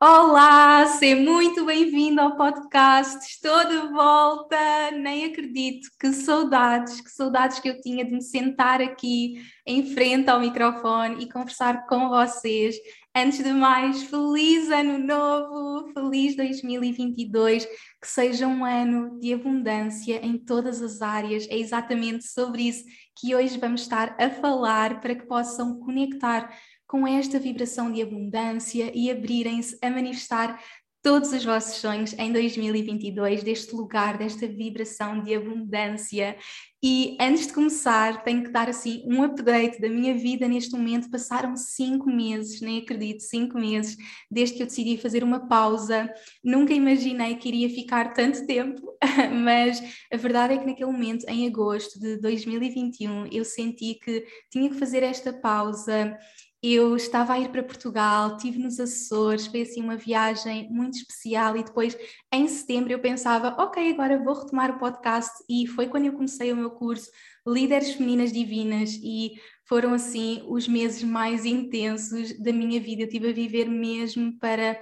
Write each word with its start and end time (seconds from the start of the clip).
Olá, 0.00 0.86
seja 0.86 1.20
muito 1.20 1.64
bem-vindo 1.64 2.20
ao 2.20 2.36
podcast. 2.36 3.18
Estou 3.26 3.66
de 3.66 3.92
volta. 3.92 4.92
Nem 4.92 5.24
acredito 5.24 5.88
que 5.98 6.12
saudades, 6.12 7.00
que 7.00 7.10
saudades 7.10 7.58
que 7.58 7.68
eu 7.68 7.80
tinha 7.80 8.04
de 8.04 8.12
me 8.12 8.22
sentar 8.22 8.80
aqui 8.80 9.42
em 9.66 9.92
frente 9.92 10.30
ao 10.30 10.38
microfone 10.38 11.24
e 11.24 11.28
conversar 11.28 11.84
com 11.88 12.10
vocês. 12.10 12.76
Antes 13.12 13.42
de 13.42 13.52
mais, 13.52 14.04
feliz 14.04 14.70
ano 14.70 14.98
novo, 14.98 15.92
feliz 15.92 16.36
2022, 16.36 17.66
que 17.66 18.06
seja 18.06 18.46
um 18.46 18.64
ano 18.64 19.18
de 19.18 19.34
abundância 19.34 20.24
em 20.24 20.38
todas 20.38 20.80
as 20.80 21.02
áreas. 21.02 21.44
É 21.50 21.58
exatamente 21.58 22.24
sobre 22.28 22.68
isso 22.68 22.84
que 23.20 23.34
hoje 23.34 23.58
vamos 23.58 23.80
estar 23.80 24.14
a 24.16 24.30
falar 24.30 25.00
para 25.00 25.16
que 25.16 25.26
possam 25.26 25.80
conectar 25.80 26.56
com 26.88 27.06
esta 27.06 27.38
vibração 27.38 27.92
de 27.92 28.02
abundância 28.02 28.90
e 28.94 29.10
abrirem-se 29.10 29.78
a 29.82 29.90
manifestar 29.90 30.58
todos 31.02 31.32
os 31.32 31.44
vossos 31.44 31.76
sonhos 31.76 32.12
em 32.18 32.32
2022, 32.32 33.42
deste 33.42 33.74
lugar, 33.74 34.18
desta 34.18 34.46
vibração 34.46 35.22
de 35.22 35.34
abundância. 35.34 36.36
E 36.82 37.16
antes 37.20 37.46
de 37.46 37.52
começar, 37.52 38.22
tenho 38.22 38.44
que 38.44 38.50
dar 38.50 38.68
assim 38.68 39.02
um 39.06 39.22
update 39.22 39.80
da 39.80 39.88
minha 39.88 40.14
vida 40.14 40.46
neste 40.46 40.72
momento. 40.72 41.10
Passaram 41.10 41.56
cinco 41.56 42.10
meses, 42.10 42.60
nem 42.60 42.78
acredito, 42.78 43.22
cinco 43.22 43.58
meses, 43.58 43.96
desde 44.30 44.56
que 44.56 44.62
eu 44.62 44.66
decidi 44.66 44.96
fazer 44.96 45.22
uma 45.22 45.48
pausa. 45.48 46.12
Nunca 46.42 46.72
imaginei 46.72 47.36
que 47.36 47.48
iria 47.48 47.68
ficar 47.68 48.12
tanto 48.12 48.46
tempo, 48.46 48.82
mas 49.44 49.82
a 50.12 50.16
verdade 50.16 50.54
é 50.54 50.58
que 50.58 50.66
naquele 50.66 50.90
momento, 50.90 51.24
em 51.28 51.46
agosto 51.46 51.98
de 51.98 52.16
2021, 52.18 53.28
eu 53.32 53.44
senti 53.44 53.94
que 53.94 54.24
tinha 54.50 54.68
que 54.68 54.76
fazer 54.76 55.02
esta 55.02 55.32
pausa 55.32 56.16
eu 56.62 56.96
estava 56.96 57.34
a 57.34 57.38
ir 57.38 57.50
para 57.50 57.62
Portugal, 57.62 58.36
estive 58.36 58.58
nos 58.58 58.80
Açores, 58.80 59.46
foi 59.46 59.62
assim 59.62 59.80
uma 59.80 59.96
viagem 59.96 60.68
muito 60.70 60.98
especial 60.98 61.56
e 61.56 61.62
depois 61.62 61.96
em 62.32 62.48
setembro 62.48 62.92
eu 62.92 62.98
pensava, 62.98 63.54
ok, 63.62 63.92
agora 63.92 64.22
vou 64.22 64.34
retomar 64.34 64.70
o 64.70 64.78
podcast. 64.78 65.32
E 65.48 65.66
foi 65.66 65.86
quando 65.88 66.06
eu 66.06 66.12
comecei 66.12 66.52
o 66.52 66.56
meu 66.56 66.70
curso 66.70 67.10
Líderes 67.46 67.92
Femininas 67.92 68.32
Divinas 68.32 68.98
e 69.02 69.32
foram 69.64 69.94
assim 69.94 70.42
os 70.48 70.66
meses 70.66 71.02
mais 71.02 71.44
intensos 71.44 72.38
da 72.38 72.52
minha 72.52 72.80
vida, 72.80 73.02
eu 73.02 73.08
tive 73.08 73.30
a 73.30 73.32
viver 73.32 73.68
mesmo 73.68 74.36
para 74.38 74.78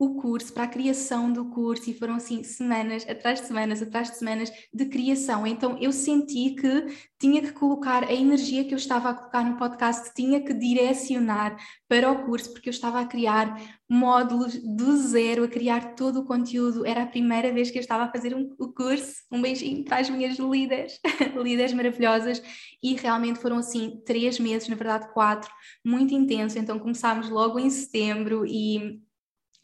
o 0.00 0.14
curso, 0.14 0.50
para 0.54 0.62
a 0.62 0.66
criação 0.66 1.30
do 1.30 1.50
curso, 1.50 1.90
e 1.90 1.92
foram 1.94 2.14
assim 2.14 2.42
semanas 2.42 3.06
atrás 3.06 3.38
de 3.38 3.46
semanas 3.46 3.82
atrás 3.82 4.10
de 4.10 4.16
semanas 4.16 4.50
de 4.72 4.86
criação. 4.86 5.46
Então 5.46 5.76
eu 5.78 5.92
senti 5.92 6.54
que 6.54 6.86
tinha 7.18 7.42
que 7.42 7.52
colocar 7.52 8.04
a 8.04 8.12
energia 8.14 8.64
que 8.64 8.72
eu 8.72 8.78
estava 8.78 9.10
a 9.10 9.14
colocar 9.14 9.44
no 9.44 9.58
podcast, 9.58 10.14
tinha 10.14 10.40
que 10.42 10.54
direcionar 10.54 11.54
para 11.86 12.10
o 12.10 12.24
curso, 12.24 12.50
porque 12.50 12.70
eu 12.70 12.72
estava 12.72 12.98
a 12.98 13.04
criar 13.04 13.60
módulos 13.86 14.54
do 14.54 14.96
zero, 14.96 15.44
a 15.44 15.48
criar 15.48 15.94
todo 15.94 16.20
o 16.20 16.24
conteúdo. 16.24 16.86
Era 16.86 17.02
a 17.02 17.06
primeira 17.06 17.52
vez 17.52 17.70
que 17.70 17.76
eu 17.76 17.82
estava 17.82 18.04
a 18.04 18.10
fazer 18.10 18.34
um, 18.34 18.54
o 18.58 18.72
curso. 18.72 19.16
Um 19.30 19.42
beijinho 19.42 19.84
para 19.84 19.98
as 19.98 20.08
minhas 20.08 20.38
líderes, 20.38 20.98
líderes 21.36 21.74
maravilhosas. 21.74 22.42
E 22.82 22.94
realmente 22.94 23.38
foram 23.38 23.58
assim 23.58 24.00
três 24.06 24.38
meses, 24.38 24.66
na 24.66 24.76
verdade 24.76 25.12
quatro, 25.12 25.50
muito 25.84 26.14
intenso. 26.14 26.58
Então 26.58 26.78
começámos 26.78 27.28
logo 27.28 27.58
em 27.58 27.68
setembro 27.68 28.46
e 28.46 29.02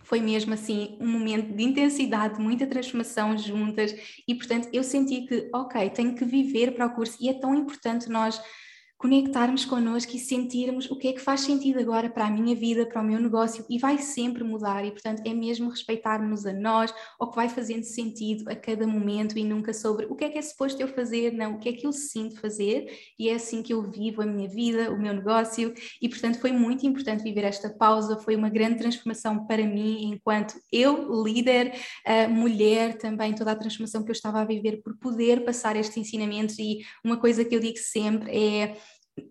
foi 0.06 0.21
mesmo 0.21 0.55
assim 0.55 0.97
um 1.00 1.06
momento 1.09 1.53
de 1.53 1.65
intensidade, 1.65 2.41
muita 2.41 2.67
transformação 2.67 3.37
juntas 3.37 3.94
e 4.27 4.34
portanto 4.34 4.69
eu 4.72 4.84
senti 4.84 5.22
que, 5.22 5.50
ok, 5.53 5.91
tenho 5.91 6.15
que 6.15 6.25
viver 6.25 6.72
para 6.75 6.87
o 6.87 6.94
curso 6.94 7.17
e 7.21 7.28
é 7.28 7.34
tão 7.34 7.55
importante 7.55 8.09
nós 8.09 8.41
conectarmos 8.99 9.65
connosco 9.65 10.17
e 10.17 10.19
sentirmos 10.19 10.91
o 10.91 10.97
que 10.97 11.09
é 11.09 11.12
que 11.12 11.21
faz 11.21 11.43
sentido 11.43 11.79
agora 11.79 12.09
para 12.09 12.27
a 12.27 12.31
minha 12.31 12.57
vida, 12.57 12.87
para 12.87 13.03
o 13.03 13.05
meu 13.05 13.21
negócio 13.21 13.65
e 13.69 13.79
vai 13.79 13.99
sempre 13.99 14.43
mudar 14.43 14.84
e 14.84 14.91
portanto 14.91 15.23
é 15.25 15.34
mesmo 15.34 15.69
respeitarmos 15.69 16.47
a 16.47 16.53
nós, 16.53 16.95
o 17.21 17.27
que 17.27 17.37
vai 17.37 17.49
fazendo 17.49 17.84
sentido 17.84 18.49
a 18.49 18.57
cada 18.57 18.87
momento 18.87 19.39
e 19.39 19.45
nunca 19.45 19.75
sobre 19.75 20.07
o 20.07 20.17
que 20.17 20.25
é 20.25 20.31
que 20.31 20.39
é 20.39 20.43
suposto 20.43 20.81
eu 20.81 20.89
fazer, 20.89 21.33
não, 21.33 21.55
o 21.55 21.59
que 21.59 21.69
é 21.69 21.73
que 21.73 21.87
eu 21.87 21.93
sinto 21.93 22.41
fazer 22.41 22.91
e 23.19 23.29
é 23.29 23.34
assim 23.34 23.62
que 23.62 23.73
eu 23.73 23.83
vivo 23.83 24.23
a 24.23 24.27
minha 24.27 24.49
vida, 24.49 24.91
o 24.91 24.99
meu 24.99 25.13
negócio 25.13 25.75
e 26.01 26.09
portanto 26.09 26.41
foi 26.41 26.53
muito 26.53 26.87
importante 26.87 27.23
viver 27.23 27.45
esta 27.45 27.69
pausa, 27.69 28.19
foi 28.19 28.34
uma 28.34 28.49
grande 28.49 28.78
transformação 28.78 29.47
para 29.47 29.65
mim 29.65 30.11
enquanto 30.13 30.55
eu, 30.73 31.23
líder, 31.23 31.75
uh, 32.07 32.31
mulher, 32.31 32.97
também 32.97 33.34
toda 33.34 33.53
a 33.53 33.57
transformação 33.57 34.03
que 34.03 34.11
eu 34.11 34.15
estava 34.15 34.41
a 34.41 34.45
viver 34.45 34.83
por 34.83 34.97
poder 34.97 35.45
passar 35.45 35.77
estes 35.77 35.99
ensinamentos 35.99 36.59
e 36.59 36.78
uma 37.05 37.19
coisa 37.19 37.45
que 37.45 37.55
eu 37.55 37.61
digo 37.61 37.78
sempre 37.78 38.31
é 38.31 38.77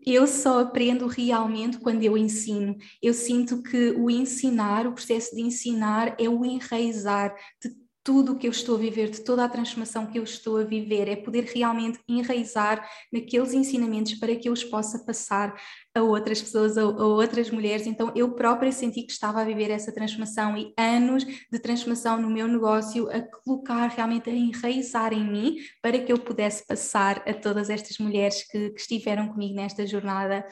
eu 0.06 0.26
só 0.28 0.62
aprendo 0.62 1.08
realmente 1.08 1.78
quando 1.80 2.04
eu 2.04 2.18
ensino. 2.18 2.76
Eu 3.02 3.14
sinto 3.14 3.62
que 3.62 3.92
o 3.92 4.10
ensinar, 4.10 4.88
o 4.88 4.94
processo 4.94 5.36
de 5.36 5.42
ensinar, 5.42 6.16
é 6.20 6.28
o 6.30 6.44
enraizar 6.46 7.36
de 7.62 7.85
tudo 8.06 8.34
o 8.34 8.36
que 8.38 8.46
eu 8.46 8.52
estou 8.52 8.76
a 8.76 8.78
viver, 8.78 9.10
de 9.10 9.22
toda 9.22 9.44
a 9.44 9.50
transformação 9.50 10.06
que 10.06 10.20
eu 10.20 10.24
estou 10.24 10.58
a 10.58 10.64
viver, 10.64 11.10
é 11.10 11.16
poder 11.16 11.44
realmente 11.46 12.00
enraizar 12.08 12.88
naqueles 13.12 13.52
ensinamentos 13.52 14.14
para 14.14 14.36
que 14.36 14.48
eu 14.48 14.54
os 14.54 14.64
possa 14.64 15.00
passar 15.00 15.60
a 15.96 16.04
outras 16.04 16.40
pessoas, 16.40 16.78
a, 16.78 16.84
a, 16.84 16.86
outras 16.86 17.50
mulheres. 17.50 17.88
Então 17.88 18.12
eu 18.16 18.32
própria 18.34 18.72
senti 18.72 19.02
que 19.02 19.12
estava 19.12 19.42
a 19.42 19.44
viver 19.44 19.72
essa 19.72 19.92
transformação 19.92 20.56
e 20.56 20.72
anos 20.78 21.26
de 21.26 21.58
transformação 21.58 22.22
no 22.22 22.30
meu 22.30 22.48
negócio 22.48 23.10
a 23.10 23.22
colocar 23.22 23.88
realmente 23.88 24.30
a 24.30 24.34
enraizar 24.34 25.12
em 25.12 25.26
mim 25.26 25.58
para 25.82 25.98
que 25.98 26.14
eu 26.14 26.20
pudesse 26.20 26.64
passar 26.68 27.24
a 27.28 27.34
todas 27.34 27.72
estas 27.72 27.98
mulheres 27.98 28.44
que, 28.48 28.70
que 28.70 28.80
estiveram 28.80 29.30
comigo 29.30 29.56
nesta 29.56 29.88
jornada. 29.88 30.46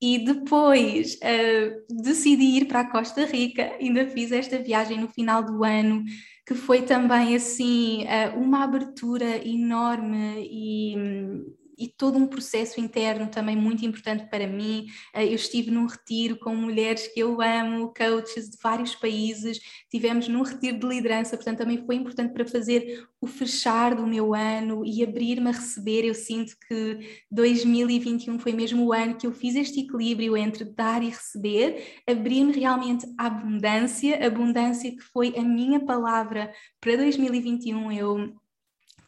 E 0.00 0.24
depois 0.24 1.14
uh, 1.14 2.02
decidi 2.04 2.58
ir 2.58 2.66
para 2.66 2.80
a 2.80 2.90
Costa 2.90 3.24
Rica, 3.24 3.72
ainda 3.80 4.06
fiz 4.06 4.30
esta 4.30 4.58
viagem 4.60 5.00
no 5.00 5.08
final 5.08 5.42
do 5.42 5.64
ano 5.64 6.04
que 6.50 6.54
foi 6.56 6.82
também 6.82 7.36
assim 7.36 8.02
eh, 8.08 8.28
uma 8.30 8.64
abertura 8.64 9.36
enorme 9.46 10.48
e, 10.50 10.96
e 11.80 11.88
todo 11.88 12.18
um 12.18 12.26
processo 12.26 12.78
interno 12.78 13.26
também 13.28 13.56
muito 13.56 13.86
importante 13.86 14.28
para 14.28 14.46
mim. 14.46 14.86
Eh, 15.14 15.28
eu 15.28 15.34
estive 15.34 15.70
num 15.70 15.86
retiro 15.86 16.38
com 16.38 16.54
mulheres 16.54 17.08
que 17.08 17.20
eu 17.20 17.40
amo, 17.40 17.94
coaches 17.96 18.50
de 18.50 18.58
vários 18.62 18.94
países, 18.94 19.58
tivemos 19.90 20.28
num 20.28 20.42
retiro 20.42 20.78
de 20.78 20.86
liderança, 20.86 21.36
portanto 21.36 21.58
também 21.58 21.84
foi 21.86 21.94
importante 21.94 22.34
para 22.34 22.46
fazer 22.46 23.08
o 23.18 23.26
fechar 23.26 23.94
do 23.94 24.06
meu 24.06 24.34
ano 24.34 24.84
e 24.84 25.02
abrir-me 25.02 25.48
a 25.48 25.52
receber. 25.52 26.04
Eu 26.04 26.14
sinto 26.14 26.54
que 26.68 27.24
2021 27.30 28.38
foi 28.38 28.52
mesmo 28.52 28.84
o 28.84 28.92
ano 28.92 29.16
que 29.16 29.26
eu 29.26 29.32
fiz 29.32 29.54
este 29.54 29.80
equilíbrio 29.80 30.36
entre 30.36 30.64
dar 30.64 31.02
e 31.02 31.08
receber, 31.08 32.02
abrir-me 32.06 32.52
realmente 32.52 33.06
à 33.18 33.26
abundância, 33.26 34.26
abundância 34.26 34.90
que 34.90 35.02
foi 35.02 35.34
a 35.36 35.42
minha 35.42 35.80
palavra 35.80 36.52
para 36.78 36.96
2021. 36.96 37.90
Eu 37.92 38.34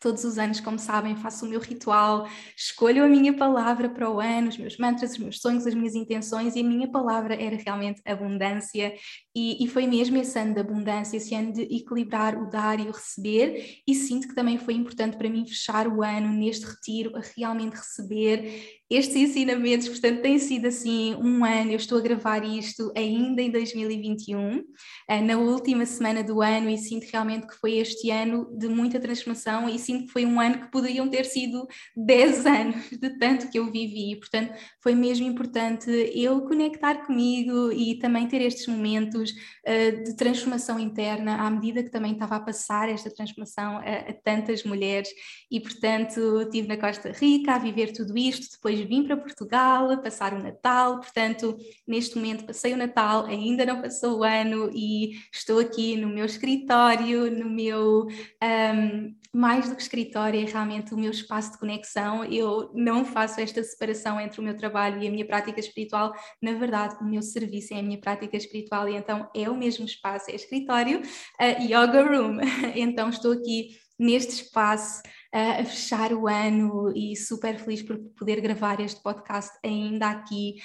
Todos 0.03 0.25
os 0.25 0.37
anos, 0.37 0.59
como 0.59 0.81
sabem, 0.81 1.15
faço 1.15 1.47
o 1.47 1.49
meu 1.49 1.61
ritual, 1.61 2.29
escolho 2.57 3.05
a 3.05 3.09
minha 3.09 3.33
palavra 3.33 3.89
para 3.89 4.11
o 4.11 4.19
ano, 4.19 4.49
os 4.49 4.59
meus 4.59 4.77
mantras, 4.77 5.13
os 5.13 5.19
meus 5.19 5.41
sonhos, 5.41 5.65
as 5.65 5.75
minhas 5.75 5.95
intenções, 5.95 6.57
e 6.57 6.61
a 6.61 6.65
minha 6.65 6.91
palavra 6.91 7.41
era 7.41 7.57
realmente 7.57 8.03
abundância. 8.05 8.93
E, 9.35 9.65
e 9.65 9.69
foi 9.69 9.87
mesmo 9.87 10.17
esse 10.17 10.37
ano 10.37 10.55
de 10.55 10.61
abundância, 10.61 11.17
esse 11.17 11.35
ano 11.37 11.53
de 11.53 11.63
equilibrar 11.63 12.37
o 12.37 12.51
dar 12.51 12.81
e 12.81 12.89
o 12.89 12.91
receber, 12.91 13.81
e 13.87 13.95
sinto 13.95 14.27
que 14.27 14.35
também 14.35 14.59
foi 14.59 14.75
importante 14.75 15.17
para 15.17 15.31
mim 15.31 15.47
fechar 15.47 15.87
o 15.87 16.03
ano 16.03 16.33
neste 16.33 16.67
retiro, 16.67 17.17
a 17.17 17.21
realmente 17.37 17.77
receber 17.77 18.81
estes 18.95 19.17
ensinamentos, 19.17 19.89
portanto, 19.89 20.21
tem 20.21 20.39
sido 20.39 20.67
assim 20.67 21.15
um 21.15 21.45
ano. 21.47 21.71
Eu 21.71 21.77
estou 21.77 21.97
a 21.97 22.01
gravar 22.03 22.45
isto 22.45 22.93
ainda 22.95 23.41
em 23.41 23.51
2021, 23.51 24.63
eh, 25.09 25.23
na 25.23 25.39
última 25.39 25.87
semana 25.87 26.23
do 26.23 26.43
ano, 26.43 26.69
e 26.69 26.77
sinto 26.77 27.07
realmente 27.11 27.47
que 27.47 27.55
foi 27.55 27.79
este 27.79 28.11
ano 28.11 28.47
de 28.55 28.69
muita 28.69 29.01
transformação 29.01 29.67
e 29.67 29.79
sinto 29.79 29.92
que 30.01 30.09
foi 30.09 30.25
um 30.25 30.41
ano 30.41 30.61
que 30.61 30.71
poderiam 30.71 31.09
ter 31.09 31.25
sido 31.25 31.67
10 31.97 32.47
anos 32.47 32.91
de 32.91 33.19
tanto 33.19 33.49
que 33.51 33.59
eu 33.59 33.71
vivi. 33.71 34.17
Portanto, 34.17 34.53
foi 34.81 34.95
mesmo 34.95 35.27
importante 35.27 35.91
eu 36.15 36.41
conectar 36.43 37.07
comigo 37.07 37.71
e 37.73 37.99
também 37.99 38.27
ter 38.27 38.41
estes 38.41 38.67
momentos 38.67 39.31
uh, 39.31 40.05
de 40.05 40.17
transformação 40.17 40.79
interna 40.79 41.37
à 41.37 41.51
medida 41.51 41.83
que 41.83 41.91
também 41.91 42.13
estava 42.13 42.37
a 42.37 42.41
passar 42.41 42.89
esta 42.89 43.11
transformação 43.11 43.79
a, 43.79 44.11
a 44.11 44.13
tantas 44.13 44.65
mulheres. 44.65 45.11
E, 45.51 45.61
portanto, 45.61 46.43
estive 46.43 46.69
na 46.69 46.77
Costa 46.77 47.13
Rica 47.13 47.55
a 47.55 47.59
viver 47.59 47.93
tudo 47.93 48.17
isto, 48.17 48.53
depois 48.53 48.79
vim 48.81 49.05
para 49.05 49.17
Portugal, 49.17 50.01
passar 50.03 50.35
o 50.35 50.43
Natal. 50.43 51.01
Portanto, 51.01 51.57
neste 51.87 52.17
momento 52.17 52.45
passei 52.45 52.73
o 52.73 52.77
Natal, 52.77 53.27
ainda 53.27 53.65
não 53.65 53.81
passou 53.81 54.21
o 54.21 54.25
ano 54.25 54.71
e 54.75 55.13
estou 55.33 55.59
aqui 55.59 55.97
no 55.97 56.09
meu 56.09 56.25
escritório, 56.25 57.31
no 57.31 57.49
meu. 57.49 58.07
Um, 58.43 59.15
mais 59.35 59.69
do 59.69 59.75
que 59.75 59.83
escritório, 59.83 60.41
é 60.41 60.45
realmente 60.45 60.93
o 60.93 60.99
meu 60.99 61.11
espaço 61.11 61.53
de 61.53 61.59
conexão. 61.59 62.25
Eu 62.25 62.71
não 62.75 63.05
faço 63.05 63.41
esta 63.41 63.63
separação 63.63 64.21
entre 64.21 64.41
o 64.41 64.43
meu 64.43 64.57
trabalho 64.57 65.03
e 65.03 65.09
a 65.09 65.11
minha 65.11 65.27
prática 65.27 65.59
espiritual. 65.59 66.13
Na 66.41 66.53
verdade, 66.53 66.97
o 67.01 67.05
meu 67.05 67.23
serviço 67.23 67.73
é 67.73 67.79
a 67.79 67.83
minha 67.83 67.99
prática 67.99 68.37
espiritual 68.37 68.89
e 68.89 68.95
então 68.95 69.29
é 69.35 69.49
o 69.49 69.57
mesmo 69.57 69.87
espaço, 69.87 70.31
é 70.31 70.35
escritório, 70.35 71.01
uh, 71.01 71.63
yoga 71.63 72.03
room. 72.03 72.39
então 72.77 73.09
estou 73.09 73.33
aqui 73.33 73.71
neste 73.99 74.33
espaço 74.33 75.03
a 75.33 75.65
fechar 75.65 76.13
o 76.13 76.29
ano 76.29 76.93
e 76.95 77.17
super 77.17 77.59
feliz 77.59 77.83
por 77.83 77.99
poder 78.19 78.41
gravar 78.41 78.81
este 78.81 79.03
podcast 79.03 79.51
ainda 79.65 80.11
aqui 80.11 80.57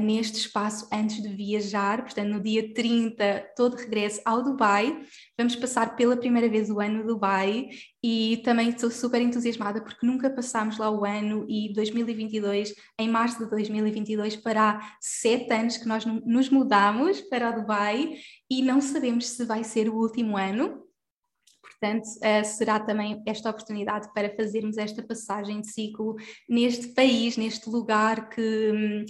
neste 0.00 0.38
espaço 0.38 0.86
antes 0.92 1.22
de 1.22 1.28
viajar. 1.28 2.02
Portanto, 2.02 2.28
no 2.28 2.42
dia 2.42 2.74
30, 2.74 3.52
todo 3.56 3.76
regresso 3.76 4.20
ao 4.24 4.42
Dubai. 4.42 5.00
Vamos 5.38 5.56
passar 5.56 5.96
pela 5.96 6.16
primeira 6.16 6.48
vez 6.48 6.68
o 6.68 6.78
ano 6.78 6.98
no 6.98 7.06
Dubai 7.06 7.70
e 8.04 8.42
também 8.44 8.68
estou 8.68 8.90
super 8.90 9.22
entusiasmada 9.22 9.80
porque 9.80 10.06
nunca 10.06 10.28
passámos 10.28 10.76
lá 10.76 10.90
o 10.90 11.04
ano 11.04 11.46
e 11.48 11.72
2022, 11.72 12.74
em 12.98 13.08
março 13.08 13.38
de 13.38 13.48
2022, 13.48 14.34
fará 14.36 14.96
sete 15.00 15.52
anos 15.52 15.78
que 15.78 15.86
nós 15.86 16.04
nos 16.04 16.50
mudamos 16.50 17.20
para 17.22 17.50
o 17.50 17.60
Dubai 17.60 18.14
e 18.50 18.60
não 18.60 18.80
sabemos 18.80 19.28
se 19.28 19.44
vai 19.46 19.64
ser 19.64 19.88
o 19.88 19.96
último 19.96 20.36
ano 20.36 20.81
Portanto, 21.82 22.06
uh, 22.06 22.44
será 22.44 22.78
também 22.78 23.20
esta 23.26 23.50
oportunidade 23.50 24.08
para 24.14 24.34
fazermos 24.36 24.78
esta 24.78 25.02
passagem 25.02 25.60
de 25.60 25.66
ciclo 25.66 26.14
neste 26.48 26.88
país, 26.88 27.36
neste 27.36 27.68
lugar 27.68 28.28
que. 28.28 28.72
Hum, 28.72 29.04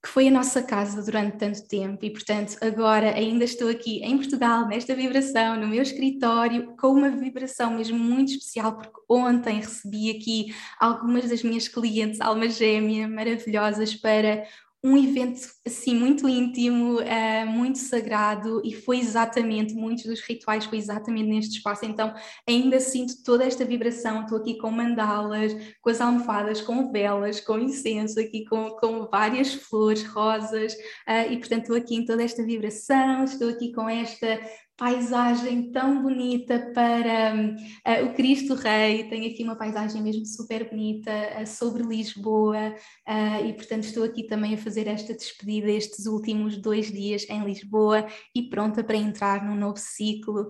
que 0.00 0.08
foi 0.08 0.28
a 0.28 0.30
nossa 0.30 0.62
casa 0.62 1.02
durante 1.02 1.38
tanto 1.38 1.66
tempo 1.66 2.04
e, 2.04 2.10
portanto, 2.10 2.56
agora 2.62 3.12
ainda 3.16 3.42
estou 3.44 3.68
aqui 3.68 4.00
em 4.04 4.16
Portugal, 4.16 4.68
nesta 4.68 4.94
vibração, 4.94 5.56
no 5.56 5.66
meu 5.66 5.82
escritório, 5.82 6.76
com 6.76 6.92
uma 6.92 7.10
vibração 7.10 7.72
mesmo 7.72 7.98
muito 7.98 8.30
especial, 8.30 8.76
porque 8.76 8.96
ontem 9.08 9.56
recebi 9.56 10.12
aqui 10.12 10.54
algumas 10.78 11.28
das 11.28 11.42
minhas 11.42 11.66
clientes, 11.66 12.20
alma 12.20 12.48
gêmea, 12.48 13.08
maravilhosas, 13.08 13.92
para 13.92 14.46
um 14.82 14.96
evento 14.96 15.40
assim 15.66 15.94
muito 15.94 16.28
íntimo, 16.28 17.00
uh, 17.00 17.46
muito 17.46 17.78
sagrado 17.78 18.62
e 18.64 18.72
foi 18.72 18.98
exatamente, 18.98 19.74
muitos 19.74 20.04
dos 20.04 20.20
rituais 20.20 20.66
foi 20.66 20.78
exatamente 20.78 21.28
neste 21.28 21.56
espaço, 21.56 21.84
então 21.84 22.14
ainda 22.48 22.78
sinto 22.78 23.22
toda 23.24 23.44
esta 23.44 23.64
vibração, 23.64 24.22
estou 24.22 24.38
aqui 24.38 24.56
com 24.56 24.70
mandalas, 24.70 25.52
com 25.80 25.90
as 25.90 26.00
almofadas, 26.00 26.60
com 26.60 26.92
velas, 26.92 27.40
com 27.40 27.58
incenso, 27.58 28.20
aqui 28.20 28.44
com, 28.44 28.70
com 28.70 29.08
várias 29.10 29.52
flores, 29.52 30.04
rosas 30.04 30.74
uh, 30.74 31.32
e 31.32 31.38
portanto 31.38 31.62
estou 31.62 31.76
aqui 31.76 31.96
em 31.96 32.04
toda 32.04 32.22
esta 32.22 32.44
vibração, 32.44 33.24
estou 33.24 33.48
aqui 33.48 33.72
com 33.72 33.88
esta 33.88 34.40
paisagem 34.78 35.72
tão 35.72 36.00
bonita 36.00 36.70
para 36.72 37.34
uh, 37.34 38.06
o 38.06 38.14
Cristo 38.14 38.54
Rei. 38.54 39.08
Tenho 39.08 39.28
aqui 39.28 39.42
uma 39.42 39.56
paisagem 39.56 40.00
mesmo 40.00 40.24
super 40.24 40.70
bonita 40.70 41.10
uh, 41.10 41.44
sobre 41.44 41.82
Lisboa 41.82 42.72
uh, 43.08 43.44
e, 43.44 43.52
portanto, 43.54 43.82
estou 43.82 44.04
aqui 44.04 44.22
também 44.22 44.54
a 44.54 44.56
fazer 44.56 44.86
esta 44.86 45.12
despedida 45.12 45.68
estes 45.68 46.06
últimos 46.06 46.56
dois 46.56 46.92
dias 46.92 47.26
em 47.28 47.44
Lisboa 47.44 48.06
e 48.32 48.44
pronta 48.44 48.84
para 48.84 48.96
entrar 48.96 49.44
num 49.44 49.56
novo 49.56 49.78
ciclo. 49.78 50.46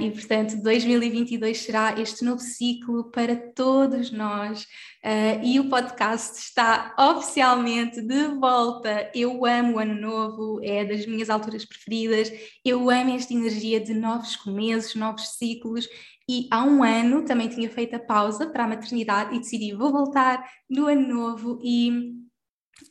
e, 0.00 0.10
portanto, 0.10 0.62
2022 0.62 1.58
será 1.58 1.98
este 1.98 2.26
novo 2.26 2.40
ciclo 2.40 3.10
para 3.10 3.34
todos 3.34 4.12
nós. 4.12 4.66
Uh, 5.06 5.38
e 5.40 5.60
o 5.60 5.68
podcast 5.68 6.36
está 6.36 6.92
oficialmente 6.98 8.02
de 8.02 8.26
volta. 8.40 9.08
Eu 9.14 9.46
amo 9.46 9.76
o 9.76 9.78
Ano 9.78 9.94
Novo, 9.94 10.58
é 10.64 10.84
das 10.84 11.06
minhas 11.06 11.30
alturas 11.30 11.64
preferidas. 11.64 12.32
Eu 12.64 12.90
amo 12.90 13.14
esta 13.14 13.32
energia 13.32 13.78
de 13.78 13.94
novos 13.94 14.34
começos, 14.34 14.96
novos 14.96 15.28
ciclos. 15.38 15.86
E 16.28 16.48
há 16.50 16.64
um 16.64 16.82
ano 16.82 17.24
também 17.24 17.46
tinha 17.46 17.70
feito 17.70 17.94
a 17.94 18.00
pausa 18.00 18.50
para 18.50 18.64
a 18.64 18.68
maternidade 18.68 19.36
e 19.36 19.38
decidi 19.38 19.72
vou 19.72 19.92
voltar 19.92 20.44
no 20.68 20.88
Ano 20.88 21.06
Novo 21.06 21.60
e 21.62 22.16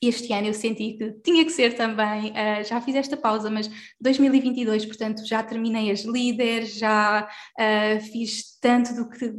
este 0.02 0.32
ano 0.32 0.48
eu 0.48 0.54
senti 0.54 0.94
que 0.94 1.12
tinha 1.22 1.44
que 1.44 1.52
ser 1.52 1.76
também, 1.76 2.32
uh, 2.32 2.64
já 2.64 2.80
fiz 2.80 2.96
esta 2.96 3.18
pausa, 3.18 3.52
mas 3.52 3.70
2022, 4.00 4.86
portanto, 4.86 5.26
já 5.26 5.44
terminei 5.44 5.92
as 5.92 6.02
líderes, 6.06 6.76
já 6.76 7.28
uh, 7.28 8.02
fiz 8.02 8.58
tanto 8.60 8.96
do 8.96 9.10
que 9.10 9.34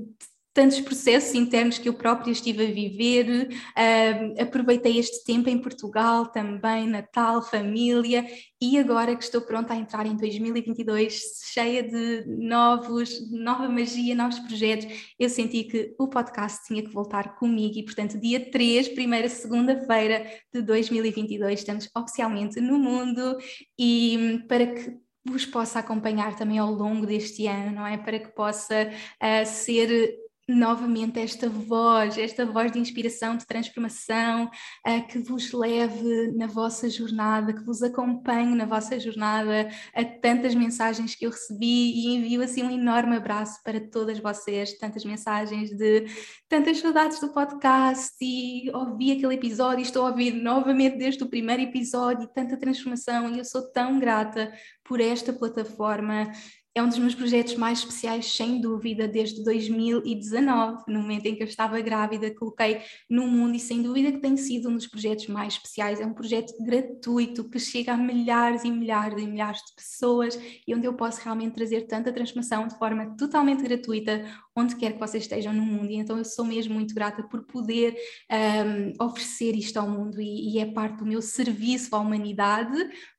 tantos 0.57 0.81
processos 0.81 1.35
internos 1.35 1.77
que 1.77 1.87
eu 1.87 1.93
própria 1.93 2.33
estive 2.33 2.65
a 2.65 2.73
viver, 2.73 3.51
uh, 3.51 4.43
aproveitei 4.43 4.99
este 4.99 5.23
tempo 5.23 5.51
em 5.51 5.59
Portugal 5.59 6.25
também, 6.33 6.87
Natal, 6.87 7.43
família, 7.43 8.27
e 8.59 8.79
agora 8.79 9.15
que 9.15 9.23
estou 9.23 9.43
pronta 9.43 9.75
a 9.75 9.77
entrar 9.77 10.07
em 10.07 10.17
2022, 10.17 11.43
cheia 11.53 11.83
de 11.83 12.25
novos, 12.27 13.31
nova 13.31 13.69
magia, 13.69 14.15
novos 14.15 14.39
projetos, 14.39 14.87
eu 15.19 15.29
senti 15.29 15.65
que 15.65 15.95
o 15.99 16.09
podcast 16.09 16.67
tinha 16.67 16.83
que 16.83 16.91
voltar 16.91 17.37
comigo 17.37 17.77
e, 17.77 17.85
portanto, 17.85 18.19
dia 18.19 18.51
3, 18.51 18.89
primeira 18.89 19.29
segunda-feira 19.29 20.27
de 20.55 20.63
2022, 20.63 21.59
estamos 21.59 21.91
oficialmente 21.95 22.59
no 22.63 22.79
mundo 22.79 23.37
e 23.79 24.17
hum, 24.19 24.47
para 24.49 24.67
que 24.69 24.97
vos 25.23 25.45
possa 25.45 25.81
acompanhar 25.81 26.35
também 26.35 26.57
ao 26.57 26.71
longo 26.71 27.05
deste 27.05 27.47
ano, 27.47 27.73
não 27.73 27.87
é? 27.87 27.99
Para 27.99 28.19
que 28.19 28.29
possa 28.29 28.89
uh, 28.89 29.45
ser 29.45 30.25
novamente 30.49 31.19
esta 31.19 31.49
voz, 31.49 32.17
esta 32.17 32.47
voz 32.47 32.71
de 32.71 32.79
inspiração, 32.79 33.37
de 33.37 33.47
transformação, 33.47 34.45
uh, 34.87 35.07
que 35.09 35.19
vos 35.19 35.53
leve 35.53 36.33
na 36.37 36.47
vossa 36.47 36.89
jornada, 36.89 37.53
que 37.53 37.65
vos 37.65 37.83
acompanhe 37.83 38.55
na 38.55 38.65
vossa 38.65 38.99
jornada, 39.01 39.69
a 39.93 40.05
tantas 40.05 40.55
mensagens 40.55 41.17
que 41.17 41.27
eu 41.27 41.31
recebi 41.31 41.93
e 41.93 42.15
envio 42.15 42.43
assim 42.43 42.63
um 42.63 42.71
enorme 42.71 43.17
abraço 43.17 43.61
para 43.65 43.81
todas 43.81 44.21
vocês, 44.21 44.79
tantas 44.79 45.05
mensagens 45.05 45.71
de 45.71 46.07
tantas 46.49 46.79
saudades 46.79 47.19
do 47.21 47.33
podcast 47.33 48.15
e 48.21 48.71
ouvi 48.73 49.13
aquele 49.13 49.35
episódio, 49.35 49.83
estou 49.83 50.07
a 50.07 50.11
ouvir 50.11 50.33
novamente 50.33 50.97
desde 50.97 51.25
o 51.25 51.29
primeiro 51.29 51.63
episódio, 51.63 52.29
tanta 52.33 52.57
transformação 52.57 53.35
e 53.35 53.39
eu 53.39 53.45
sou 53.45 53.73
tão 53.73 53.99
grata 53.99 54.53
por 54.85 55.01
esta 55.01 55.33
plataforma 55.33 56.31
é 56.77 56.83
um 56.83 56.89
dos 56.89 56.99
meus 56.99 57.15
projetos 57.15 57.55
mais 57.55 57.79
especiais, 57.79 58.37
sem 58.37 58.61
dúvida, 58.61 59.09
desde 59.09 59.43
2019, 59.43 60.85
no 60.87 61.01
momento 61.01 61.25
em 61.25 61.35
que 61.35 61.43
eu 61.43 61.47
estava 61.47 61.81
grávida, 61.81 62.31
coloquei 62.35 62.83
no 63.09 63.27
mundo 63.27 63.57
e 63.57 63.59
sem 63.59 63.81
dúvida 63.81 64.13
que 64.13 64.19
tem 64.19 64.37
sido 64.37 64.69
um 64.69 64.75
dos 64.75 64.87
projetos 64.87 65.27
mais 65.27 65.55
especiais. 65.55 66.03
É 66.03 66.07
um 66.07 66.13
projeto 66.13 66.53
gratuito 66.63 67.49
que 67.49 67.59
chega 67.59 67.95
a 67.95 67.97
milhares 67.97 68.63
e 68.63 68.71
milhares 68.71 69.23
e 69.23 69.27
milhares 69.27 69.63
de 69.63 69.75
pessoas 69.75 70.39
e 70.67 70.75
onde 70.75 70.87
eu 70.87 70.93
posso 70.93 71.23
realmente 71.25 71.55
trazer 71.55 71.87
tanta 71.87 72.13
transformação 72.13 72.69
de 72.69 72.77
forma 72.77 73.17
totalmente 73.17 73.63
gratuita, 73.63 74.27
onde 74.55 74.77
quer 74.77 74.93
que 74.93 75.01
vocês 75.01 75.23
estejam 75.23 75.55
no 75.55 75.65
mundo. 75.65 75.91
E 75.91 75.97
então 75.97 76.19
eu 76.19 76.27
sou 76.27 76.45
mesmo 76.45 76.75
muito 76.75 76.95
grata 76.95 77.23
por 77.23 77.47
poder 77.47 77.97
um, 78.31 79.03
oferecer 79.03 79.57
isto 79.57 79.79
ao 79.79 79.89
mundo 79.89 80.21
e, 80.21 80.53
e 80.53 80.59
é 80.59 80.67
parte 80.67 80.99
do 80.99 81.07
meu 81.07 81.23
serviço 81.23 81.97
à 81.97 82.01
humanidade, 82.01 82.77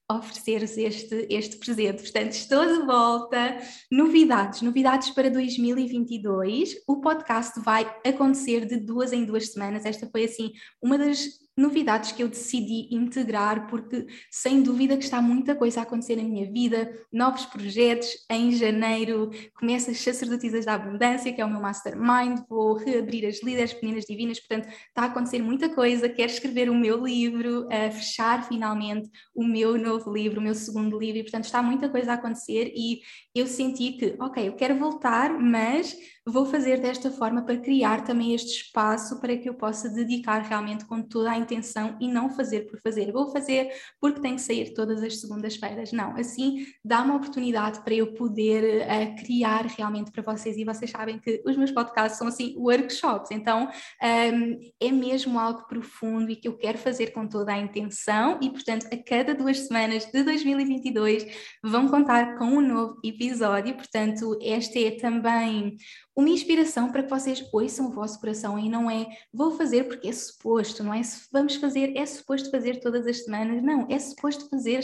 oferecer-vos 0.10 0.78
este, 0.78 1.28
este 1.30 1.58
presente. 1.58 2.02
Portanto, 2.02 2.32
estou 2.32 2.66
de 2.66 2.86
volta. 2.86 3.58
Novidades, 3.92 4.62
novidades 4.62 5.10
para 5.10 5.30
2022. 5.30 6.76
O 6.88 7.02
podcast 7.02 7.60
vai 7.60 7.84
acontecer 8.06 8.66
de 8.66 8.78
duas 8.78 9.12
em 9.12 9.26
duas 9.26 9.52
semanas. 9.52 9.86
Esta 9.86 10.08
foi 10.10 10.24
assim 10.24 10.52
uma 10.82 10.98
das 10.98 11.47
novidades 11.58 12.12
que 12.12 12.22
eu 12.22 12.28
decidi 12.28 12.88
integrar, 12.92 13.68
porque 13.68 14.06
sem 14.30 14.62
dúvida 14.62 14.96
que 14.96 15.04
está 15.04 15.22
muita 15.22 15.56
coisa 15.56 15.80
a 15.80 15.84
acontecer 15.84 16.16
na 16.16 16.24
minha 16.24 16.50
vida, 16.52 16.94
novos 17.12 17.46
projetos. 17.46 18.08
Em 18.30 18.52
janeiro 18.52 19.32
começa 19.56 19.90
as 19.90 20.00
sacerdotisas 20.00 20.66
da 20.66 20.76
abundância, 20.76 21.34
que 21.34 21.42
é 21.42 21.46
o 21.46 21.50
meu 21.50 21.60
mastermind, 21.60 22.42
vou 22.48 22.76
reabrir 22.76 23.26
as 23.26 23.42
líderes 23.42 23.76
meninas 23.82 24.06
divinas, 24.06 24.40
portanto 24.40 24.68
está 24.70 25.02
a 25.02 25.06
acontecer 25.06 25.42
muita 25.42 25.68
coisa. 25.70 26.08
Quero 26.08 26.32
escrever 26.32 26.70
o 26.70 26.76
meu 26.76 27.04
livro, 27.04 27.68
a 27.72 27.90
fechar 27.90 28.48
finalmente 28.48 29.10
o 29.34 29.44
meu 29.44 29.78
novo 29.78 30.14
livro, 30.14 30.40
o 30.40 30.44
meu 30.44 30.54
segundo 30.54 31.00
livro, 31.00 31.20
e 31.20 31.24
portanto 31.24 31.46
está 31.46 31.64
muita 31.64 31.90
coisa 31.90 32.12
a 32.12 32.16
acontecer 32.16 32.72
e 32.76 33.02
eu 33.34 33.48
senti 33.48 33.94
que, 33.94 34.16
ok, 34.20 34.48
eu 34.48 34.54
quero 34.54 34.78
voltar, 34.78 35.40
mas 35.40 35.96
vou 36.28 36.46
fazer 36.46 36.82
desta 36.82 37.10
forma 37.10 37.42
para 37.42 37.58
criar 37.58 38.04
também 38.04 38.34
este 38.34 38.64
espaço 38.64 39.20
para 39.22 39.38
que 39.38 39.48
eu 39.48 39.54
possa 39.54 39.88
dedicar 39.88 40.42
realmente 40.42 40.84
com 40.86 41.02
toda 41.02 41.32
a 41.32 41.38
intenção 41.38 41.96
e 42.02 42.08
não 42.08 42.30
fazer 42.30 42.68
por 42.68 42.82
fazer. 42.82 43.12
Vou 43.14 43.32
fazer 43.32 43.72
porque 44.00 44.20
tenho 44.20 44.36
que 44.36 44.42
sair 44.42 44.74
todas 44.74 45.02
as 45.02 45.22
segundas-feiras. 45.22 45.94
Não, 45.94 46.18
assim 46.18 46.66
dá 46.84 47.02
uma 47.02 47.16
oportunidade 47.16 47.80
para 47.80 47.94
eu 47.94 48.14
poder 48.14 48.82
uh, 48.82 49.16
criar 49.24 49.66
realmente 49.66 50.12
para 50.12 50.22
vocês. 50.22 50.58
E 50.58 50.66
vocês 50.66 50.92
sabem 50.92 51.18
que 51.18 51.42
os 51.46 51.56
meus 51.56 51.72
podcasts 51.72 52.18
são 52.18 52.28
assim 52.28 52.56
workshops, 52.58 53.32
então 53.32 53.70
um, 54.04 54.60
é 54.82 54.92
mesmo 54.92 55.40
algo 55.40 55.66
profundo 55.68 56.30
e 56.30 56.36
que 56.36 56.48
eu 56.48 56.58
quero 56.58 56.78
fazer 56.78 57.12
com 57.12 57.26
toda 57.26 57.54
a 57.54 57.58
intenção. 57.58 58.38
E 58.42 58.50
portanto, 58.50 58.86
a 58.92 58.98
cada 58.98 59.34
duas 59.34 59.60
semanas 59.60 60.06
de 60.12 60.24
2022 60.24 61.26
vão 61.64 61.88
contar 61.88 62.38
com 62.38 62.46
um 62.46 62.62
novo 62.62 63.00
episódio. 63.02 63.76
Portanto, 63.76 64.38
esta 64.42 64.78
é 64.78 64.92
também 64.92 65.78
uma 66.18 66.30
inspiração 66.30 66.92
para 66.92 67.04
que 67.04 67.10
vocês 67.12 67.48
ouçam 67.54 67.86
o 67.86 67.92
vosso 67.92 68.20
coração 68.20 68.58
e 68.58 68.68
não 68.68 68.90
é 68.90 69.08
vou 69.32 69.52
fazer 69.52 69.84
porque 69.84 70.08
é 70.08 70.12
suposto, 70.12 70.84
não 70.84 70.92
é 70.92 71.02
vamos 71.32 71.56
fazer, 71.58 71.96
é 71.96 72.04
suposto 72.08 72.50
fazer 72.50 72.80
todas 72.80 73.06
as 73.06 73.24
semanas, 73.24 73.62
não, 73.62 73.86
é 73.88 74.00
suposto 74.00 74.50
fazer 74.50 74.84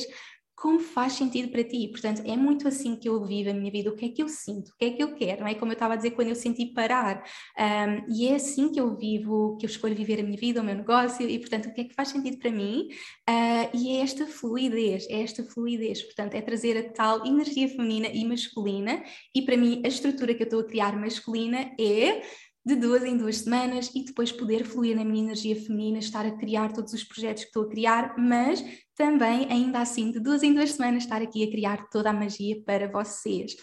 como 0.56 0.80
faz 0.80 1.14
sentido 1.14 1.50
para 1.52 1.64
ti. 1.64 1.88
Portanto, 1.90 2.22
é 2.26 2.38
muito 2.38 2.68
assim 2.68 2.96
que 2.96 3.10
eu 3.10 3.24
vivo 3.26 3.50
a 3.50 3.54
minha 3.54 3.72
vida, 3.72 3.90
o 3.90 3.96
que 3.96 4.06
é 4.06 4.10
que 4.10 4.24
eu 4.24 4.30
sinto, 4.30 4.70
o 4.70 4.78
que 4.78 4.86
é 4.86 4.90
que 4.92 5.04
eu 5.04 5.16
quero, 5.16 5.42
não 5.42 5.48
é? 5.48 5.56
Como 5.56 5.72
eu 5.72 5.74
estava 5.74 5.94
a 5.94 5.98
dizer 5.98 6.12
quando 6.12 6.30
eu 6.30 6.36
senti 6.36 6.68
parar. 6.68 7.24
Um, 7.58 8.14
e 8.14 8.28
é 8.28 8.36
assim 8.36 8.72
que 8.72 8.80
eu 8.80 8.96
vivo, 8.96 9.58
que 9.58 9.66
eu 9.66 9.70
escolho 9.70 9.96
viver 9.96 10.20
a 10.20 10.24
minha 10.24 10.38
vida, 10.38 10.62
o 10.62 10.64
meu 10.64 10.76
negócio, 10.76 11.28
e 11.28 11.40
portanto, 11.40 11.68
o 11.68 11.74
que 11.74 11.82
é 11.82 11.84
que 11.86 11.96
faz 11.96 12.10
sentido 12.10 12.38
para 12.38 12.52
mim? 12.52 12.88
Uh, 13.30 13.78
e 13.78 13.98
é 13.98 14.02
esta 14.02 14.26
fluidez, 14.26 15.08
é 15.10 15.22
esta 15.22 15.44
fluidez, 15.44 16.02
portanto, 16.04 16.36
é 16.36 16.42
trazer 16.42 16.78
a 16.78 16.90
tal 16.92 17.26
energia 17.26 17.68
feminina 17.68 18.08
e 18.08 18.24
masculina, 18.26 19.04
e 19.36 19.42
para 19.42 19.58
mim 19.58 19.82
a 19.84 19.88
estrutura 19.88 20.34
que 20.34 20.44
eu 20.44 20.46
estou 20.46 20.60
a 20.62 20.66
criar 20.66 20.96
masculina 20.98 21.72
é 21.80 22.22
de 22.66 22.76
duas 22.76 23.04
em 23.04 23.18
duas 23.18 23.38
semanas 23.40 23.92
e 23.94 24.04
depois 24.04 24.32
poder 24.32 24.64
fluir 24.64 24.96
na 24.96 25.04
minha 25.04 25.24
energia 25.24 25.56
feminina, 25.56 26.00
estar 26.00 26.26
a 26.26 26.32
criar 26.32 26.72
todos 26.72 26.94
os 26.94 27.04
projetos 27.04 27.44
que 27.44 27.50
estou 27.50 27.64
a 27.64 27.70
criar, 27.70 28.16
mas 28.18 28.64
também, 28.96 29.52
ainda 29.52 29.80
assim, 29.80 30.12
de 30.12 30.20
duas 30.20 30.44
em 30.44 30.54
duas 30.54 30.72
semanas, 30.72 31.04
estar 31.04 31.22
aqui 31.22 31.44
a 31.44 31.52
criar 31.52 31.90
toda 31.90 32.10
a 32.10 32.14
magia 32.14 32.62
para 32.66 32.90
vocês. 32.90 33.56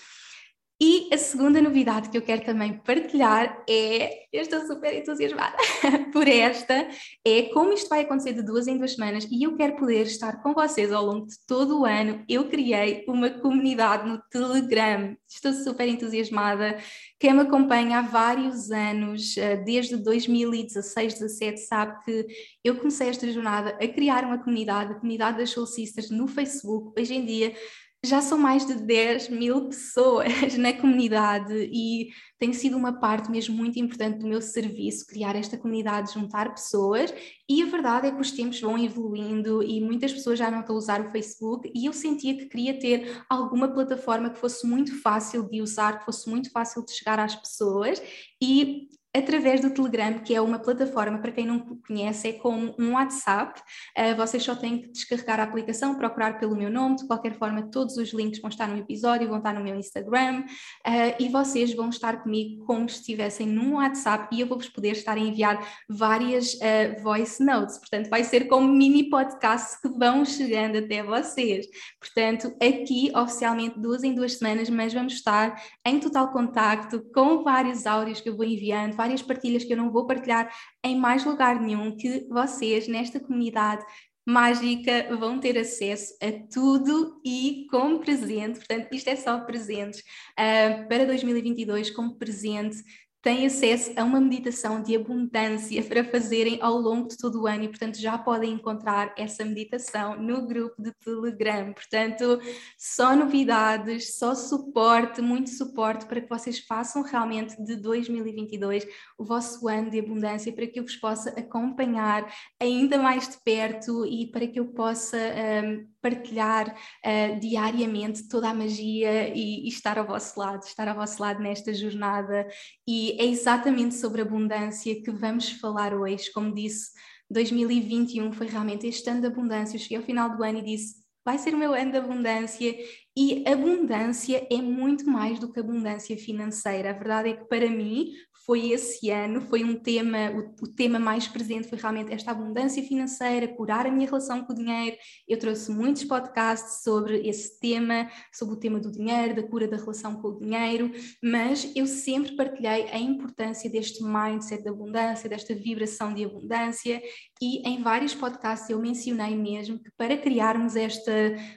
E 0.83 1.11
a 1.13 1.19
segunda 1.19 1.61
novidade 1.61 2.09
que 2.09 2.17
eu 2.17 2.23
quero 2.23 2.43
também 2.43 2.79
partilhar 2.79 3.63
é, 3.69 4.25
eu 4.33 4.41
estou 4.41 4.67
super 4.67 4.95
entusiasmada 4.95 5.55
por 6.11 6.27
esta, 6.27 6.89
é 7.23 7.43
como 7.53 7.75
isto 7.75 7.91
vai 7.91 8.01
acontecer 8.01 8.33
de 8.33 8.43
duas 8.43 8.67
em 8.67 8.79
duas 8.79 8.95
semanas 8.95 9.29
e 9.31 9.43
eu 9.43 9.55
quero 9.59 9.77
poder 9.77 10.07
estar 10.07 10.43
com 10.43 10.55
vocês 10.55 10.91
ao 10.91 11.05
longo 11.05 11.27
de 11.27 11.35
todo 11.47 11.81
o 11.81 11.85
ano. 11.85 12.25
Eu 12.27 12.49
criei 12.49 13.05
uma 13.07 13.29
comunidade 13.29 14.09
no 14.09 14.23
Telegram, 14.31 15.15
estou 15.29 15.53
super 15.53 15.87
entusiasmada. 15.87 16.79
Quem 17.19 17.35
me 17.35 17.41
acompanha 17.41 17.99
há 17.99 18.03
vários 18.03 18.71
anos, 18.71 19.37
eh, 19.37 19.59
desde 19.59 19.99
2016, 19.99 21.13
17, 21.13 21.61
sabe 21.61 22.03
que 22.07 22.27
eu 22.65 22.77
comecei 22.77 23.11
esta 23.11 23.31
jornada 23.31 23.77
a 23.79 23.87
criar 23.87 24.25
uma 24.25 24.39
comunidade, 24.39 24.93
a 24.93 24.95
comunidade 24.95 25.37
das 25.37 25.51
Soul 25.51 25.67
Sisters 25.67 26.09
no 26.09 26.27
Facebook. 26.27 26.99
Hoje 26.99 27.15
em 27.15 27.27
dia 27.27 27.55
já 28.05 28.23
são 28.23 28.39
mais 28.39 28.67
de 28.67 28.75
10 28.75 29.29
mil 29.29 29.67
pessoas 29.67 30.27
na 30.57 30.73
comunidade 30.73 31.53
e 31.71 32.09
tem 32.39 32.53
sido 32.53 32.77
uma 32.77 32.99
parte 32.99 33.31
mesmo 33.31 33.55
muito 33.55 33.79
importante 33.79 34.19
do 34.19 34.27
meu 34.27 34.41
serviço, 34.41 35.07
criar 35.07 35.37
esta 35.37 35.59
comunidade, 35.59 36.15
juntar 36.15 36.55
pessoas. 36.55 37.13
E 37.47 37.63
a 37.63 37.67
verdade 37.67 38.07
é 38.07 38.11
que 38.11 38.21
os 38.21 38.31
tempos 38.31 38.59
vão 38.61 38.79
evoluindo 38.79 39.63
e 39.63 39.81
muitas 39.83 40.13
pessoas 40.13 40.39
já 40.39 40.51
não 40.51 40.61
estão 40.61 40.75
a 40.75 40.79
usar 40.79 41.01
o 41.03 41.11
Facebook. 41.11 41.71
E 41.75 41.85
eu 41.85 41.93
sentia 41.93 42.35
que 42.35 42.47
queria 42.47 42.79
ter 42.79 43.23
alguma 43.29 43.69
plataforma 43.69 44.31
que 44.31 44.39
fosse 44.39 44.67
muito 44.67 44.99
fácil 45.03 45.43
de 45.43 45.61
usar, 45.61 45.99
que 45.99 46.07
fosse 46.07 46.31
muito 46.31 46.51
fácil 46.51 46.83
de 46.83 46.93
chegar 46.93 47.19
às 47.19 47.37
pessoas. 47.37 48.01
E 48.43 48.89
através 49.15 49.61
do 49.61 49.71
Telegram, 49.71 50.19
que 50.21 50.35
é 50.35 50.41
uma 50.41 50.59
plataforma, 50.59 51.19
para 51.19 51.33
quem 51.33 51.47
não 51.47 51.61
conhece, 51.87 52.29
é 52.29 52.33
como 52.35 52.75
um 52.79 52.93
WhatsApp. 52.93 53.61
Uh, 53.99 54.17
vocês 54.17 54.43
só 54.43 54.55
têm 54.55 54.83
que 54.83 54.89
descarregar 54.89 55.41
a 55.41 55.43
aplicação, 55.43 55.97
procurar 55.97 56.39
pelo 56.39 56.57
meu 56.57 56.71
nome, 56.71 56.97
de 56.97 57.07
qualquer 57.07 57.35
forma, 57.35 57.71
todos 57.71 57.97
os 57.97 58.13
links 58.13 58.41
vão 58.41 58.49
estar 58.49 58.69
no 58.69 58.79
episódio, 58.79 59.29
vão 59.29 59.39
estar 59.39 59.53
no 59.53 59.63
meu 59.63 59.75
Instagram, 59.75 60.45
uh, 60.87 61.15
e 61.19 61.29
vocês 61.29 61.75
vão 61.75 61.89
estar 61.89 62.23
comigo 62.23 62.65
como 62.65 62.89
se 62.89 63.01
estivessem 63.01 63.47
num 63.47 63.75
WhatsApp 63.75 64.35
e 64.35 64.41
eu 64.41 64.47
vou-vos 64.47 64.69
poder 64.69 64.93
estar 64.93 65.17
a 65.17 65.21
enviar 65.21 65.61
várias 65.89 66.55
uh, 66.55 67.03
voice 67.03 67.45
notes. 67.45 67.79
Portanto, 67.79 68.09
vai 68.09 68.23
ser 68.23 68.47
como 68.47 68.69
mini 68.69 69.11
podcasts 69.11 69.81
que 69.81 69.89
vão 69.89 70.25
chegando 70.25 70.79
até 70.79 71.03
vocês. 71.03 71.67
Portanto, 71.99 72.55
aqui, 72.63 73.11
oficialmente, 73.15 73.81
duas 73.81 74.05
em 74.05 74.15
duas 74.15 74.35
semanas, 74.35 74.71
mas 74.71 74.95
vamos 74.95 75.15
estar 75.15 75.61
em 75.85 75.99
total 75.99 76.31
contacto 76.31 77.03
com 77.13 77.43
vários 77.43 77.87
áudios 77.87 78.21
que 78.21 78.29
eu 78.29 78.37
vou 78.37 78.45
enviando 78.45 79.00
várias 79.01 79.23
partilhas 79.23 79.65
que 79.65 79.73
eu 79.73 79.79
não 79.79 79.91
vou 79.91 80.07
partilhar 80.07 80.55
em 80.85 80.95
mais 80.95 81.25
lugar 81.25 81.59
nenhum, 81.59 81.97
que 81.97 82.27
vocês 82.29 82.87
nesta 82.87 83.19
comunidade 83.19 83.83
mágica 84.27 85.17
vão 85.17 85.41
ter 85.41 85.57
acesso 85.57 86.15
a 86.23 86.31
tudo 86.53 87.19
e 87.25 87.67
como 87.71 88.01
presente, 88.01 88.59
portanto, 88.59 88.93
isto 88.93 89.09
é 89.09 89.17
só 89.17 89.41
presentes. 89.41 90.01
Uh, 90.39 90.87
para 90.87 91.07
2022 91.07 91.91
como 91.91 92.17
presente 92.17 92.77
têm 93.23 93.47
acesso 93.47 93.93
a 93.97 94.05
uma 94.05 94.21
meditação 94.21 94.83
de 94.83 94.97
abundância 94.97 95.83
para 95.83 96.05
fazerem 96.05 96.59
ao 96.63 96.79
longo 96.79 97.09
de 97.09 97.19
todo 97.19 97.43
o 97.43 97.47
ano 97.47 97.65
e, 97.65 97.69
portanto, 97.69 97.99
já 97.99 98.17
podem 98.17 98.53
encontrar 98.53 99.15
essa 99.17 99.45
meditação 99.45 100.21
no 100.21 100.47
grupo 100.47 100.81
de 100.83 100.93
Telegram. 101.05 101.73
Portanto, 101.73 102.41
só 102.79 103.15
novidades, 103.15 104.17
só 104.17 104.35
suporte, 104.35 105.21
muito 105.21 105.51
suporte 105.51 106.07
para 106.07 106.21
que 106.21 106.29
vocês 106.29 106.61
façam 106.61 107.03
realmente 107.03 107.63
de 107.63 107.77
2022 107.77 108.87
o 109.19 109.25
vosso 109.25 109.69
ano 109.69 109.91
de 109.91 109.99
abundância, 109.99 110.53
para 110.53 110.67
que 110.67 110.81
eu 110.81 110.85
vos 110.85 110.97
possa 110.97 111.31
acompanhar 111.31 112.33
ainda 112.59 112.97
mais 112.97 113.29
de 113.29 113.37
perto 113.45 114.07
e 114.07 114.31
para 114.31 114.47
que 114.47 114.59
eu 114.59 114.67
possa. 114.69 115.19
Um, 115.19 115.91
partilhar 116.01 116.75
uh, 117.05 117.41
diariamente 117.41 118.29
toda 118.29 118.51
a 118.51 118.55
magia 118.55 119.29
e, 119.29 119.67
e, 119.67 119.69
estar 119.69 119.99
ao 119.99 120.07
vosso 120.07 120.39
lado, 120.39 120.63
estar 120.63 120.89
ao 120.89 120.97
vosso 120.97 121.21
lado 121.21 121.41
nesta 121.41 121.73
jornada. 121.75 122.47
E 122.87 123.21
é 123.21 123.25
exatamente 123.27 123.95
sobre 123.95 124.23
abundância 124.23 125.01
que 125.03 125.11
vamos 125.11 125.51
falar 125.51 125.95
hoje. 125.95 126.33
Como 126.33 126.55
disse, 126.55 126.91
2021 127.31 128.33
foi 128.33 128.47
realmente 128.47 128.87
este 128.87 129.09
ano 129.11 129.21
de 129.21 129.27
abundância. 129.27 129.77
Eu 129.77 129.81
cheguei 129.81 129.99
ao 129.99 130.05
final 130.05 130.37
do 130.37 130.43
ano 130.43 130.59
e 130.59 130.63
disse: 130.63 131.01
vai 131.25 131.39
ser 131.39 131.55
o 131.55 131.59
meu 131.59 131.73
ano 131.75 131.93
de 131.93 131.99
abundância. 131.99 132.75
E 133.17 133.45
abundância 133.47 134.47
é 134.51 134.57
muito 134.57 135.05
mais 135.05 135.39
do 135.39 135.51
que 135.51 135.59
abundância 135.59 136.17
financeira. 136.17 136.91
A 136.91 136.93
verdade 136.93 137.31
é 137.31 137.37
que 137.37 137.45
para 137.45 137.69
mim 137.69 138.13
foi 138.47 138.71
esse 138.71 139.11
ano, 139.11 139.41
foi 139.43 139.63
um 139.63 139.77
tema, 139.77 140.31
o, 140.31 140.65
o, 140.65 140.69
tema 140.69 140.99
mais 140.99 141.29
presente 141.29 141.69
foi 141.69 141.79
realmente 141.79 142.13
esta 142.13 142.31
abundância 142.31 142.83
financeira, 142.83 143.47
curar 143.47 143.87
a 143.87 143.91
minha 143.91 144.07
relação 144.07 144.45
com 144.45 144.53
o 144.53 144.57
dinheiro. 144.57 144.97
Eu 145.29 145.39
trouxe 145.39 145.71
muitos 145.71 146.05
podcasts 146.05 146.83
sobre 146.83 147.29
esse 147.29 147.61
tema, 147.61 148.11
sobre 148.33 148.55
o 148.55 148.59
tema 148.59 148.81
do 148.81 148.91
dinheiro, 148.91 149.37
da 149.37 149.43
cura 149.43 149.69
da 149.69 149.77
relação 149.77 150.21
com 150.21 150.29
o 150.29 150.39
dinheiro, 150.39 150.91
mas 151.23 151.71
eu 151.77 151.87
sempre 151.87 152.35
partilhei 152.35 152.89
a 152.91 152.99
importância 152.99 153.71
deste 153.71 154.03
mindset 154.03 154.63
de 154.63 154.69
abundância, 154.69 155.29
desta 155.29 155.55
vibração 155.55 156.15
de 156.15 156.25
abundância, 156.25 157.01
e 157.41 157.67
em 157.69 157.83
vários 157.83 158.15
podcasts 158.15 158.69
eu 158.69 158.79
mencionei 158.79 159.37
mesmo 159.37 159.79
que 159.79 159.91
para 159.97 160.17
criarmos 160.17 160.77
esta 160.77 161.13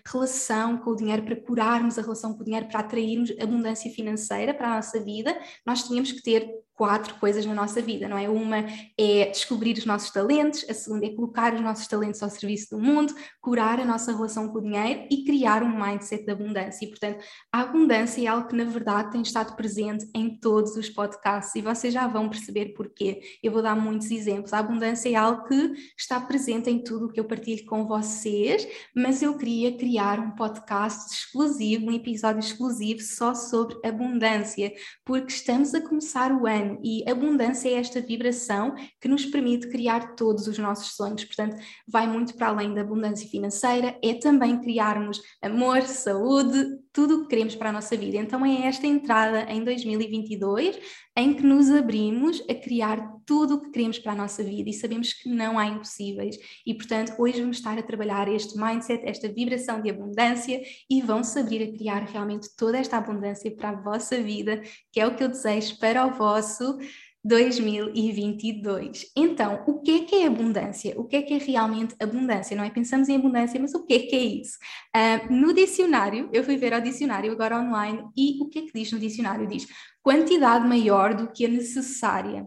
relação 0.05 0.77
com 0.77 0.91
o 0.91 0.95
dinheiro, 0.95 1.23
para 1.23 1.35
curarmos 1.45 1.97
a 1.97 2.01
relação 2.01 2.33
com 2.33 2.41
o 2.41 2.45
dinheiro, 2.45 2.67
para 2.67 2.79
atrairmos 2.79 3.31
abundância 3.39 3.91
financeira 3.91 4.53
para 4.53 4.71
a 4.71 4.75
nossa 4.75 5.03
vida, 5.03 5.37
nós 5.65 5.83
tínhamos 5.83 6.11
que 6.11 6.21
ter 6.21 6.49
quatro 6.75 7.15
coisas 7.15 7.45
na 7.45 7.53
nossa 7.53 7.81
vida, 7.81 8.07
não 8.07 8.17
é? 8.17 8.27
Uma 8.27 8.65
é 8.97 9.29
descobrir 9.29 9.77
os 9.77 9.85
nossos 9.85 10.09
talentos, 10.09 10.65
a 10.69 10.73
segunda 10.73 11.05
é 11.05 11.09
colocar 11.09 11.53
os 11.53 11.61
nossos 11.61 11.87
talentos 11.87 12.21
ao 12.23 12.29
serviço 12.29 12.71
do 12.71 12.81
mundo, 12.81 13.13
curar 13.41 13.79
a 13.79 13.85
nossa 13.85 14.11
relação 14.11 14.49
com 14.49 14.57
o 14.57 14.61
dinheiro 14.61 15.07
e 15.09 15.23
criar 15.23 15.61
um 15.61 15.79
mindset 15.79 16.25
de 16.25 16.31
abundância. 16.31 16.85
E, 16.85 16.89
portanto, 16.89 17.23
a 17.51 17.61
abundância 17.61 18.23
é 18.23 18.27
algo 18.27 18.47
que, 18.47 18.55
na 18.55 18.63
verdade, 18.63 19.11
tem 19.11 19.21
estado 19.21 19.55
presente 19.55 20.09
em 20.15 20.37
todos 20.37 20.75
os 20.75 20.89
podcasts 20.89 21.55
e 21.55 21.61
vocês 21.61 21.93
já 21.93 22.07
vão 22.07 22.27
perceber 22.27 22.73
porquê. 22.73 23.21
Eu 23.43 23.51
vou 23.51 23.61
dar 23.61 23.75
muitos 23.75 24.09
exemplos. 24.09 24.53
A 24.53 24.59
abundância 24.59 25.09
é 25.09 25.15
algo 25.15 25.43
que 25.43 25.73
está 25.97 26.19
presente 26.19 26.69
em 26.69 26.83
tudo 26.83 27.05
o 27.05 27.11
que 27.11 27.19
eu 27.19 27.25
partilho 27.25 27.65
com 27.65 27.85
vocês, 27.85 28.67
mas 28.95 29.21
eu 29.21 29.37
queria 29.37 29.77
criar 29.77 30.19
um 30.19 30.31
podcast 30.31 31.13
exclusivo, 31.13 31.87
um 31.87 31.91
episódio 31.91 32.39
exclusivo 32.39 33.01
só 33.01 33.35
sobre 33.35 33.77
abundância, 33.87 34.73
porque 35.05 35.33
estamos 35.33 35.73
a 35.75 35.81
começar 35.81 36.31
o 36.31 36.47
ano 36.47 36.62
e 36.83 37.03
abundância 37.09 37.69
é 37.69 37.73
esta 37.73 38.01
vibração 38.01 38.75
que 38.99 39.07
nos 39.07 39.25
permite 39.25 39.69
criar 39.69 40.15
todos 40.15 40.47
os 40.47 40.57
nossos 40.57 40.95
sonhos. 40.95 41.23
Portanto, 41.25 41.55
vai 41.87 42.07
muito 42.07 42.35
para 42.35 42.47
além 42.47 42.73
da 42.73 42.81
abundância 42.81 43.27
financeira, 43.27 43.97
é 44.03 44.13
também 44.13 44.59
criarmos 44.59 45.21
amor, 45.41 45.81
saúde, 45.83 46.82
tudo 46.93 47.15
o 47.15 47.21
que 47.23 47.29
queremos 47.29 47.55
para 47.55 47.69
a 47.69 47.73
nossa 47.73 47.97
vida. 47.97 48.17
Então, 48.17 48.45
é 48.45 48.67
esta 48.67 48.85
entrada 48.85 49.51
em 49.51 49.63
2022 49.63 50.79
em 51.17 51.33
que 51.33 51.43
nos 51.43 51.69
abrimos 51.71 52.41
a 52.49 52.53
criar 52.53 53.17
tudo 53.25 53.55
o 53.55 53.61
que 53.61 53.71
queremos 53.71 53.97
para 53.97 54.11
a 54.11 54.15
nossa 54.15 54.43
vida 54.43 54.69
e 54.69 54.73
sabemos 54.73 55.11
que 55.11 55.27
não 55.27 55.57
há 55.57 55.65
impossíveis. 55.65 56.37
E, 56.65 56.73
portanto, 56.73 57.13
hoje 57.17 57.41
vamos 57.41 57.57
estar 57.57 57.77
a 57.77 57.83
trabalhar 57.83 58.27
este 58.27 58.57
mindset, 58.57 59.03
esta 59.05 59.27
vibração 59.27 59.81
de 59.81 59.89
abundância 59.89 60.61
e 60.89 61.01
vão-se 61.01 61.37
abrir 61.39 61.63
a 61.63 61.71
criar 61.75 62.03
realmente 62.03 62.47
toda 62.55 62.77
esta 62.77 62.97
abundância 62.97 63.53
para 63.55 63.69
a 63.69 63.81
vossa 63.81 64.21
vida, 64.21 64.61
que 64.91 64.99
é 64.99 65.07
o 65.07 65.15
que 65.15 65.23
eu 65.23 65.29
desejo 65.29 65.79
para 65.79 66.05
o 66.05 66.13
vosso 66.13 66.77
2022. 67.23 69.11
Então, 69.15 69.63
o 69.65 69.79
que 69.79 69.91
é 69.91 70.03
que 70.03 70.15
é 70.15 70.27
abundância? 70.27 70.93
O 70.99 71.05
que 71.05 71.15
é 71.15 71.21
que 71.21 71.33
é 71.33 71.37
realmente 71.37 71.95
abundância? 71.99 72.55
Não 72.55 72.63
é? 72.63 72.69
Pensamos 72.69 73.07
em 73.07 73.15
abundância, 73.15 73.59
mas 73.59 73.73
o 73.73 73.85
que 73.85 73.93
é 73.93 73.99
que 73.99 74.15
é 74.15 74.19
isso? 74.19 74.57
Uh, 74.95 75.33
no 75.33 75.53
dicionário, 75.53 76.29
eu 76.33 76.43
fui 76.43 76.57
ver 76.57 76.73
ao 76.73 76.81
dicionário 76.81 77.31
agora 77.31 77.59
online 77.59 78.03
e 78.15 78.41
o 78.41 78.49
que 78.49 78.59
é 78.59 78.61
que 78.63 78.73
diz 78.73 78.91
no 78.91 78.99
dicionário? 78.99 79.47
Diz 79.47 79.67
quantidade 80.01 80.67
maior 80.67 81.13
do 81.13 81.31
que 81.31 81.45
a 81.45 81.49
necessária, 81.49 82.45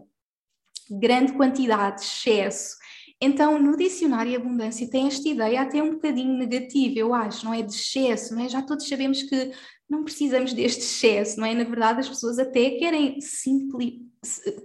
grande 0.91 1.33
quantidade, 1.33 2.01
excesso. 2.01 2.77
Então, 3.19 3.57
no 3.57 3.75
dicionário 3.75 4.35
abundância 4.35 4.87
tem 4.87 5.07
esta 5.07 5.27
ideia 5.27 5.61
até 5.61 5.81
um 5.81 5.93
bocadinho 5.93 6.37
negativa, 6.37 6.99
eu 6.99 7.15
acho, 7.15 7.45
não 7.45 7.53
é? 7.53 7.63
De 7.63 7.73
excesso, 7.73 8.35
não 8.35 8.45
é? 8.45 8.47
Já 8.49 8.61
todos 8.61 8.87
sabemos 8.87 9.23
que 9.23 9.51
não 9.89 10.03
precisamos 10.03 10.53
deste 10.53 10.81
excesso, 10.81 11.39
não 11.39 11.47
é? 11.47 11.55
Na 11.55 11.63
verdade, 11.63 12.01
as 12.01 12.09
pessoas 12.09 12.37
até 12.37 12.71
querem 12.71 13.19
simplificar 13.19 14.06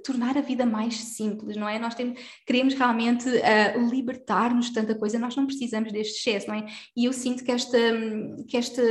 tornar 0.05 0.37
a 0.37 0.41
vida 0.41 0.67
mais 0.67 0.97
simples, 0.97 1.57
não 1.57 1.69
é? 1.69 1.79
Nós 1.79 1.95
temos, 1.95 2.21
queremos 2.47 2.75
realmente 2.75 3.29
uh, 3.29 3.91
libertar-nos 3.91 4.67
de 4.67 4.75
tanta 4.75 4.95
coisa, 4.95 5.19
nós 5.19 5.37
não 5.37 5.47
precisamos 5.47 5.93
deste 5.93 6.19
excesso, 6.19 6.49
não 6.49 6.55
é? 6.55 6.67
E 6.97 7.05
eu 7.05 7.13
sinto 7.13 7.45
que 7.45 7.51
esta, 7.51 7.79
que, 8.49 8.57
esta, 8.57 8.83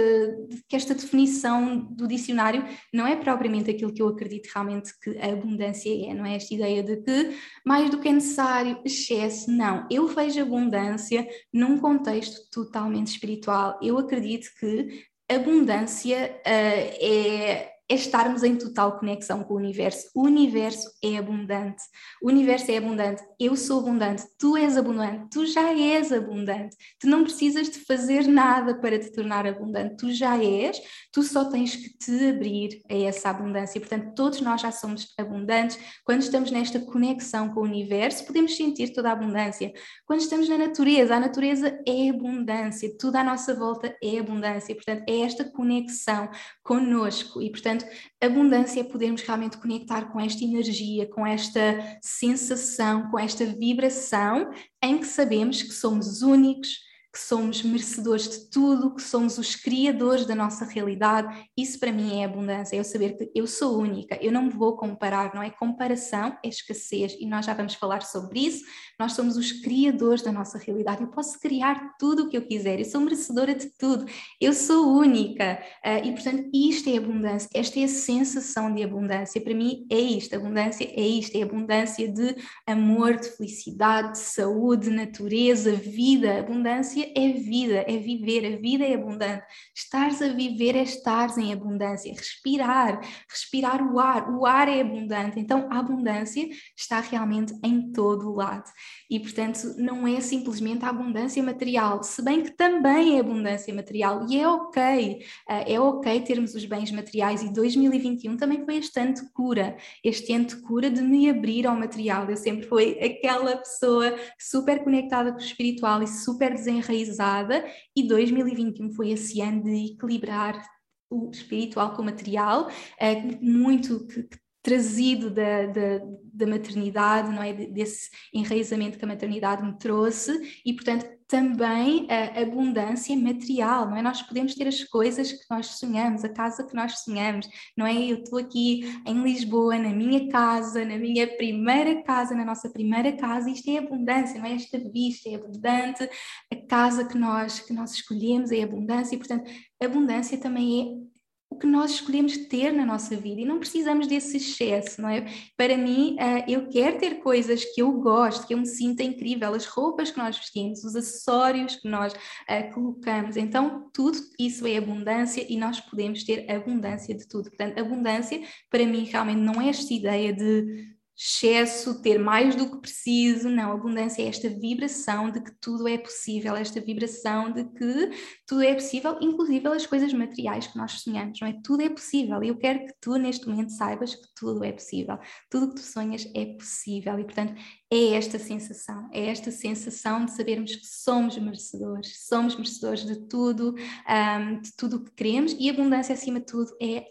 que 0.68 0.75
esta 0.75 0.94
definição 0.94 1.78
do 1.92 2.08
dicionário 2.08 2.66
não 2.94 3.06
é 3.08 3.16
propriamente 3.16 3.72
aquilo 3.72 3.94
que 3.94 4.01
eu 4.01 4.08
acredito 4.08 4.50
realmente 4.54 4.92
que 5.00 5.18
a 5.18 5.28
abundância 5.28 5.90
é, 5.90 6.13
não 6.13 6.25
é? 6.25 6.36
Esta 6.36 6.54
ideia 6.54 6.84
de 6.84 6.98
que 6.98 7.36
mais 7.66 7.90
do 7.90 8.00
que 8.00 8.08
é 8.08 8.13
necessário, 8.13 8.80
excesso, 8.86 9.51
não. 9.51 9.88
Eu 9.90 10.08
vejo 10.08 10.42
abundância 10.42 11.28
num 11.54 11.78
contexto 11.78 12.50
totalmente 12.51 13.08
espiritual. 13.08 13.80
Eu 13.82 13.98
acredito 13.98 14.50
que 14.60 15.06
abundância 15.30 16.36
uh, 16.40 16.44
é 16.46 17.72
é 17.91 17.95
estarmos 17.95 18.41
em 18.41 18.55
total 18.55 18.98
conexão 18.98 19.43
com 19.43 19.53
o 19.53 19.57
universo. 19.57 20.10
O 20.15 20.24
universo 20.24 20.89
é 21.03 21.17
abundante. 21.17 21.83
O 22.21 22.29
universo 22.29 22.71
é 22.71 22.77
abundante. 22.77 23.21
Eu 23.38 23.53
sou 23.57 23.79
abundante. 23.79 24.24
Tu 24.39 24.55
és 24.55 24.77
abundante. 24.77 25.27
Tu 25.29 25.45
já 25.45 25.74
és 25.74 26.10
abundante. 26.13 26.74
Tu 26.98 27.07
não 27.07 27.25
precisas 27.25 27.69
de 27.69 27.79
fazer 27.79 28.27
nada 28.27 28.75
para 28.75 28.98
te 28.98 29.12
tornar 29.12 29.45
abundante. 29.45 29.98
Tu 29.98 30.13
já 30.13 30.41
és. 30.41 30.81
Tu 31.12 31.21
só 31.21 31.43
tens 31.43 31.75
que 31.75 31.89
te 31.98 32.29
abrir 32.29 32.81
a 32.89 32.95
essa 32.95 33.29
abundância. 33.29 33.81
Portanto, 33.81 34.13
todos 34.15 34.39
nós 34.39 34.62
já 34.62 34.71
somos 34.71 35.13
abundantes. 35.17 35.77
Quando 36.05 36.21
estamos 36.21 36.50
nesta 36.50 36.79
conexão 36.79 37.53
com 37.53 37.60
o 37.60 37.63
universo, 37.63 38.25
podemos 38.25 38.55
sentir 38.55 38.93
toda 38.93 39.10
a 39.10 39.12
abundância. 39.12 39.69
Quando 40.05 40.21
estamos 40.21 40.48
na 40.48 40.57
natureza, 40.57 41.13
a 41.13 41.19
natureza 41.19 41.77
é 41.86 42.10
abundância. 42.10 42.89
Tudo 42.98 43.17
à 43.17 43.24
nossa 43.24 43.53
volta 43.53 43.93
é 44.01 44.17
abundância. 44.17 44.74
Portanto, 44.74 45.03
é 45.10 45.19
esta 45.19 45.43
conexão 45.43 46.29
conosco. 46.63 47.41
E, 47.41 47.51
portanto, 47.51 47.80
Portanto, 47.83 48.11
abundância 48.21 48.81
é 48.81 48.83
podermos 48.83 49.21
realmente 49.21 49.57
conectar 49.57 50.11
com 50.11 50.19
esta 50.19 50.43
energia, 50.43 51.07
com 51.07 51.25
esta 51.25 52.00
sensação, 52.01 53.09
com 53.09 53.17
esta 53.17 53.45
vibração 53.45 54.51
em 54.83 54.97
que 54.97 55.07
sabemos 55.07 55.61
que 55.61 55.71
somos 55.71 56.21
únicos, 56.21 56.77
que 57.12 57.20
somos 57.20 57.62
merecedores 57.62 58.30
de 58.30 58.50
tudo, 58.50 58.96
que 58.96 59.01
somos 59.01 59.38
os 59.38 59.53
criadores 59.53 60.25
da 60.25 60.34
nossa 60.34 60.63
realidade. 60.63 61.46
Isso 61.58 61.77
para 61.77 61.91
mim 61.91 62.22
é 62.22 62.25
abundância, 62.25 62.75
é 62.75 62.80
eu 62.80 62.84
saber 62.86 63.18
que 63.18 63.30
eu 63.36 63.46
sou 63.46 63.77
única, 63.77 64.18
eu 64.22 64.32
não 64.32 64.44
me 64.44 64.50
vou 64.50 64.77
comparar, 64.77 65.36
não 65.36 65.44
é? 65.44 65.50
Comparação 65.50 66.38
é 66.44 66.48
escassez 66.48 67.18
e 67.20 67.25
nós 67.25 67.46
já 67.46 67.53
vamos 67.53 67.74
falar 67.75 68.01
sobre 68.01 68.39
isso. 68.39 68.63
Nós 68.98 69.12
somos 69.13 69.36
os 69.36 69.51
criadores 69.51 70.22
da 70.22 70.32
nossa 70.32 70.58
realidade. 70.58 71.01
Eu 71.01 71.10
posso 71.10 71.38
criar 71.39 71.96
tudo 72.00 72.24
o 72.24 72.30
que 72.30 72.38
eu 72.38 72.48
quiser, 72.48 72.80
eu 72.80 72.86
sou 72.86 73.01
merecedora 73.01 73.53
de 73.53 73.70
tudo, 73.77 74.06
eu 74.39 74.53
sou 74.53 74.98
única. 74.98 75.62
Uh, 75.86 76.08
e 76.08 76.12
portanto, 76.13 76.50
isto 76.53 76.89
é 76.89 76.98
abundância, 76.98 77.50
esta 77.53 77.80
é 77.80 77.84
a 77.84 77.89
sensação 77.89 78.74
de 78.74 78.84
abundância. 78.84 79.41
Para 79.41 79.53
mim 79.53 79.86
é 79.91 80.00
isto: 80.00 80.34
abundância 80.36 80.86
é 80.86 81.01
isto, 81.01 81.36
é 81.36 81.41
abundância 81.41 82.08
de 82.08 82.36
amor, 82.65 83.18
de 83.18 83.27
felicidade, 83.30 84.13
de 84.13 84.20
saúde, 84.20 84.89
de 84.89 84.96
natureza, 84.96 85.74
vida. 85.74 86.39
Abundância 86.39 87.00
abundância 87.01 87.13
é 87.15 87.34
vida, 87.34 87.86
é 87.88 87.98
viver, 87.98 88.46
a 88.46 88.58
vida 88.58 88.86
é 88.86 88.93
abundante. 88.93 89.46
Estares 89.75 90.22
a 90.22 90.27
viver 90.29 90.75
é 90.75 90.84
estares 90.84 91.38
em 91.38 91.51
abundância, 91.51 92.13
respirar, 92.13 93.00
respirar 93.29 93.81
o 93.81 94.00
ar, 94.00 94.29
o 94.29 94.46
ar 94.46 94.67
é 94.67 94.81
abundante, 94.81 95.39
então 95.39 95.67
a 95.72 95.79
abundância 95.79 96.48
está 96.77 97.00
realmente 97.00 97.53
em 97.63 97.91
todo 97.91 98.29
o 98.29 98.36
lado. 98.36 98.70
E 99.12 99.20
portanto, 99.20 99.75
não 99.77 100.07
é 100.07 100.22
simplesmente 100.22 100.85
a 100.85 100.90
abundância 100.90 101.44
material, 101.44 102.01
se 102.01 102.24
bem 102.24 102.42
que 102.42 102.51
também 102.51 103.18
é 103.18 103.20
abundância 103.20 103.74
material, 103.74 104.25
e 104.29 104.40
é 104.40 104.48
ok, 104.48 105.20
eh, 105.50 105.74
é 105.74 105.79
ok 105.79 106.22
termos 106.22 106.55
os 106.55 106.66
bens 106.66 106.92
materiais, 106.92 107.44
e 107.44 107.53
2021 107.53 108.38
também 108.38 108.64
foi 108.66 108.77
este 108.77 109.00
ano 109.00 109.14
de 109.14 109.31
cura, 109.33 109.75
este 110.03 110.33
ano 110.33 110.46
de 110.46 110.55
cura 110.62 110.90
de 110.90 111.01
me 111.01 111.29
abrir 111.29 111.68
ao 111.68 111.75
material. 111.75 112.29
Eu 112.29 112.38
sempre 112.38 112.66
fui 112.68 112.98
aquela 113.00 113.57
pessoa 113.57 114.16
super 114.40 114.83
conectada 114.83 115.31
com 115.31 115.40
o 115.40 115.42
espiritual 115.42 116.01
e 116.01 116.07
super 116.07 116.53
desenraizada 116.53 117.01
enraizada 117.12 117.66
e 117.96 118.07
2021 118.07 118.92
foi 118.92 119.12
esse 119.12 119.42
ano 119.42 119.64
de 119.64 119.94
equilibrar 119.94 120.62
o 121.09 121.29
espiritual 121.29 121.94
com 121.94 122.01
o 122.01 122.05
material, 122.05 122.70
é, 122.98 123.16
muito 123.42 124.07
que 124.07 124.25
trazido 124.61 125.29
da, 125.29 125.65
da, 125.65 126.00
da, 126.33 126.47
maternidade, 126.47 127.31
não 127.31 127.41
é? 127.41 127.53
Desse 127.53 128.09
enraizamento 128.33 128.97
que 128.97 129.05
a 129.05 129.07
maternidade 129.07 129.63
me 129.63 129.77
trouxe 129.77 130.61
e, 130.65 130.74
portanto, 130.74 131.05
também 131.27 132.07
a 132.09 132.41
abundância 132.41 133.15
material, 133.17 133.89
não 133.89 133.95
é? 133.95 134.01
Nós 134.01 134.21
podemos 134.21 134.53
ter 134.53 134.67
as 134.67 134.83
coisas 134.83 135.31
que 135.31 135.45
nós 135.50 135.65
sonhamos, 135.67 136.25
a 136.25 136.29
casa 136.29 136.67
que 136.67 136.75
nós 136.75 137.00
sonhamos, 137.00 137.47
não 137.75 137.87
é? 137.87 137.95
Eu 137.95 138.17
estou 138.17 138.37
aqui 138.37 138.81
em 139.07 139.24
Lisboa, 139.24 139.77
na 139.77 139.89
minha 139.89 140.29
casa, 140.29 140.83
na 140.83 140.97
minha 140.97 141.25
primeira 141.37 142.03
casa, 142.03 142.35
na 142.35 142.43
nossa 142.43 142.69
primeira 142.69 143.13
casa, 143.13 143.50
isto 143.50 143.69
é 143.69 143.77
abundância, 143.77 144.39
não 144.39 144.45
é? 144.45 144.55
Esta 144.55 144.77
vista 144.77 145.29
é 145.29 145.35
abundante, 145.35 146.09
a 146.51 146.67
casa 146.67 147.05
que 147.05 147.17
nós, 147.17 147.61
que 147.61 147.74
nós 147.74 147.93
escolhemos 147.93 148.51
é 148.51 148.61
abundância 148.61 149.15
e, 149.15 149.17
portanto, 149.17 149.50
abundância 149.81 150.37
também 150.37 150.81
é 150.81 151.10
o 151.51 151.55
que 151.57 151.68
nós 151.68 151.92
escolhemos 151.92 152.37
ter 152.37 152.72
na 152.72 152.85
nossa 152.85 153.14
vida 153.18 153.42
e 153.42 153.46
não 153.46 153.59
precisamos 153.59 154.07
desse 154.07 154.37
excesso, 154.37 155.01
não 155.01 155.09
é? 155.09 155.25
Para 155.57 155.77
mim, 155.77 156.16
uh, 156.16 156.50
eu 156.50 156.70
quero 156.70 156.98
ter 156.98 157.16
coisas 157.16 157.66
que 157.66 157.81
eu 157.81 157.92
gosto, 157.92 158.48
que 158.48 158.53
eu 158.53 158.57
me 158.57 158.66
sinta 158.66 159.03
incrível, 159.03 159.53
as 159.53 159.66
roupas 159.66 160.09
que 160.09 160.18
nós 160.18 160.37
vestimos, 160.37 160.81
os 160.85 160.96
acessórios 160.96 161.75
que 161.75 161.90
nós 161.90 162.14
uh, 162.14 162.74
colocamos, 162.74 163.35
então 163.35 163.90
tudo 163.94 164.18
isso 164.40 164.66
é 164.66 164.77
abundância 164.77 165.46
e 165.48 165.57
nós 165.57 165.81
podemos 165.81 166.24
ter 166.24 166.50
abundância 166.50 167.14
de 167.14 167.27
tudo. 167.27 167.50
Portanto, 167.50 167.77
abundância 167.77 168.42
para 168.70 168.85
mim 168.85 169.03
realmente 169.03 169.42
não 169.42 169.61
é 169.61 169.68
esta 169.68 169.94
ideia 169.94 170.31
de 170.31 171.00
excesso, 171.24 172.01
ter 172.01 172.18
mais 172.18 172.55
do 172.55 172.68
que 172.72 172.81
preciso. 172.81 173.48
Não, 173.48 173.72
abundância 173.72 174.24
é 174.24 174.27
esta 174.27 174.50
vibração 174.50 175.29
de 175.29 175.40
que 175.40 175.51
tudo 175.62 175.88
é 175.88 175.96
possível, 175.96 176.55
esta 176.55 176.81
vibração 176.81 177.51
de 177.51 177.64
que 177.66 178.10
tudo 178.48 178.64
é 178.64 178.74
possível, 178.74 179.18
inclusive 179.22 179.68
as 179.68 179.86
coisas 179.86 180.12
materiais 180.14 180.66
que 180.66 180.77
nós 180.77 180.94
sonhamos, 180.94 181.40
não 181.40 181.48
é? 181.48 181.53
Tudo 181.64 181.84
é 181.84 181.90
possível. 181.90 182.44
E 182.44 182.48
eu 182.48 182.57
quero 182.57 182.88
que 182.88 182.94
tu, 183.00 183.16
neste 183.18 183.48
momento, 183.48 183.72
saibas 183.72 184.16
que 184.16 184.27
tudo 184.36 184.64
é 184.64 184.72
possível. 184.72 185.20
Tudo 185.50 185.70
que 185.70 185.75
tu 185.75 185.81
sonhas 185.81 186.27
é 186.36 186.46
possível. 186.46 187.20
E, 187.20 187.24
portanto, 187.24 187.53
é 187.92 188.14
esta 188.14 188.40
sensação, 188.40 189.07
é 189.14 189.27
esta 189.27 189.51
sensação 189.51 190.25
de 190.25 190.31
sabermos 190.31 190.75
que 190.75 190.88
somos 190.88 191.38
merecedores, 191.38 192.25
somos 192.25 192.55
merecedores 192.55 193.05
de 193.05 193.27
tudo, 193.27 193.75
um, 193.75 194.60
de 194.60 194.75
tudo 194.75 194.98
o 194.98 195.03
que 195.03 195.12
queremos 195.12 195.55
e 195.60 195.70
abundância, 195.70 196.14
acima 196.14 196.40
de 196.40 196.48
tudo, 196.48 196.72
é 196.81 197.05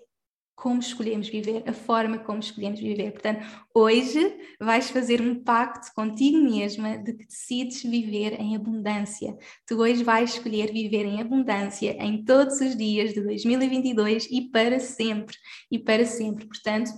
como 0.60 0.78
escolhemos 0.78 1.28
viver, 1.28 1.62
a 1.66 1.72
forma 1.72 2.18
como 2.18 2.38
escolhemos 2.38 2.78
viver. 2.78 3.12
Portanto, 3.12 3.42
hoje 3.74 4.20
vais 4.60 4.90
fazer 4.90 5.22
um 5.22 5.42
pacto 5.42 5.90
contigo 5.94 6.38
mesma 6.38 6.98
de 6.98 7.14
que 7.14 7.26
decides 7.26 7.82
viver 7.82 8.38
em 8.38 8.54
abundância. 8.54 9.34
Tu 9.66 9.80
hoje 9.80 10.04
vais 10.04 10.34
escolher 10.34 10.70
viver 10.70 11.06
em 11.06 11.18
abundância 11.18 11.96
em 11.98 12.22
todos 12.22 12.60
os 12.60 12.76
dias 12.76 13.14
de 13.14 13.22
2022 13.22 14.28
e 14.30 14.50
para 14.50 14.78
sempre. 14.78 15.34
E 15.70 15.78
para 15.78 16.04
sempre. 16.04 16.46
Portanto, 16.46 16.90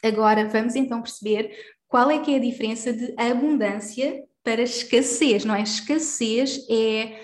agora 0.00 0.48
vamos 0.48 0.76
então 0.76 1.02
perceber 1.02 1.50
qual 1.88 2.12
é 2.12 2.20
que 2.20 2.32
é 2.32 2.36
a 2.36 2.40
diferença 2.40 2.92
de 2.92 3.12
abundância 3.18 4.22
para 4.44 4.62
escassez, 4.62 5.44
não 5.44 5.54
é? 5.54 5.62
Escassez 5.62 6.64
é 6.70 7.20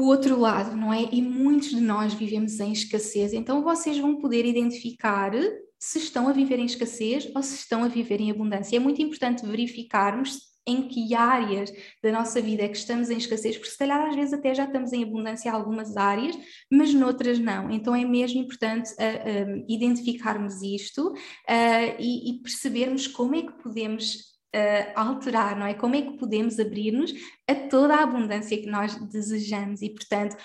o 0.00 0.08
outro 0.08 0.38
lado, 0.38 0.76
não 0.76 0.92
é? 0.92 1.08
E 1.10 1.22
muitos 1.22 1.70
de 1.70 1.80
nós 1.80 2.12
vivemos 2.12 2.60
em 2.60 2.72
escassez, 2.72 3.32
então 3.32 3.62
vocês 3.62 3.98
vão 3.98 4.16
poder 4.16 4.44
identificar 4.44 5.32
se 5.78 5.98
estão 5.98 6.28
a 6.28 6.32
viver 6.32 6.58
em 6.58 6.66
escassez 6.66 7.30
ou 7.34 7.42
se 7.42 7.54
estão 7.54 7.84
a 7.84 7.88
viver 7.88 8.20
em 8.20 8.30
abundância. 8.30 8.76
É 8.76 8.80
muito 8.80 9.00
importante 9.00 9.46
verificarmos 9.46 10.38
em 10.66 10.88
que 10.88 11.14
áreas 11.14 11.72
da 12.02 12.10
nossa 12.10 12.42
vida 12.42 12.64
é 12.64 12.68
que 12.68 12.76
estamos 12.76 13.08
em 13.08 13.16
escassez, 13.16 13.56
porque 13.56 13.70
se 13.70 13.78
calhar 13.78 14.00
às 14.08 14.16
vezes 14.16 14.34
até 14.34 14.52
já 14.52 14.64
estamos 14.64 14.92
em 14.92 15.02
abundância 15.04 15.48
em 15.48 15.52
algumas 15.52 15.96
áreas, 15.96 16.36
mas 16.70 16.92
noutras 16.92 17.38
não. 17.38 17.70
Então 17.70 17.94
é 17.94 18.04
mesmo 18.04 18.40
importante 18.40 18.90
uh, 18.90 19.60
uh, 19.60 19.64
identificarmos 19.68 20.60
isto 20.62 21.12
uh, 21.12 21.96
e, 21.98 22.30
e 22.30 22.42
percebermos 22.42 23.06
como 23.06 23.36
é 23.36 23.42
que 23.42 23.62
podemos 23.62 24.35
uh, 24.54 24.92
alterar, 24.94 25.58
não 25.58 25.66
é? 25.66 25.74
Como 25.74 25.94
é 25.94 26.02
que 26.02 26.18
podemos 26.18 26.58
abrir-nos 26.58 27.12
a 27.48 27.54
toda 27.54 27.94
a 27.94 28.02
abundância 28.02 28.56
que 28.56 28.68
nós 28.68 28.94
desejamos? 28.96 29.82
E, 29.82 29.90
portanto, 29.90 30.36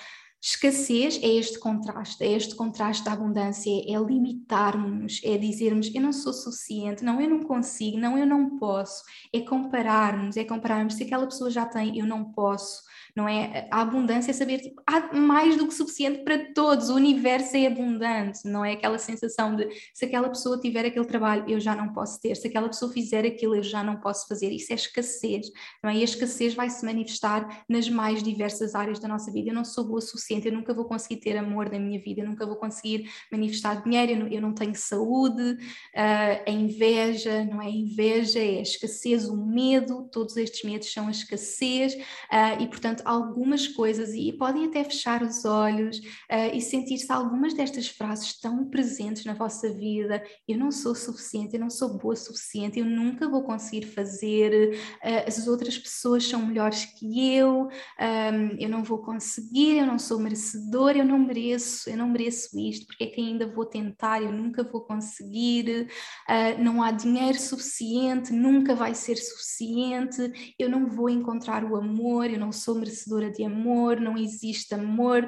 Escassez 0.44 1.20
é 1.22 1.28
este 1.28 1.60
contraste, 1.60 2.24
é 2.24 2.32
este 2.32 2.56
contraste 2.56 3.06
da 3.06 3.14
abundância, 3.14 3.70
é 3.70 3.96
limitarmos, 4.04 5.22
é 5.24 5.38
dizermos 5.38 5.94
eu 5.94 6.02
não 6.02 6.12
sou 6.12 6.34
suficiente, 6.34 7.04
não, 7.04 7.22
eu 7.22 7.30
não 7.30 7.44
consigo, 7.44 8.00
não, 8.00 8.18
eu 8.18 8.26
não 8.26 8.58
posso, 8.58 9.04
é 9.32 9.42
compararmos, 9.42 10.36
é 10.38 10.44
compararmos 10.44 10.96
se 10.96 11.04
aquela 11.04 11.28
pessoa 11.28 11.52
já 11.52 11.68
tem, 11.68 12.00
eu 12.00 12.08
não 12.08 12.32
posso 12.32 12.82
não 13.16 13.28
é? 13.28 13.68
A 13.72 13.82
abundância 13.82 14.32
é 14.32 14.34
saber, 14.34 14.60
tipo, 14.60 14.82
há 14.86 15.16
mais 15.16 15.58
do 15.58 15.68
que 15.68 15.74
suficiente 15.74 16.24
para 16.24 16.52
todos, 16.54 16.90
o 16.90 16.96
universo 16.96 17.56
é 17.56 17.68
abundante, 17.68 18.40
não 18.46 18.64
é 18.64 18.74
aquela 18.74 18.98
sensação 18.98 19.56
de 19.56 19.68
se 19.94 20.06
aquela 20.06 20.30
pessoa 20.30 20.60
tiver 20.60 20.86
aquele 20.86 21.06
trabalho, 21.06 21.46
eu 21.48 21.60
já 21.60 21.76
não 21.76 21.94
posso 21.94 22.20
ter, 22.20 22.36
se 22.36 22.48
aquela 22.48 22.68
pessoa 22.68 22.92
fizer 22.92 23.26
aquilo, 23.26 23.56
eu 23.56 23.64
já 23.64 23.84
não 23.84 23.98
posso 23.98 24.28
fazer, 24.28 24.52
isso 24.52 24.72
é 24.72 24.76
escassez, 24.76 25.48
não 25.84 25.90
é? 25.90 25.96
E 25.96 26.02
a 26.02 26.04
escassez 26.04 26.54
vai 26.54 26.70
se 26.70 26.86
manifestar 26.86 27.64
nas 27.68 27.90
mais 27.90 28.22
diversas 28.24 28.76
áreas 28.76 29.00
da 29.00 29.08
nossa 29.08 29.32
vida. 29.32 29.50
Eu 29.50 29.54
não 29.54 29.66
sou 29.66 29.86
boa 29.86 30.00
o 30.00 30.02
suficiente, 30.02 30.48
eu 30.48 30.54
nunca 30.54 30.74
vou 30.74 30.86
conseguir 30.86 31.18
ter 31.18 31.38
amor 31.38 31.70
na 31.70 31.80
minha 31.80 32.00
vida, 32.00 32.22
eu 32.22 32.28
nunca 32.28 32.46
vou 32.46 32.56
conseguir 32.56 33.10
manifestar 33.32 33.84
dinheiro, 33.84 34.12
eu 34.12 34.20
não, 34.20 34.28
eu 34.28 34.42
não 34.42 34.54
tenho 34.54 34.76
saúde, 34.76 35.42
uh, 35.52 36.44
a 36.48 36.52
inveja, 36.52 37.46
não 37.46 37.62
é? 37.62 37.68
A 37.68 37.70
inveja 37.70 38.40
é 38.40 38.60
a 38.60 38.62
escassez, 38.62 39.28
o 39.28 39.38
medo, 39.38 40.10
todos 40.12 40.36
estes 40.38 40.64
medos 40.64 40.92
são 40.92 41.08
a 41.08 41.12
escassez, 41.12 41.94
uh, 41.94 42.62
e 42.62 42.68
portanto 42.68 43.01
algumas 43.04 43.68
coisas 43.68 44.14
e 44.14 44.32
podem 44.34 44.66
até 44.66 44.84
fechar 44.84 45.24
os 45.24 45.44
olhos 45.46 45.98
uh, 45.98 46.54
e 46.54 46.62
sentir-se 46.62 47.12
algumas 47.12 47.54
destas 47.54 47.88
frases 47.88 48.40
tão 48.40 48.66
presentes 48.66 49.26
na 49.26 49.34
vossa 49.34 49.72
vida. 49.74 50.24
Eu 50.48 50.58
não 50.58 50.72
sou 50.72 50.94
suficiente, 50.94 51.56
eu 51.56 51.60
não 51.60 51.70
sou 51.70 51.98
boa 51.98 52.12
o 52.12 52.16
suficiente, 52.16 52.80
eu 52.80 52.86
nunca 52.86 53.28
vou 53.28 53.44
conseguir 53.44 53.88
fazer, 53.88 54.76
uh, 55.04 55.28
as 55.28 55.48
outras 55.48 55.78
pessoas 55.78 56.28
são 56.28 56.46
melhores 56.46 56.86
que 56.86 57.34
eu, 57.34 57.68
um, 57.68 58.58
eu 58.60 58.70
não 58.70 58.84
vou 58.84 59.00
conseguir, 59.00 59.78
eu 59.78 59.86
não 59.86 59.98
sou 59.98 60.20
merecedor, 60.20 60.92
eu 60.92 61.06
não 61.06 61.18
mereço, 61.18 61.90
eu 61.90 61.98
não 61.98 62.10
mereço 62.10 62.58
isto, 62.60 62.86
porque 62.86 63.06
é 63.06 63.08
que 63.08 63.22
ainda 63.22 63.48
vou 63.48 63.66
tentar, 63.66 64.22
eu 64.22 64.32
nunca 64.32 64.64
vou 64.64 64.82
conseguir, 64.82 65.88
uh, 66.30 66.62
não 66.62 66.84
há 66.84 66.92
dinheiro 66.92 67.40
suficiente, 67.40 68.34
nunca 68.34 68.76
vai 68.76 68.94
ser 68.94 69.16
suficiente, 69.16 70.54
eu 70.60 70.70
não 70.70 70.88
vou 70.88 71.10
encontrar 71.10 71.64
o 71.64 71.76
amor, 71.76 72.30
eu 72.30 72.40
não 72.40 72.52
sou 72.52 72.76
merecedor 72.76 72.91
merecedora 72.92 73.32
de 73.32 73.44
amor, 73.44 74.00
não 74.00 74.18
existe 74.18 74.74
amor, 74.76 75.28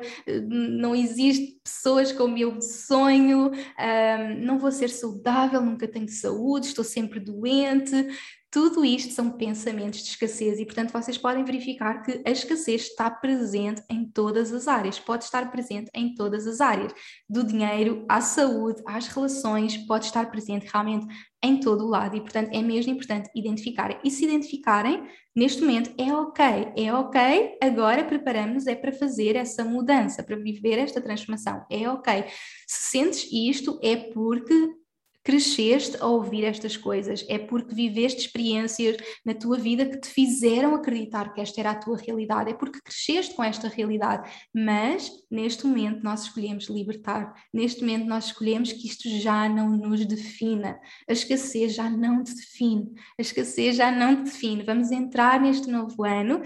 não 0.49 0.95
existe 0.95 1.59
pessoas 1.63 2.11
como 2.11 2.37
eu 2.37 2.61
sonho, 2.61 3.51
um, 3.51 4.45
não 4.45 4.59
vou 4.59 4.71
ser 4.71 4.89
saudável, 4.89 5.61
nunca 5.61 5.87
tenho 5.87 6.09
saúde, 6.09 6.67
estou 6.67 6.83
sempre 6.83 7.19
doente. 7.19 8.07
Tudo 8.53 8.85
isto 8.85 9.11
são 9.11 9.31
pensamentos 9.31 10.03
de 10.03 10.09
escassez 10.09 10.59
e, 10.59 10.65
portanto, 10.65 10.93
vocês 10.93 11.17
podem 11.17 11.43
verificar 11.43 12.03
que 12.03 12.21
a 12.23 12.29
escassez 12.29 12.83
está 12.83 13.09
presente 13.09 13.81
em 13.89 14.05
todas 14.05 14.53
as 14.53 14.67
áreas, 14.67 14.99
pode 14.99 15.23
estar 15.23 15.49
presente 15.49 15.89
em 15.91 16.13
todas 16.13 16.45
as 16.45 16.61
áreas, 16.61 16.93
do 17.27 17.43
dinheiro 17.43 18.05
à 18.07 18.21
saúde, 18.21 18.83
às 18.85 19.07
relações, 19.07 19.75
pode 19.87 20.05
estar 20.05 20.29
presente 20.29 20.69
realmente 20.71 21.07
em 21.43 21.59
todo 21.59 21.83
o 21.83 21.89
lado 21.89 22.15
e, 22.15 22.21
portanto, 22.21 22.51
é 22.53 22.61
mesmo 22.61 22.93
importante 22.93 23.27
identificarem. 23.35 23.97
E 24.03 24.11
se 24.11 24.23
identificarem, 24.23 25.03
neste 25.35 25.61
momento 25.61 25.91
é 25.97 26.13
ok, 26.13 26.45
é 26.77 26.93
ok, 26.93 27.57
agora 27.59 28.03
preparamos 28.03 28.67
é 28.67 28.75
para 28.75 28.91
fazer 28.91 29.35
essa 29.35 29.65
mudança, 29.65 30.21
para 30.21 30.35
viver 30.35 30.77
esta 30.77 31.01
transformação, 31.01 31.65
é 31.71 31.89
ok. 31.89 32.25
Se 32.67 32.91
sentes 32.91 33.27
isto, 33.31 33.79
é 33.81 33.95
porque 33.95 34.82
cresceste 35.23 35.97
a 35.99 36.05
ouvir 36.05 36.43
estas 36.43 36.75
coisas, 36.75 37.25
é 37.29 37.39
porque 37.39 37.73
viveste 37.73 38.21
experiências 38.21 38.97
na 39.25 39.33
tua 39.33 39.57
vida 39.57 39.85
que 39.85 39.97
te 39.97 40.09
fizeram 40.09 40.75
acreditar 40.75 41.33
que 41.33 41.41
esta 41.41 41.59
era 41.61 41.71
a 41.71 41.75
tua 41.75 41.97
realidade, 41.97 42.51
é 42.51 42.53
porque 42.53 42.81
cresceste 42.81 43.33
com 43.33 43.43
esta 43.43 43.67
realidade. 43.67 44.29
Mas 44.53 45.09
neste 45.31 45.65
momento 45.65 46.03
nós 46.03 46.23
escolhemos 46.23 46.65
libertar, 46.65 47.33
neste 47.53 47.81
momento 47.81 48.05
nós 48.05 48.25
escolhemos 48.25 48.73
que 48.73 48.87
isto 48.87 49.09
já 49.19 49.47
não 49.47 49.69
nos 49.69 50.05
defina, 50.05 50.79
a 51.07 51.13
escassez 51.13 51.73
já 51.73 51.89
não 51.89 52.23
te 52.23 52.35
define, 52.35 52.91
a 53.17 53.21
escassez 53.21 53.75
já 53.75 53.91
não 53.91 54.17
te 54.17 54.23
define. 54.23 54.63
Vamos 54.63 54.91
entrar 54.91 55.39
neste 55.39 55.69
novo 55.69 56.03
ano 56.03 56.41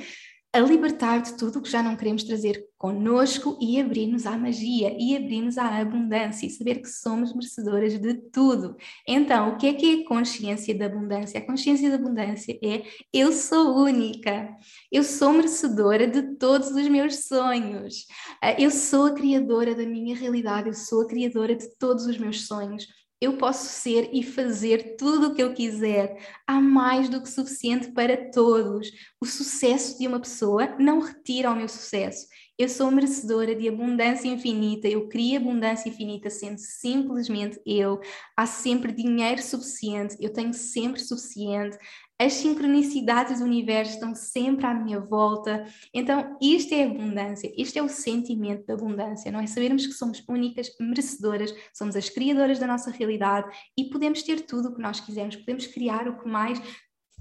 a 0.54 0.60
libertar 0.60 1.22
de 1.22 1.34
tudo 1.34 1.60
o 1.60 1.62
que 1.62 1.70
já 1.70 1.84
não 1.84 1.96
queremos 1.96 2.24
trazer 2.24 2.66
conosco 2.78 3.58
e 3.62 3.80
abrir-nos 3.80 4.26
à 4.26 4.38
magia 4.38 4.96
e 4.98 5.16
abrir-nos 5.16 5.58
à 5.58 5.78
abundância 5.78 6.46
e 6.46 6.50
saber 6.50 6.82
que 6.82 6.88
somos 6.88 7.34
merecedoras 7.34 8.00
de 8.00 8.14
tudo. 8.32 8.76
Então, 9.08 9.50
o 9.50 9.58
que 9.58 9.68
é 9.68 9.74
que 9.74 9.86
é 9.86 10.04
a 10.04 10.08
consciência 10.08 10.78
da 10.78 10.86
abundância? 10.86 11.40
A 11.40 11.46
consciência 11.46 11.90
da 11.90 11.96
abundância 11.96 12.58
é 12.64 12.84
eu 13.14 13.32
sou 13.32 13.78
única, 13.78 14.50
eu 14.92 15.04
sou 15.04 15.34
merecedora 15.34 16.08
de 16.08 16.38
todos 16.38 16.70
os 16.70 16.88
meus 16.88 17.28
sonhos, 17.28 18.06
ah, 18.42 18.60
eu 18.60 18.72
sou 18.72 19.08
a 19.08 19.14
criadora 19.14 19.76
da 19.76 19.86
minha 19.86 20.16
realidade, 20.16 20.70
eu 20.70 20.74
sou 20.74 21.02
a 21.02 21.08
criadora 21.08 21.56
de 21.56 21.68
todos 21.78 22.06
os 22.06 22.18
meus 22.18 22.48
sonhos 22.48 22.88
eu 23.20 23.38
posso 23.38 23.66
ser 23.66 24.10
e 24.14 24.22
fazer 24.22 24.96
tudo 24.96 25.28
o 25.28 25.36
que 25.36 25.42
eu 25.42 25.54
quiser. 25.54 26.18
Há 26.46 26.60
mais 26.62 27.10
do 27.10 27.22
que 27.22 27.30
suficiente 27.30 27.92
para 27.92 28.30
todos. 28.32 28.90
O 29.20 29.26
sucesso 29.26 29.98
de 29.98 30.08
uma 30.08 30.20
pessoa 30.20 30.76
não 30.80 31.00
retira 31.00 31.52
o 31.52 31.56
meu 31.56 31.68
sucesso. 31.68 32.28
Eu 32.58 32.68
sou 32.70 32.90
merecedora 32.90 33.54
de 33.56 33.68
abundância 33.68 34.28
infinita, 34.28 34.88
eu 34.88 35.08
crio 35.08 35.38
abundância 35.38 35.90
infinita 35.90 36.30
sendo 36.30 36.58
simplesmente 36.58 37.62
eu. 37.66 38.00
Há 38.36 38.48
sempre 38.48 38.92
dinheiro 38.92 39.42
suficiente, 39.44 40.16
eu 40.20 40.34
tenho 40.34 40.54
sempre 40.54 41.00
suficiente. 41.00 41.78
As 42.20 42.34
sincronicidades 42.34 43.40
do 43.40 43.46
universo 43.46 43.94
estão 43.94 44.16
sempre 44.16 44.66
à 44.66 44.74
minha 44.74 45.00
volta. 45.00 45.66
Então, 45.94 46.36
isto 46.42 46.74
é 46.74 46.84
abundância, 46.84 47.54
isto 47.56 47.78
é 47.78 47.84
o 47.84 47.88
sentimento 47.88 48.66
da 48.66 48.74
abundância, 48.74 49.32
não 49.32 49.40
é? 49.40 49.46
Sabermos 49.46 49.86
que 49.86 49.94
somos 49.94 50.24
únicas, 50.28 50.72
merecedoras, 50.80 51.54
somos 51.74 51.96
as 51.96 52.10
criadoras 52.10 52.58
da 52.58 52.66
nossa 52.66 52.90
realidade 52.90 53.56
e 53.78 53.86
podemos 53.86 54.24
ter 54.24 54.42
tudo 54.42 54.70
o 54.70 54.76
que 54.76 54.82
nós 54.82 55.00
quisermos, 55.00 55.36
podemos 55.36 55.68
criar 55.68 56.08
o 56.08 56.18
que 56.18 56.28
mais 56.28 56.60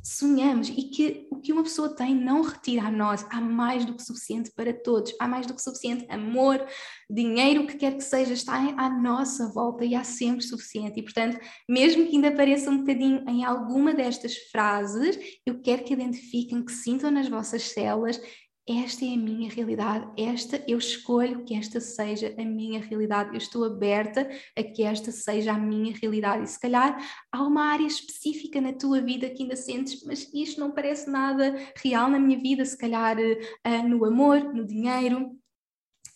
sonhamos 0.07 0.69
e 0.69 0.85
que 0.85 1.27
o 1.31 1.37
que 1.37 1.53
uma 1.53 1.63
pessoa 1.63 1.95
tem 1.95 2.15
não 2.15 2.43
retira 2.43 2.83
a 2.83 2.91
nós. 2.91 3.27
Há 3.31 3.41
mais 3.41 3.85
do 3.85 3.95
que 3.95 4.03
suficiente 4.03 4.51
para 4.53 4.73
todos, 4.73 5.15
há 5.21 5.27
mais 5.27 5.47
do 5.47 5.55
que 5.55 5.63
suficiente 5.63 6.07
amor, 6.09 6.65
dinheiro, 7.11 7.63
o 7.63 7.67
que 7.67 7.77
quer 7.77 7.97
que 7.97 8.05
seja, 8.05 8.33
está 8.33 8.55
à 8.77 8.89
nossa 8.89 9.49
volta 9.53 9.85
e 9.85 9.95
há 9.95 10.05
sempre 10.05 10.43
suficiente. 10.43 11.01
E, 11.01 11.03
portanto, 11.03 11.39
mesmo 11.69 12.07
que 12.07 12.15
ainda 12.15 12.31
pareça 12.31 12.71
um 12.71 12.79
bocadinho 12.79 13.25
em 13.29 13.45
alguma 13.45 13.93
destas 13.93 14.37
frases, 14.51 15.19
eu 15.45 15.61
quero 15.61 15.85
que 15.85 15.93
identifiquem, 15.93 16.65
que 16.65 16.73
sintam 16.73 17.11
nas 17.11 17.29
vossas 17.29 17.63
células 17.63 18.21
esta 18.69 19.05
é 19.05 19.15
a 19.15 19.17
minha 19.17 19.49
realidade, 19.49 20.09
esta 20.21 20.63
eu 20.67 20.77
escolho 20.77 21.45
que 21.45 21.55
esta 21.55 21.81
seja 21.81 22.35
a 22.37 22.45
minha 22.45 22.81
realidade, 22.81 23.31
eu 23.31 23.39
estou 23.39 23.65
aberta 23.65 24.29
a 24.57 24.63
que 24.63 24.83
esta 24.83 25.13
seja 25.13 25.53
a 25.53 25.59
minha 25.59 25.95
realidade. 25.95 26.45
E 26.45 26.47
se 26.49 26.59
calhar 26.59 26.97
há 27.31 27.43
uma 27.43 27.67
área 27.67 27.87
específica 27.87 28.61
na 28.61 28.73
tua 28.73 29.01
vida 29.01 29.31
que 29.31 29.45
ainda 29.45 29.55
sentes, 29.55 30.03
mas 30.05 30.29
isto 30.35 30.61
não 30.61 30.73
parece 30.73 31.09
nada 31.09 31.55
real 31.77 32.11
na 32.11 32.19
minha 32.19 32.39
vida, 32.39 32.65
se 32.65 32.77
calhar 32.77 33.17
uh, 33.17 33.89
no 33.89 34.05
amor, 34.05 34.53
no 34.53 34.67
dinheiro, 34.67 35.31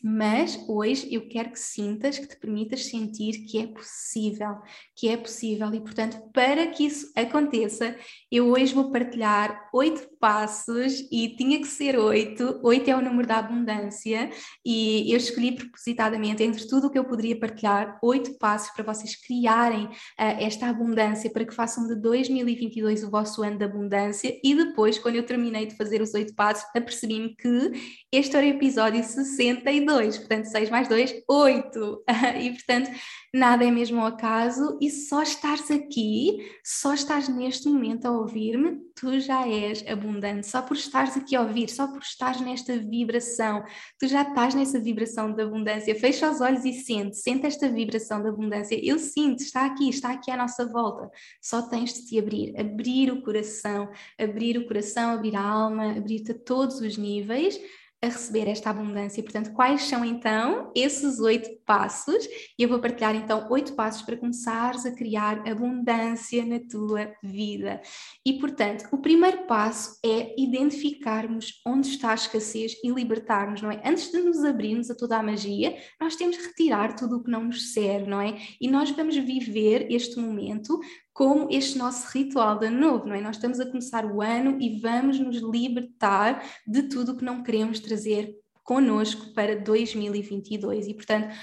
mas 0.02 0.58
hoje 0.66 1.12
eu 1.12 1.28
quero 1.28 1.50
que 1.50 1.58
sintas, 1.58 2.18
que 2.18 2.26
te 2.26 2.36
permitas 2.36 2.86
sentir 2.86 3.44
que 3.46 3.58
é 3.58 3.66
possível, 3.66 4.56
que 4.96 5.08
é 5.08 5.16
possível. 5.16 5.72
E, 5.74 5.80
portanto, 5.80 6.18
para 6.32 6.66
que 6.68 6.86
isso 6.86 7.12
aconteça, 7.14 7.94
eu 8.30 8.48
hoje 8.48 8.72
vou 8.72 8.90
partilhar 8.90 9.68
oito 9.74 10.08
passos 10.18 11.06
e 11.12 11.36
tinha 11.36 11.60
que 11.60 11.66
ser 11.66 11.98
oito. 11.98 12.60
Oito 12.62 12.88
é 12.88 12.96
o 12.96 13.02
número 13.02 13.28
da 13.28 13.38
abundância 13.38 14.30
e 14.64 15.12
eu 15.12 15.18
escolhi 15.18 15.52
propositadamente, 15.52 16.42
entre 16.42 16.66
tudo 16.66 16.86
o 16.86 16.90
que 16.90 16.98
eu 16.98 17.04
poderia 17.04 17.38
partilhar, 17.38 17.98
oito 18.02 18.38
passos 18.38 18.70
para 18.70 18.84
vocês 18.84 19.14
criarem 19.16 19.84
uh, 19.84 19.90
esta 20.16 20.66
abundância, 20.66 21.30
para 21.30 21.44
que 21.44 21.54
façam 21.54 21.86
de 21.86 21.94
2022 21.96 23.04
o 23.04 23.10
vosso 23.10 23.42
ano 23.42 23.58
de 23.58 23.64
abundância. 23.64 24.34
E 24.42 24.54
depois, 24.54 24.98
quando 24.98 25.16
eu 25.16 25.26
terminei 25.26 25.66
de 25.66 25.76
fazer 25.76 26.00
os 26.00 26.14
oito 26.14 26.34
passos, 26.34 26.64
apercebi-me 26.74 27.34
que 27.36 27.72
este 28.10 28.36
era 28.36 28.46
o 28.46 28.50
episódio 28.50 29.04
62 29.04 29.89
2, 29.90 30.18
portanto 30.18 30.44
6 30.44 30.70
mais 30.70 30.88
2, 30.88 31.22
8. 31.28 32.04
e 32.40 32.50
portanto 32.52 32.90
nada 33.34 33.64
é 33.64 33.70
mesmo 33.70 34.00
ao 34.00 34.06
acaso 34.06 34.78
e 34.80 34.90
só 34.90 35.22
estares 35.22 35.70
aqui, 35.70 36.50
só 36.64 36.94
estás 36.94 37.28
neste 37.28 37.68
momento 37.68 38.06
a 38.06 38.10
ouvir-me, 38.12 38.80
tu 38.94 39.18
já 39.20 39.48
és 39.48 39.84
abundante, 39.86 40.46
só 40.46 40.62
por 40.62 40.76
estares 40.76 41.16
aqui 41.16 41.34
a 41.34 41.42
ouvir, 41.42 41.68
só 41.68 41.86
por 41.86 42.02
estares 42.02 42.40
nesta 42.40 42.76
vibração, 42.76 43.64
tu 43.98 44.06
já 44.06 44.22
estás 44.22 44.54
nessa 44.54 44.80
vibração 44.80 45.32
de 45.32 45.42
abundância, 45.42 45.94
fecha 45.94 46.30
os 46.30 46.40
olhos 46.40 46.64
e 46.64 46.72
sente, 46.72 47.16
sente 47.16 47.46
esta 47.46 47.68
vibração 47.68 48.22
de 48.22 48.28
abundância, 48.28 48.78
eu 48.82 48.98
sinto, 48.98 49.42
está 49.42 49.64
aqui, 49.64 49.88
está 49.88 50.12
aqui 50.12 50.30
à 50.30 50.36
nossa 50.36 50.66
volta, 50.66 51.08
só 51.40 51.62
tens 51.62 51.94
de 51.94 52.06
te 52.06 52.18
abrir, 52.18 52.58
abrir 52.58 53.12
o 53.12 53.22
coração, 53.22 53.88
abrir 54.18 54.58
o 54.58 54.66
coração, 54.66 55.12
abrir 55.12 55.36
a 55.36 55.42
alma, 55.42 55.96
abrir-te 55.96 56.32
a 56.32 56.38
todos 56.38 56.80
os 56.80 56.96
níveis, 56.96 57.58
a 58.02 58.06
receber 58.06 58.48
esta 58.48 58.70
abundância. 58.70 59.22
Portanto, 59.22 59.52
quais 59.52 59.82
são 59.82 60.04
então 60.04 60.70
esses 60.74 61.20
oito 61.20 61.50
passos 61.70 62.26
e 62.58 62.64
eu 62.64 62.68
vou 62.68 62.80
partilhar 62.80 63.14
então 63.14 63.46
oito 63.48 63.74
passos 63.74 64.02
para 64.02 64.16
começares 64.16 64.84
a 64.84 64.90
criar 64.90 65.48
abundância 65.48 66.44
na 66.44 66.58
tua 66.58 67.14
vida. 67.22 67.80
E 68.26 68.40
portanto, 68.40 68.88
o 68.90 68.98
primeiro 68.98 69.46
passo 69.46 69.96
é 70.04 70.34
identificarmos 70.36 71.62
onde 71.64 71.86
está 71.86 72.10
a 72.10 72.16
escassez 72.16 72.74
e 72.82 72.90
libertarmos, 72.90 73.62
não 73.62 73.70
é? 73.70 73.80
Antes 73.84 74.10
de 74.10 74.18
nos 74.18 74.42
abrirmos 74.44 74.90
a 74.90 74.96
toda 74.96 75.16
a 75.16 75.22
magia, 75.22 75.76
nós 76.00 76.16
temos 76.16 76.38
que 76.38 76.48
retirar 76.48 76.96
tudo 76.96 77.18
o 77.18 77.22
que 77.22 77.30
não 77.30 77.44
nos 77.44 77.72
serve, 77.72 78.10
não 78.10 78.20
é? 78.20 78.36
E 78.60 78.68
nós 78.68 78.90
vamos 78.90 79.16
viver 79.16 79.86
este 79.92 80.18
momento 80.18 80.80
como 81.12 81.46
este 81.52 81.78
nosso 81.78 82.08
ritual 82.08 82.58
de 82.58 82.68
novo, 82.68 83.06
não 83.06 83.14
é? 83.14 83.20
Nós 83.20 83.36
estamos 83.36 83.60
a 83.60 83.66
começar 83.66 84.04
o 84.04 84.20
ano 84.20 84.58
e 84.60 84.80
vamos 84.80 85.20
nos 85.20 85.36
libertar 85.36 86.44
de 86.66 86.82
tudo 86.82 87.12
o 87.12 87.16
que 87.16 87.24
não 87.24 87.44
queremos 87.44 87.78
trazer 87.78 88.34
connosco 88.64 89.32
para 89.34 89.56
2022 89.56 90.88
e, 90.88 90.94
portanto, 90.94 91.34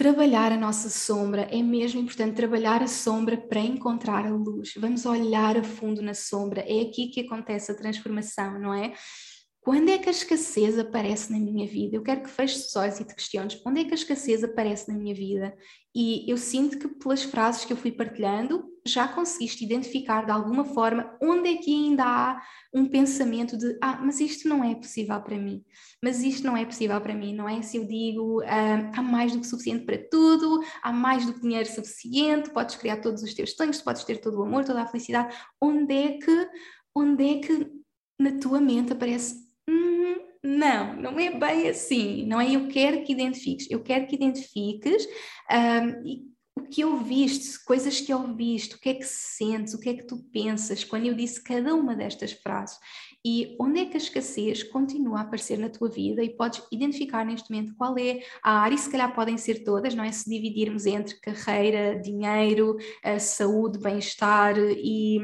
trabalhar 0.00 0.50
a 0.50 0.56
nossa 0.56 0.88
sombra 0.88 1.42
é 1.50 1.62
mesmo 1.62 2.00
importante 2.00 2.34
trabalhar 2.34 2.82
a 2.82 2.86
sombra 2.86 3.36
para 3.36 3.60
encontrar 3.60 4.24
a 4.24 4.30
luz. 4.30 4.72
Vamos 4.78 5.04
olhar 5.04 5.58
a 5.58 5.62
fundo 5.62 6.00
na 6.00 6.14
sombra, 6.14 6.62
é 6.62 6.80
aqui 6.80 7.08
que 7.08 7.20
acontece 7.20 7.70
a 7.70 7.74
transformação, 7.74 8.58
não 8.58 8.72
é? 8.72 8.94
Quando 9.62 9.90
é 9.90 9.98
que 9.98 10.08
a 10.08 10.12
escassez 10.12 10.78
aparece 10.78 11.30
na 11.30 11.38
minha 11.38 11.66
vida? 11.66 11.94
Eu 11.94 12.02
quero 12.02 12.22
que 12.22 12.30
feches 12.30 12.66
os 12.68 12.76
olhos 12.76 12.98
e 12.98 13.04
te 13.04 13.14
questiones: 13.14 13.60
onde 13.66 13.80
é 13.80 13.84
que 13.84 13.92
a 13.92 13.94
escassez 13.94 14.42
aparece 14.42 14.90
na 14.90 14.98
minha 14.98 15.14
vida? 15.14 15.54
E 15.94 16.30
eu 16.30 16.38
sinto 16.38 16.78
que 16.78 16.88
pelas 16.88 17.22
frases 17.22 17.66
que 17.66 17.72
eu 17.72 17.76
fui 17.76 17.92
partilhando, 17.92 18.64
já 18.86 19.06
conseguiste 19.06 19.62
identificar 19.62 20.24
de 20.24 20.32
alguma 20.32 20.64
forma 20.64 21.14
onde 21.22 21.50
é 21.50 21.56
que 21.56 21.70
ainda 21.70 22.04
há 22.04 22.42
um 22.72 22.86
pensamento 22.86 23.58
de 23.58 23.76
ah, 23.82 24.00
mas 24.02 24.18
isto 24.18 24.48
não 24.48 24.64
é 24.64 24.74
possível 24.74 25.20
para 25.20 25.36
mim, 25.36 25.62
mas 26.02 26.22
isto 26.22 26.46
não 26.46 26.56
é 26.56 26.64
possível 26.64 26.98
para 26.98 27.14
mim, 27.14 27.34
não 27.34 27.46
é? 27.46 27.60
Se 27.60 27.76
eu 27.76 27.84
digo 27.86 28.40
ah, 28.44 28.90
há 28.96 29.02
mais 29.02 29.32
do 29.32 29.40
que 29.40 29.46
suficiente 29.46 29.84
para 29.84 29.98
tudo, 30.10 30.62
há 30.82 30.90
mais 30.90 31.26
do 31.26 31.34
que 31.34 31.40
dinheiro 31.40 31.68
suficiente, 31.68 32.48
podes 32.50 32.76
criar 32.76 32.96
todos 33.02 33.22
os 33.22 33.34
teus 33.34 33.52
sonhos, 33.52 33.82
podes 33.82 34.04
ter 34.04 34.22
todo 34.22 34.38
o 34.38 34.42
amor, 34.42 34.64
toda 34.64 34.80
a 34.80 34.86
felicidade, 34.86 35.36
onde 35.60 35.94
é 35.94 36.18
que, 36.18 36.48
onde 36.94 37.24
é 37.28 37.40
que 37.40 37.70
na 38.18 38.38
tua 38.38 38.60
mente 38.60 38.92
aparece 38.92 39.49
não, 40.42 40.96
não 40.96 41.18
é 41.18 41.30
bem 41.30 41.68
assim, 41.68 42.26
não 42.26 42.40
é? 42.40 42.54
Eu 42.54 42.68
quero 42.68 43.02
que 43.04 43.12
identifiques, 43.12 43.70
eu 43.70 43.82
quero 43.82 44.06
que 44.06 44.14
identifiques 44.14 45.06
um, 45.50 46.30
o 46.56 46.62
que 46.62 46.84
ouviste, 46.84 47.64
coisas 47.64 48.00
que 48.00 48.12
ouviste, 48.12 48.74
o 48.74 48.78
que 48.78 48.90
é 48.90 48.94
que 48.94 49.06
sentes, 49.06 49.74
o 49.74 49.80
que 49.80 49.88
é 49.88 49.94
que 49.94 50.06
tu 50.06 50.18
pensas 50.32 50.84
quando 50.84 51.06
eu 51.06 51.14
disse 51.14 51.42
cada 51.42 51.74
uma 51.74 51.94
destas 51.94 52.32
frases 52.32 52.78
e 53.24 53.56
onde 53.60 53.80
é 53.80 53.86
que 53.86 53.94
a 53.94 54.00
escassez 54.00 54.62
continua 54.62 55.18
a 55.18 55.22
aparecer 55.22 55.58
na 55.58 55.68
tua 55.68 55.88
vida 55.90 56.22
e 56.22 56.36
podes 56.36 56.62
identificar 56.72 57.24
neste 57.24 57.50
momento 57.50 57.74
qual 57.76 57.96
é 57.98 58.20
a 58.42 58.60
área, 58.60 58.74
e 58.74 58.78
se 58.78 58.90
calhar 58.90 59.14
podem 59.14 59.36
ser 59.36 59.62
todas, 59.62 59.94
não 59.94 60.02
é? 60.02 60.10
Se 60.10 60.28
dividirmos 60.28 60.86
entre 60.86 61.20
carreira, 61.20 61.98
dinheiro, 62.00 62.76
saúde, 63.18 63.78
bem-estar 63.78 64.56
e, 64.58 65.18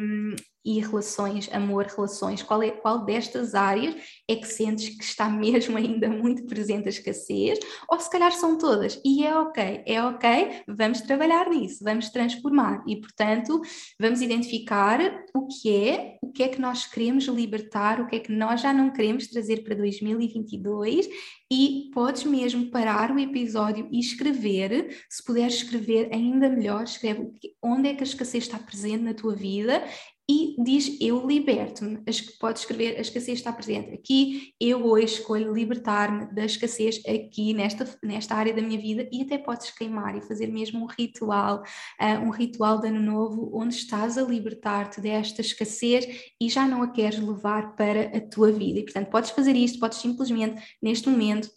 e 0.66 0.80
relações, 0.80 1.48
amor, 1.52 1.84
relações, 1.84 2.42
qual, 2.42 2.60
é, 2.60 2.72
qual 2.72 3.04
destas 3.04 3.54
áreas 3.54 3.94
é 4.28 4.34
que 4.34 4.48
sentes 4.48 4.88
que 4.88 5.04
está 5.04 5.30
mesmo 5.30 5.78
ainda 5.78 6.10
muito 6.10 6.44
presente 6.44 6.86
a 6.86 6.90
escassez, 6.90 7.60
ou 7.88 8.00
se 8.00 8.10
calhar 8.10 8.32
são 8.32 8.58
todas, 8.58 9.00
e 9.04 9.24
é 9.24 9.38
ok, 9.38 9.82
é 9.86 10.02
ok, 10.02 10.62
vamos 10.66 11.00
trabalhar 11.02 11.48
nisso, 11.48 11.84
vamos 11.84 12.10
transformar, 12.10 12.82
e 12.86 12.96
portanto 12.96 13.62
vamos 14.00 14.20
identificar 14.20 15.00
o 15.32 15.46
que 15.46 15.72
é, 15.72 16.18
o 16.20 16.32
que 16.32 16.42
é 16.42 16.48
que 16.48 16.60
nós 16.60 16.84
queremos 16.84 17.26
libertar, 17.26 18.00
o 18.00 18.08
que 18.08 18.16
é 18.16 18.18
que 18.18 18.32
nós 18.32 18.60
já 18.60 18.72
não 18.72 18.90
queremos 18.90 19.28
trazer 19.28 19.62
para 19.62 19.76
2022 19.76 21.08
e 21.50 21.90
podes 21.94 22.24
mesmo 22.24 22.70
parar 22.70 23.12
o 23.12 23.18
episódio 23.20 23.88
e 23.92 24.00
escrever, 24.00 25.04
se 25.08 25.22
puderes 25.24 25.54
escrever 25.54 26.08
ainda 26.12 26.48
melhor, 26.48 26.82
escreve 26.82 27.30
onde 27.62 27.88
é 27.88 27.94
que 27.94 28.02
a 28.02 28.06
escassez 28.06 28.44
está 28.44 28.58
presente 28.58 29.04
na 29.04 29.14
tua 29.14 29.34
vida 29.34 29.82
e 30.28 30.56
diz 30.58 30.96
eu 31.00 31.26
liberto-me. 31.26 31.98
Pode 32.40 32.58
escrever 32.58 32.96
a 32.96 33.00
escassez 33.00 33.38
está 33.38 33.52
presente 33.52 33.94
aqui, 33.94 34.54
eu 34.60 34.84
hoje 34.84 35.18
escolho 35.18 35.52
libertar-me 35.52 36.26
da 36.34 36.44
escassez 36.44 37.00
aqui 37.06 37.52
nesta, 37.54 37.88
nesta 38.02 38.34
área 38.34 38.52
da 38.52 38.62
minha 38.62 38.80
vida 38.80 39.08
e 39.12 39.22
até 39.22 39.38
podes 39.38 39.70
queimar 39.70 40.16
e 40.16 40.22
fazer 40.22 40.48
mesmo 40.48 40.82
um 40.82 40.86
ritual, 40.86 41.62
uh, 42.00 42.26
um 42.26 42.30
ritual 42.30 42.80
de 42.80 42.88
ano 42.88 43.00
novo 43.00 43.50
onde 43.54 43.74
estás 43.74 44.18
a 44.18 44.22
libertar-te 44.22 45.00
desta 45.00 45.40
escassez 45.40 46.06
e 46.40 46.48
já 46.48 46.66
não 46.66 46.82
a 46.82 46.90
queres 46.90 47.20
levar 47.20 47.76
para 47.76 48.16
a 48.16 48.20
tua 48.20 48.50
vida. 48.50 48.80
E 48.80 48.84
portanto 48.84 49.10
podes 49.10 49.30
fazer 49.30 49.54
isto, 49.54 49.78
podes 49.78 49.98
simplesmente 49.98 50.60
neste 50.82 51.08
momento 51.08 51.48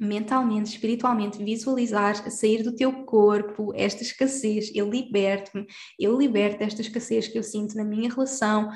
mentalmente, 0.00 0.70
espiritualmente, 0.70 1.42
visualizar 1.42 2.30
sair 2.30 2.62
do 2.62 2.74
teu 2.74 3.04
corpo 3.04 3.72
esta 3.74 4.02
escassez, 4.02 4.70
eu 4.74 4.88
liberto-me, 4.88 5.66
eu 5.98 6.16
liberto 6.18 6.62
esta 6.62 6.80
escassez 6.80 7.28
que 7.28 7.38
eu 7.38 7.42
sinto 7.42 7.76
na 7.76 7.84
minha 7.84 8.08
relação 8.08 8.70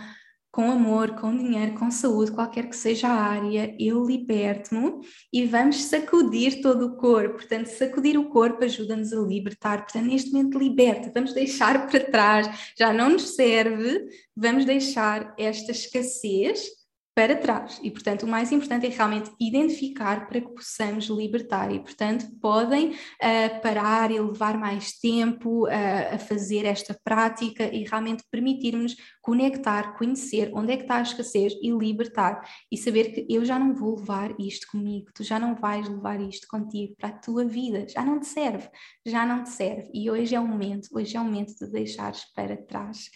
com 0.53 0.71
amor, 0.71 1.15
com 1.15 1.35
dinheiro, 1.35 1.73
com 1.79 1.91
saúde, 1.91 2.31
qualquer 2.31 2.69
que 2.69 2.77
seja 2.77 3.09
a 3.09 3.15
área, 3.15 3.75
eu 3.81 4.05
liberto-me 4.05 5.01
e 5.33 5.47
vamos 5.47 5.83
sacudir 5.85 6.61
todo 6.61 6.89
o 6.89 6.97
corpo. 6.99 7.37
Portanto, 7.37 7.69
sacudir 7.69 8.19
o 8.19 8.29
corpo 8.29 8.63
ajuda-nos 8.63 9.15
a 9.15 9.21
libertar. 9.21 9.83
Portanto, 9.85 10.05
neste 10.05 10.31
momento, 10.31 10.59
liberta, 10.59 11.11
vamos 11.15 11.33
deixar 11.33 11.89
para 11.89 12.05
trás, 12.05 12.75
já 12.79 12.93
não 12.93 13.09
nos 13.09 13.35
serve, 13.35 14.05
vamos 14.37 14.67
deixar 14.67 15.35
esta 15.39 15.71
escassez 15.71 16.82
para 17.15 17.37
trás. 17.37 17.79
E, 17.83 17.91
portanto, 17.91 18.23
o 18.23 18.29
mais 18.29 18.51
importante 18.53 18.87
é 18.87 18.89
realmente 18.89 19.31
identificar 19.39 20.27
para 20.27 20.41
que 20.41 20.49
possamos 20.49 21.07
libertar. 21.07 21.71
E, 21.71 21.79
portanto, 21.79 22.27
podem 22.41 22.91
uh, 22.91 23.61
parar 23.63 24.11
e 24.11 24.19
levar 24.19 24.57
mais 24.57 24.93
tempo 24.99 25.67
uh, 25.67 26.15
a 26.15 26.19
fazer 26.19 26.65
esta 26.65 26.99
prática 27.05 27.65
e 27.65 27.85
realmente 27.85 28.25
permitir-nos 28.31 28.97
conectar, 29.21 29.97
conhecer 29.99 30.51
onde 30.55 30.73
é 30.73 30.77
que 30.77 30.85
está 30.85 30.97
a 30.97 31.03
escassez 31.03 31.53
e 31.63 31.71
libertar. 31.71 32.49
E 32.71 32.79
saber 32.79 33.13
que 33.13 33.27
eu 33.29 33.45
já 33.45 33.59
não 33.59 33.75
vou 33.75 33.99
levar 33.99 34.35
isto 34.41 34.67
comigo, 34.71 35.11
tu 35.15 35.23
já 35.23 35.39
não 35.39 35.55
vais 35.55 35.87
levar 35.89 36.21
isto 36.21 36.47
contigo 36.49 36.95
para 36.97 37.11
a 37.11 37.19
tua 37.19 37.45
vida, 37.45 37.87
já 37.89 38.03
não 38.03 38.21
te 38.21 38.27
serve, 38.27 38.69
já 39.05 39.27
não 39.27 39.43
te 39.43 39.51
serve. 39.51 39.91
E 39.93 40.11
hoje 40.11 40.35
é 40.35 40.41
o 40.41 40.49
momento, 40.49 40.89
hoje 40.93 41.15
é 41.15 41.21
o 41.21 41.25
momento 41.25 41.55
de 41.59 41.71
deixares 41.71 42.25
para 42.35 42.57
trás. 42.57 43.11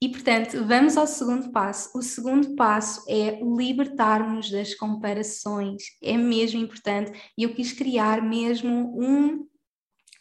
E, 0.00 0.08
portanto, 0.10 0.62
vamos 0.66 0.96
ao 0.96 1.06
segundo 1.06 1.50
passo. 1.50 1.96
O 1.96 2.02
segundo 2.02 2.54
passo 2.54 3.02
é 3.08 3.40
libertar-nos 3.42 4.50
das 4.50 4.74
comparações. 4.74 5.82
É 6.02 6.16
mesmo 6.18 6.60
importante. 6.60 7.12
E 7.36 7.44
eu 7.44 7.54
quis 7.54 7.72
criar 7.72 8.22
mesmo 8.22 8.94
um 9.00 9.46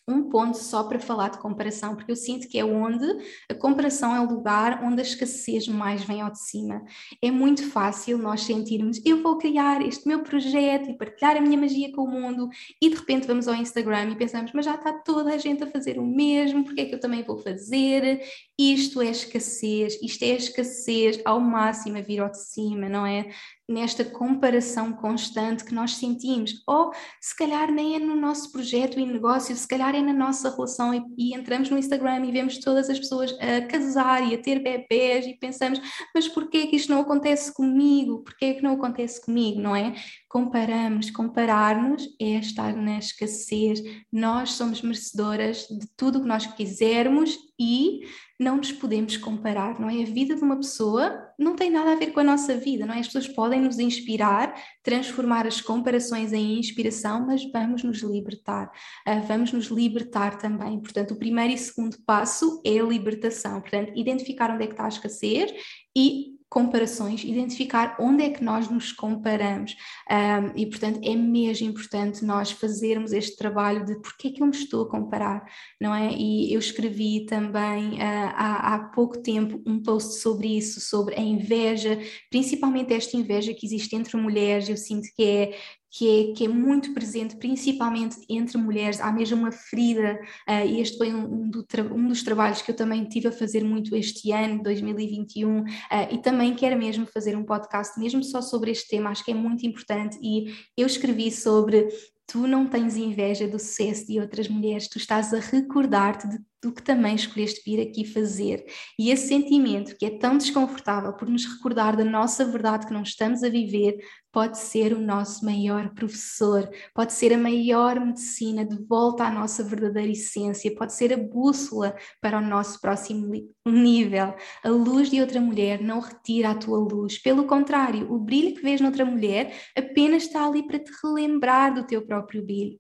um 0.08 0.30
ponto 0.30 0.58
só 0.58 0.84
para 0.84 1.00
falar 1.00 1.30
de 1.30 1.39
comparação, 1.39 1.96
porque 1.96 2.12
eu 2.12 2.15
sinto 2.15 2.48
que 2.48 2.60
é 2.60 2.65
onde 2.65 3.06
a 3.50 3.56
comparação 3.56 4.15
é 4.15 4.22
o 4.22 4.30
lugar 4.30 4.84
onde 4.84 5.02
a 5.02 5.04
escassez 5.04 5.68
mais 5.68 6.04
vem 6.04 6.22
ao 6.22 6.32
de 6.32 6.39
cima. 6.39 6.84
É 7.22 7.32
muito 7.32 7.68
fácil 7.70 8.18
nós 8.18 8.41
sentirmos, 8.41 9.02
eu 9.04 9.22
vou 9.24 9.38
criar 9.38 9.82
este 9.82 10.08
meu 10.08 10.22
projeto 10.22 10.89
e 10.89 10.98
partilhar 10.98 11.38
a 11.38 11.41
minha 11.41 11.58
magia 11.58 11.91
com 11.91 12.04
o 12.04 12.08
mundo, 12.08 12.50
e 12.82 12.89
de 12.89 12.96
repente 12.96 13.26
vamos 13.26 13.48
ao 13.48 13.56
Instagram 13.56 14.12
e 14.12 14.15
pensamos, 14.15 14.52
mas 14.54 14.65
já 14.65 14.76
está 14.76 14.94
toda 14.94 15.34
a 15.34 15.38
gente 15.38 15.63
a 15.63 15.68
fazer 15.68 15.98
o 15.98 16.06
mesmo, 16.06 16.63
porque 16.63 16.82
é 16.82 16.86
que 16.86 16.96
eu 16.96 17.00
também 17.00 17.24
vou 17.24 17.38
fazer? 17.38 18.22
Isto 18.58 19.02
é 19.02 19.10
escassez, 19.10 20.00
isto 20.02 20.24
é 20.24 20.30
escassez 20.30 21.20
ao 21.26 21.39
máximo 21.39 21.98
a 21.98 22.02
vir 22.02 22.20
ao 22.20 22.30
de 22.30 22.39
cima, 22.39 22.88
não 22.88 23.06
é? 23.06 23.30
Nesta 23.67 24.06
comparação 24.06 24.93
constante 24.93 25.63
que 25.63 25.73
nós 25.73 25.95
sentimos, 25.95 26.62
ou 26.67 26.91
se 27.19 27.36
calhar 27.36 27.71
nem 27.71 27.95
é 27.95 27.99
no 27.99 28.15
nosso 28.15 28.51
projeto 28.51 28.99
e 28.99 29.06
negócio, 29.06 29.56
se 29.56 29.67
calhar 29.67 29.95
é 29.95 30.01
na 30.01 30.13
nossa 30.13 30.49
relação 30.49 30.93
e, 30.93 31.04
e, 31.17 31.36
entramos 31.36 31.69
no 31.69 31.78
Instagram 31.78 32.25
e 32.25 32.32
vemos 32.32 32.60
todas 32.60 32.89
as 32.89 32.99
pessoas 32.99 33.36
a 33.39 33.65
casar 33.65 34.28
e 34.28 34.36
a 34.36 34.41
ter 34.41 34.60
bebés 34.60 35.25
e 35.25 35.34
pensamos, 35.34 35.82
mas 36.13 36.28
porquê 36.28 36.67
que 36.67 36.75
isto 36.75 36.91
não 36.91 37.01
acontece 37.01 37.54
comigo? 37.54 38.23
Porquê 38.23 38.54
que 38.54 38.63
não 38.63 38.73
acontece 38.73 39.23
comigo, 39.25 39.60
não 39.60 39.75
é? 39.75 39.95
Comparamos, 40.30 41.10
comparar-nos 41.10 42.08
é 42.19 42.36
estar 42.36 42.75
na 42.75 42.99
escassez, 42.99 43.82
nós 44.12 44.51
somos 44.51 44.82
merecedoras 44.82 45.67
de 45.67 45.88
tudo 45.97 46.19
o 46.19 46.21
que 46.21 46.28
nós 46.28 46.45
quisermos 46.45 47.36
e 47.60 48.01
não 48.39 48.58
nos 48.58 48.71
podemos 48.71 49.17
comparar, 49.17 49.80
não 49.80 49.89
é? 49.89 50.04
A 50.04 50.06
vida 50.06 50.36
de 50.36 50.43
uma 50.43 50.58
pessoa 50.58 51.24
não 51.38 51.56
tem 51.56 51.69
nada 51.69 51.91
a 51.91 51.95
ver 51.95 52.12
com 52.12 52.19
a 52.19 52.24
nossa 52.24 52.56
vida, 52.56 52.86
não 52.86 52.93
é? 52.93 53.00
As 53.00 53.08
pessoas 53.08 53.28
podem 53.28 53.62
nos 53.62 53.80
inspirar, 53.80 54.54
transformar 54.84 55.45
as 55.48 55.62
comparações 55.62 56.34
em 56.34 56.60
inspiração, 56.60 57.26
mas 57.26 57.43
vamos 57.52 57.84
nos 57.84 58.02
libertar, 58.02 58.71
uh, 59.08 59.21
vamos 59.28 59.52
nos 59.52 59.65
libertar 59.67 60.38
também. 60.38 60.80
Portanto, 60.80 61.12
o 61.12 61.17
primeiro 61.17 61.54
e 61.54 61.58
segundo 61.58 61.98
passo 62.06 62.62
é 62.65 62.80
a 62.80 62.84
libertação, 62.84 63.62
portanto, 63.62 63.91
identificar 63.95 64.52
onde 64.52 64.63
é 64.63 64.67
que 64.67 64.74
está 64.74 64.86
a 64.86 64.89
escassez 64.89 65.52
e 65.95 66.35
comparações, 66.56 67.22
identificar 67.26 67.98
onde 68.00 68.24
é 68.24 68.30
que 68.30 68.41
nós 68.41 68.70
nos 68.70 68.94
comparamos. 68.94 69.76
Um, 70.10 70.58
e, 70.58 70.65
portanto, 70.65 71.02
é 71.04 71.13
mesmo 71.13 71.68
importante 71.68 72.24
nós 72.24 72.50
fazermos 72.50 73.12
este 73.12 73.36
trabalho 73.36 73.84
de 73.84 74.00
porque 74.00 74.30
é 74.30 74.32
que 74.32 74.41
eu 74.41 74.48
me 74.48 74.56
estou 74.56 74.84
a 74.84 74.89
comparar, 74.89 75.46
não 75.82 75.94
é? 75.94 76.13
E 76.13 76.54
eu 76.54 76.60
escrevi 76.60 77.26
também 77.26 77.96
uh, 77.96 78.32
há, 78.36 78.74
há 78.74 78.80
pouco 78.80 79.22
tempo 79.22 79.62
um 79.65 79.84
post 79.84 80.22
sobre 80.22 80.48
isso, 80.48 80.80
sobre 80.80 81.15
a 81.15 81.20
inveja, 81.20 82.00
principalmente 82.32 82.94
esta 82.94 83.18
inveja 83.18 83.54
que 83.54 83.65
existe 83.65 83.94
entre 83.94 84.15
mulheres, 84.15 84.70
eu 84.70 84.78
sinto 84.78 85.10
que 85.13 85.24
é 85.26 85.58
que 85.91 86.32
é, 86.32 86.34
que 86.34 86.45
é 86.45 86.48
muito 86.48 86.93
presente, 86.93 87.38
principalmente 87.38 88.17
entre 88.30 88.58
mulheres. 88.58 89.00
Há 89.00 89.12
mesmo 89.12 89.38
uma 89.38 89.52
ferida, 89.52 90.19
uh, 90.48 90.65
e 90.65 90.82
este 90.82 90.98
foi 90.98 91.13
um, 91.13 91.24
um, 91.24 91.50
do 91.50 91.65
um, 91.93 92.08
dos 92.08 92.24
trabalhos 92.24 92.62
que 92.62 92.71
eu 92.71 92.76
também 92.76 93.06
tive 93.06 93.28
a 93.28 93.32
fazer 93.32 93.63
muito 93.63 93.95
este 93.95 94.32
ano, 94.32 94.62
2021, 94.63 95.60
uh, 95.60 95.65
e 96.12 96.17
também 96.17 96.54
quero 96.54 96.78
mesmo 96.78 97.06
fazer 97.06 97.38
um 97.38 97.43
podcast 97.43 98.00
mesmo 98.00 98.24
só 98.24 98.41
sobre 98.41 98.71
este 98.71 98.89
tema, 98.89 99.10
acho 99.10 99.24
que 99.24 99.32
é 99.32 99.36
muito 99.36 99.65
importante. 99.65 100.17
E 100.21 100.54
eu 100.78 100.86
escrevi 100.86 101.32
sobre 101.32 101.88
tu 102.28 102.48
não 102.48 102.67
tens 102.67 102.98
inveja 102.98 103.48
do 103.48 103.60
sucesso 103.60 104.08
de 104.08 104.19
outras 104.19 104.48
mulheres, 104.48 104.88
tu 104.88 104.98
estás 104.98 105.34
a 105.34 105.39
recordar-te 105.39 106.28
do 106.65 106.73
que 106.73 106.82
também 106.82 107.13
escolheste 107.13 107.62
vir 107.63 107.80
aqui 107.80 108.04
fazer. 108.04 108.65
E 108.97 109.12
esse 109.12 109.28
sentimento 109.28 109.95
que 109.95 110.08
é 110.08 110.17
tão 110.17 110.36
desconfortável 110.36 111.13
por 111.13 111.30
nos 111.30 111.45
recordar 111.45 111.95
da 111.95 112.04
nossa 112.04 112.43
verdade 112.43 112.88
que 112.88 112.93
não 112.93 113.04
estamos 113.04 113.43
a 113.43 113.49
viver, 113.49 113.99
pode 114.32 114.58
ser 114.58 114.91
o 114.91 114.99
nosso 114.99 115.45
maior 115.45 115.93
professor, 115.93 116.67
pode 116.91 117.13
ser 117.13 117.34
a 117.34 117.38
maior 117.38 117.99
medicina 117.99 118.65
de 118.65 118.75
volta 118.88 119.25
à 119.25 119.32
nossa 119.32 119.63
verdadeira 119.63 120.12
essência, 120.12 120.73
pode 120.75 120.95
ser 120.95 121.13
a 121.13 121.17
bússola 121.17 121.95
para 122.19 122.39
o 122.39 122.41
nosso 122.41 122.82
próximo 122.82 123.32
nível. 123.63 124.34
A 124.63 124.69
luz 124.69 125.12
de 125.12 125.21
outra 125.21 125.39
mulher 125.39 125.84
não 125.84 125.99
retira 125.99 126.49
a 126.49 126.56
tua 126.56 126.80
luz, 126.80 127.19
pelo 127.19 127.45
contrário, 127.45 128.12
o 128.12 128.17
brilho 128.17 128.56
que 128.56 128.63
vês 128.63 128.82
noutra 128.82 129.06
mulher 129.06 129.54
apenas 129.78 130.23
está 130.23 130.47
ali 130.47 130.65
para 130.65 130.80
te 130.80 130.91
relembrar 131.04 131.75
do 131.75 131.86
teu 131.86 132.01
próprio 132.01 132.43
brilho 132.43 132.80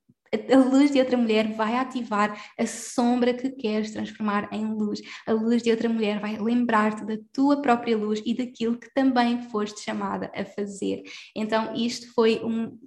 a 0.51 0.57
luz 0.57 0.91
de 0.91 0.99
outra 0.99 1.17
mulher 1.17 1.51
vai 1.53 1.75
ativar 1.75 2.39
a 2.57 2.65
sombra 2.65 3.33
que 3.33 3.49
queres 3.49 3.91
transformar 3.91 4.49
em 4.51 4.65
luz. 4.65 5.01
A 5.25 5.33
luz 5.33 5.61
de 5.61 5.71
outra 5.71 5.89
mulher 5.89 6.19
vai 6.19 6.37
lembrar-te 6.37 7.05
da 7.05 7.17
tua 7.33 7.61
própria 7.61 7.97
luz 7.97 8.21
e 8.25 8.33
daquilo 8.33 8.77
que 8.77 8.93
também 8.93 9.41
foste 9.49 9.81
chamada 9.81 10.31
a 10.35 10.45
fazer. 10.45 11.03
Então, 11.35 11.75
isto 11.75 12.13
foi 12.13 12.41
um, 12.43 12.77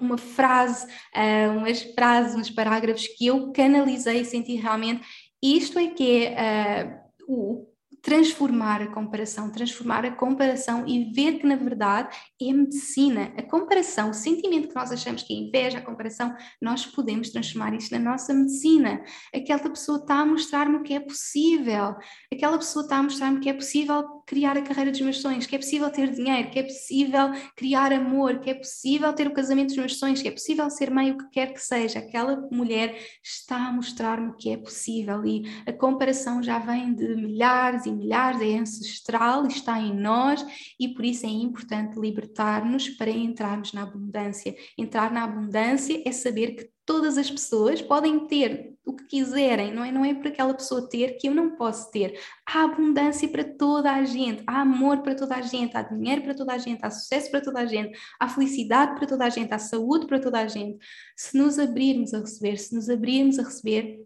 uma 0.00 0.18
frase, 0.18 0.86
uh, 0.86 1.58
umas 1.58 1.82
frases, 1.82 2.34
uns 2.34 2.50
parágrafos 2.50 3.06
que 3.06 3.26
eu 3.26 3.52
canalizei 3.52 4.20
e 4.20 4.24
senti 4.24 4.54
realmente 4.54 5.02
isto 5.42 5.76
é 5.78 5.88
que 5.88 6.26
é 6.26 7.02
uh, 7.28 7.34
o 7.34 7.71
transformar 8.02 8.82
a 8.82 8.88
comparação, 8.88 9.50
transformar 9.50 10.04
a 10.04 10.10
comparação 10.10 10.84
e 10.86 11.12
ver 11.12 11.38
que 11.38 11.46
na 11.46 11.54
verdade 11.54 12.14
é 12.40 12.52
medicina. 12.52 13.32
A 13.38 13.42
comparação, 13.42 14.10
o 14.10 14.14
sentimento 14.14 14.68
que 14.68 14.74
nós 14.74 14.90
achamos 14.90 15.22
que 15.22 15.32
é 15.32 15.36
inveja, 15.36 15.78
a 15.78 15.82
comparação, 15.82 16.34
nós 16.60 16.84
podemos 16.84 17.30
transformar 17.30 17.72
isto 17.74 17.92
na 17.92 18.00
nossa 18.00 18.34
medicina. 18.34 19.02
Aquela 19.32 19.70
pessoa 19.70 19.98
está 19.98 20.16
a 20.16 20.26
mostrar-me 20.26 20.76
o 20.76 20.82
que 20.82 20.94
é 20.94 21.00
possível, 21.00 21.94
aquela 22.32 22.58
pessoa 22.58 22.82
está 22.82 22.96
a 22.96 23.02
mostrar-me 23.02 23.38
que 23.38 23.48
é 23.48 23.54
possível 23.54 24.21
criar 24.32 24.56
a 24.56 24.62
carreira 24.62 24.90
dos 24.90 25.00
meus 25.02 25.20
sonhos, 25.20 25.44
que 25.44 25.54
é 25.54 25.58
possível 25.58 25.90
ter 25.90 26.10
dinheiro, 26.10 26.48
que 26.48 26.58
é 26.58 26.62
possível 26.62 27.30
criar 27.54 27.92
amor, 27.92 28.40
que 28.40 28.48
é 28.48 28.54
possível 28.54 29.12
ter 29.12 29.26
o 29.26 29.34
casamento 29.34 29.68
dos 29.68 29.76
meus 29.76 29.98
sonhos, 29.98 30.22
que 30.22 30.28
é 30.28 30.30
possível 30.30 30.70
ser 30.70 30.90
mãe, 30.90 31.12
o 31.12 31.18
que 31.18 31.28
quer 31.28 31.52
que 31.52 31.60
seja. 31.60 31.98
Aquela 31.98 32.48
mulher 32.50 32.98
está 33.22 33.68
a 33.68 33.72
mostrar-me 33.72 34.34
que 34.38 34.48
é 34.48 34.56
possível 34.56 35.22
e 35.26 35.42
a 35.66 35.72
comparação 35.74 36.42
já 36.42 36.58
vem 36.58 36.94
de 36.94 37.14
milhares 37.14 37.84
e 37.84 37.92
milhares, 37.92 38.40
é 38.40 38.56
ancestral, 38.56 39.46
está 39.46 39.78
em 39.78 39.94
nós 39.94 40.42
e 40.80 40.88
por 40.88 41.04
isso 41.04 41.26
é 41.26 41.28
importante 41.28 42.00
libertar-nos 42.00 42.88
para 42.88 43.10
entrarmos 43.10 43.74
na 43.74 43.82
abundância. 43.82 44.54
Entrar 44.78 45.12
na 45.12 45.24
abundância 45.24 46.02
é 46.06 46.10
saber 46.10 46.52
que 46.52 46.71
todas 46.92 47.16
as 47.16 47.30
pessoas 47.30 47.80
podem 47.80 48.26
ter 48.26 48.74
o 48.84 48.92
que 48.92 49.04
quiserem, 49.04 49.72
não 49.72 49.82
é? 49.82 49.90
Não 49.90 50.04
é 50.04 50.12
para 50.12 50.28
aquela 50.28 50.52
pessoa 50.52 50.86
ter 50.90 51.16
que 51.16 51.26
eu 51.26 51.34
não 51.34 51.56
posso 51.56 51.90
ter. 51.90 52.20
Há 52.46 52.64
abundância 52.64 53.26
para 53.30 53.42
toda 53.42 53.90
a 53.90 54.04
gente, 54.04 54.42
há 54.46 54.60
amor 54.60 54.98
para 54.98 55.14
toda 55.14 55.36
a 55.36 55.40
gente, 55.40 55.74
há 55.74 55.80
dinheiro 55.80 56.20
para 56.20 56.34
toda 56.34 56.52
a 56.52 56.58
gente, 56.58 56.84
há 56.84 56.90
sucesso 56.90 57.30
para 57.30 57.40
toda 57.40 57.60
a 57.60 57.64
gente, 57.64 57.98
há 58.20 58.28
felicidade 58.28 58.94
para 58.94 59.06
toda 59.06 59.24
a 59.24 59.30
gente, 59.30 59.54
há 59.54 59.58
saúde 59.58 60.06
para 60.06 60.20
toda 60.20 60.38
a 60.38 60.46
gente. 60.46 60.78
Se 61.16 61.38
nos 61.38 61.58
abrirmos 61.58 62.12
a 62.12 62.18
receber, 62.18 62.58
se 62.58 62.74
nos 62.74 62.90
abrirmos 62.90 63.38
a 63.38 63.44
receber, 63.44 63.98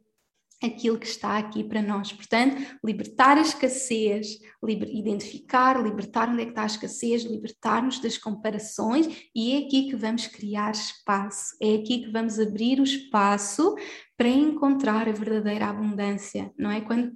aquilo 0.63 0.99
que 0.99 1.07
está 1.07 1.37
aqui 1.37 1.63
para 1.63 1.83
nós. 1.83 2.13
Portanto, 2.13 2.57
libertar 2.85 3.37
a 3.37 3.43
escassez, 3.43 4.39
liber, 4.63 4.89
identificar, 4.95 5.83
libertar 5.83 6.29
onde 6.29 6.43
é 6.43 6.45
que 6.45 6.51
está 6.51 6.63
a 6.63 6.67
escassez, 6.67 7.25
libertar-nos 7.25 8.01
das 8.01 8.17
comparações 8.17 9.07
e 9.35 9.55
é 9.55 9.67
aqui 9.67 9.89
que 9.89 9.97
vamos 9.97 10.27
criar 10.27 10.73
espaço, 10.73 11.57
é 11.61 11.75
aqui 11.75 12.05
que 12.05 12.11
vamos 12.11 12.41
abrir 12.41 12.81
o 12.81 12.85
espaço 12.85 13.75
para 14.17 14.29
encontrar 14.29 15.09
a 15.09 15.13
verdadeira 15.13 15.67
abundância, 15.67 16.51
não 16.59 16.71
é? 16.71 16.81
Quando 16.81 17.13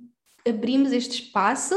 abrimos 0.46 0.92
este 0.92 1.22
espaço, 1.22 1.74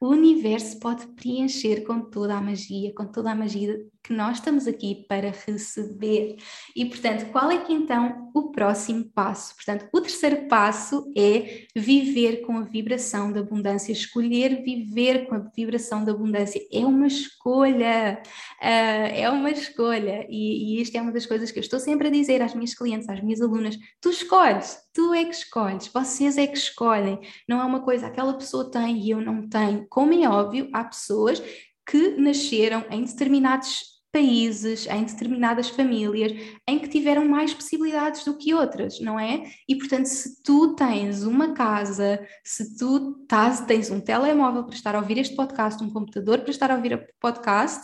o 0.00 0.08
universo 0.08 0.78
pode 0.78 1.06
preencher 1.08 1.82
com 1.84 2.00
toda 2.00 2.36
a 2.36 2.40
magia, 2.40 2.92
com 2.94 3.06
toda 3.06 3.30
a 3.30 3.34
magia 3.34 3.78
que 4.06 4.12
nós 4.12 4.36
estamos 4.36 4.68
aqui 4.68 5.04
para 5.08 5.32
receber. 5.46 6.36
E, 6.76 6.84
portanto, 6.86 7.26
qual 7.32 7.50
é 7.50 7.58
que 7.58 7.72
então 7.72 8.30
o 8.32 8.52
próximo 8.52 9.04
passo? 9.12 9.54
Portanto, 9.56 9.88
o 9.92 10.00
terceiro 10.00 10.46
passo 10.46 11.12
é 11.16 11.66
viver 11.74 12.42
com 12.42 12.56
a 12.58 12.62
vibração 12.62 13.32
da 13.32 13.40
abundância, 13.40 13.90
escolher 13.90 14.62
viver 14.62 15.26
com 15.26 15.34
a 15.34 15.38
vibração 15.38 16.04
da 16.04 16.12
abundância. 16.12 16.60
É 16.72 16.86
uma 16.86 17.08
escolha, 17.08 18.22
uh, 18.62 19.12
é 19.12 19.28
uma 19.28 19.50
escolha. 19.50 20.24
E, 20.30 20.76
e 20.76 20.82
isto 20.82 20.96
é 20.96 21.02
uma 21.02 21.12
das 21.12 21.26
coisas 21.26 21.50
que 21.50 21.58
eu 21.58 21.62
estou 21.62 21.80
sempre 21.80 22.06
a 22.06 22.10
dizer 22.10 22.40
às 22.42 22.54
minhas 22.54 22.74
clientes, 22.74 23.08
às 23.08 23.20
minhas 23.20 23.40
alunas: 23.40 23.76
tu 24.00 24.10
escolhes, 24.10 24.78
tu 24.94 25.12
é 25.12 25.24
que 25.24 25.34
escolhes, 25.34 25.88
vocês 25.88 26.38
é 26.38 26.46
que 26.46 26.56
escolhem. 26.56 27.18
Não 27.48 27.60
é 27.60 27.64
uma 27.64 27.80
coisa, 27.80 28.06
aquela 28.06 28.34
pessoa 28.34 28.70
tem 28.70 28.98
e 28.98 29.10
eu 29.10 29.20
não 29.20 29.48
tenho. 29.48 29.85
Como 29.88 30.12
é 30.12 30.28
óbvio, 30.28 30.68
há 30.72 30.84
pessoas 30.84 31.42
que 31.88 32.16
nasceram 32.16 32.84
em 32.90 33.04
determinados 33.04 33.96
países, 34.16 34.86
em 34.86 35.04
determinadas 35.04 35.68
famílias, 35.68 36.32
em 36.66 36.78
que 36.78 36.88
tiveram 36.88 37.28
mais 37.28 37.52
possibilidades 37.52 38.24
do 38.24 38.36
que 38.38 38.54
outras, 38.54 38.98
não 38.98 39.20
é? 39.20 39.44
E 39.68 39.76
portanto, 39.76 40.06
se 40.06 40.42
tu 40.42 40.74
tens 40.74 41.22
uma 41.22 41.52
casa, 41.52 42.26
se 42.42 42.78
tu 42.78 43.26
tás, 43.28 43.60
tens 43.66 43.90
um 43.90 44.00
telemóvel 44.00 44.64
para 44.64 44.74
estar 44.74 44.94
a 44.94 45.00
ouvir 45.00 45.18
este 45.18 45.36
podcast, 45.36 45.84
um 45.84 45.90
computador 45.90 46.40
para 46.40 46.50
estar 46.50 46.70
a 46.70 46.76
ouvir 46.76 46.94
o 46.94 47.06
podcast, 47.20 47.82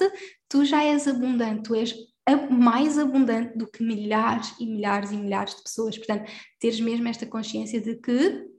tu 0.48 0.64
já 0.64 0.82
és 0.82 1.06
abundante, 1.06 1.64
tu 1.64 1.74
és 1.74 1.94
mais 2.50 2.98
abundante 2.98 3.58
do 3.58 3.66
que 3.66 3.82
milhares 3.82 4.54
e 4.58 4.64
milhares 4.64 5.10
e 5.10 5.16
milhares 5.16 5.54
de 5.54 5.62
pessoas. 5.62 5.98
Portanto, 5.98 6.30
teres 6.58 6.80
mesmo 6.80 7.08
esta 7.08 7.26
consciência 7.26 7.78
de 7.78 7.96
que 7.96 8.51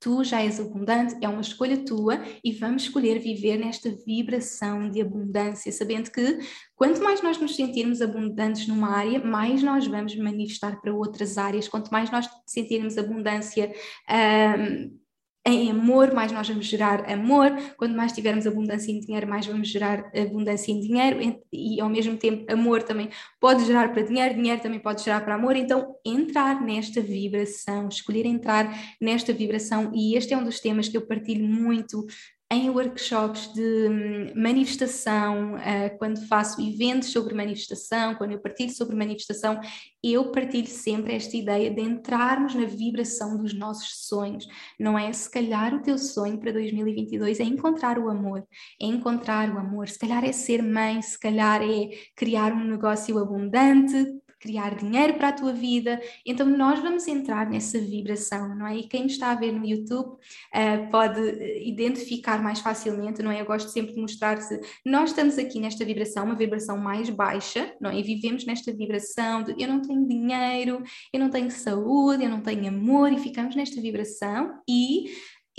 Tu 0.00 0.24
já 0.24 0.40
és 0.40 0.58
abundante, 0.58 1.14
é 1.20 1.28
uma 1.28 1.42
escolha 1.42 1.84
tua 1.84 2.22
e 2.42 2.52
vamos 2.52 2.84
escolher 2.84 3.18
viver 3.18 3.58
nesta 3.58 3.94
vibração 4.06 4.90
de 4.90 5.02
abundância, 5.02 5.70
sabendo 5.70 6.10
que 6.10 6.38
quanto 6.74 7.02
mais 7.02 7.22
nós 7.22 7.38
nos 7.38 7.54
sentirmos 7.54 8.00
abundantes 8.00 8.66
numa 8.66 8.96
área, 8.96 9.22
mais 9.22 9.62
nós 9.62 9.86
vamos 9.86 10.16
manifestar 10.16 10.80
para 10.80 10.94
outras 10.94 11.36
áreas. 11.36 11.68
Quanto 11.68 11.90
mais 11.90 12.10
nós 12.10 12.26
sentirmos 12.46 12.96
abundância 12.96 13.70
um, 14.08 14.99
em 15.46 15.70
amor, 15.70 16.12
mais 16.12 16.30
nós 16.30 16.48
vamos 16.48 16.66
gerar 16.66 17.10
amor. 17.10 17.50
Quanto 17.76 17.96
mais 17.96 18.12
tivermos 18.12 18.46
abundância 18.46 18.92
em 18.92 19.00
dinheiro, 19.00 19.26
mais 19.26 19.46
vamos 19.46 19.68
gerar 19.68 20.10
abundância 20.14 20.70
em 20.70 20.80
dinheiro. 20.80 21.42
E 21.52 21.80
ao 21.80 21.88
mesmo 21.88 22.16
tempo, 22.16 22.50
amor 22.52 22.82
também 22.82 23.08
pode 23.40 23.64
gerar 23.64 23.92
para 23.92 24.02
dinheiro, 24.02 24.34
dinheiro 24.34 24.60
também 24.60 24.78
pode 24.78 25.02
gerar 25.02 25.22
para 25.22 25.34
amor. 25.34 25.56
Então, 25.56 25.94
entrar 26.04 26.60
nesta 26.60 27.00
vibração, 27.00 27.88
escolher 27.88 28.26
entrar 28.26 28.70
nesta 29.00 29.32
vibração. 29.32 29.90
E 29.94 30.14
este 30.14 30.34
é 30.34 30.36
um 30.36 30.44
dos 30.44 30.60
temas 30.60 30.88
que 30.88 30.96
eu 30.96 31.06
partilho 31.06 31.46
muito 31.46 32.06
em 32.52 32.68
workshops 32.68 33.52
de 33.52 33.88
hum, 33.88 34.32
manifestação, 34.34 35.54
uh, 35.54 35.98
quando 35.98 36.26
faço 36.26 36.60
eventos 36.60 37.12
sobre 37.12 37.32
manifestação, 37.32 38.16
quando 38.16 38.32
eu 38.32 38.40
partilho 38.40 38.72
sobre 38.72 38.96
manifestação, 38.96 39.60
eu 40.02 40.32
partilho 40.32 40.66
sempre 40.66 41.14
esta 41.14 41.36
ideia 41.36 41.70
de 41.70 41.80
entrarmos 41.80 42.56
na 42.56 42.64
vibração 42.64 43.36
dos 43.36 43.54
nossos 43.54 44.08
sonhos. 44.08 44.48
Não 44.78 44.98
é 44.98 45.12
se 45.12 45.30
calhar 45.30 45.72
o 45.72 45.80
teu 45.80 45.96
sonho 45.96 46.38
para 46.38 46.52
2022 46.52 47.38
é 47.38 47.44
encontrar 47.44 47.98
o 47.98 48.08
amor, 48.08 48.44
é 48.82 48.86
encontrar 48.86 49.48
o 49.54 49.58
amor, 49.58 49.88
se 49.88 49.98
calhar 49.98 50.24
é 50.24 50.32
ser 50.32 50.60
mãe, 50.60 51.00
se 51.02 51.18
calhar 51.20 51.62
é 51.62 51.90
criar 52.16 52.52
um 52.52 52.64
negócio 52.64 53.16
abundante, 53.16 53.94
criar 54.40 54.74
dinheiro 54.74 55.14
para 55.14 55.28
a 55.28 55.32
tua 55.32 55.52
vida. 55.52 56.00
Então, 56.24 56.46
nós 56.46 56.80
vamos 56.80 57.06
entrar 57.06 57.48
nessa 57.48 57.78
vibração, 57.78 58.56
não 58.56 58.66
é? 58.66 58.78
E 58.78 58.88
quem 58.88 59.06
está 59.06 59.30
a 59.30 59.34
ver 59.34 59.52
no 59.52 59.66
YouTube 59.66 60.08
uh, 60.08 60.90
pode 60.90 61.20
identificar 61.62 62.42
mais 62.42 62.60
facilmente, 62.60 63.22
não 63.22 63.30
é? 63.30 63.40
Eu 63.40 63.46
gosto 63.46 63.70
sempre 63.70 63.92
de 63.94 64.00
mostrar 64.00 64.40
se 64.40 64.58
nós 64.84 65.10
estamos 65.10 65.38
aqui 65.38 65.60
nesta 65.60 65.84
vibração, 65.84 66.24
uma 66.24 66.34
vibração 66.34 66.78
mais 66.78 67.10
baixa, 67.10 67.74
não 67.80 67.90
é? 67.90 67.98
E 67.98 68.02
vivemos 68.02 68.46
nesta 68.46 68.72
vibração 68.72 69.42
de 69.42 69.54
eu 69.62 69.68
não 69.68 69.82
tenho 69.82 70.06
dinheiro, 70.08 70.82
eu 71.12 71.20
não 71.20 71.28
tenho 71.28 71.50
saúde, 71.50 72.24
eu 72.24 72.30
não 72.30 72.40
tenho 72.40 72.68
amor, 72.68 73.12
e 73.12 73.18
ficamos 73.18 73.54
nesta 73.54 73.80
vibração 73.80 74.58
e 74.68 75.10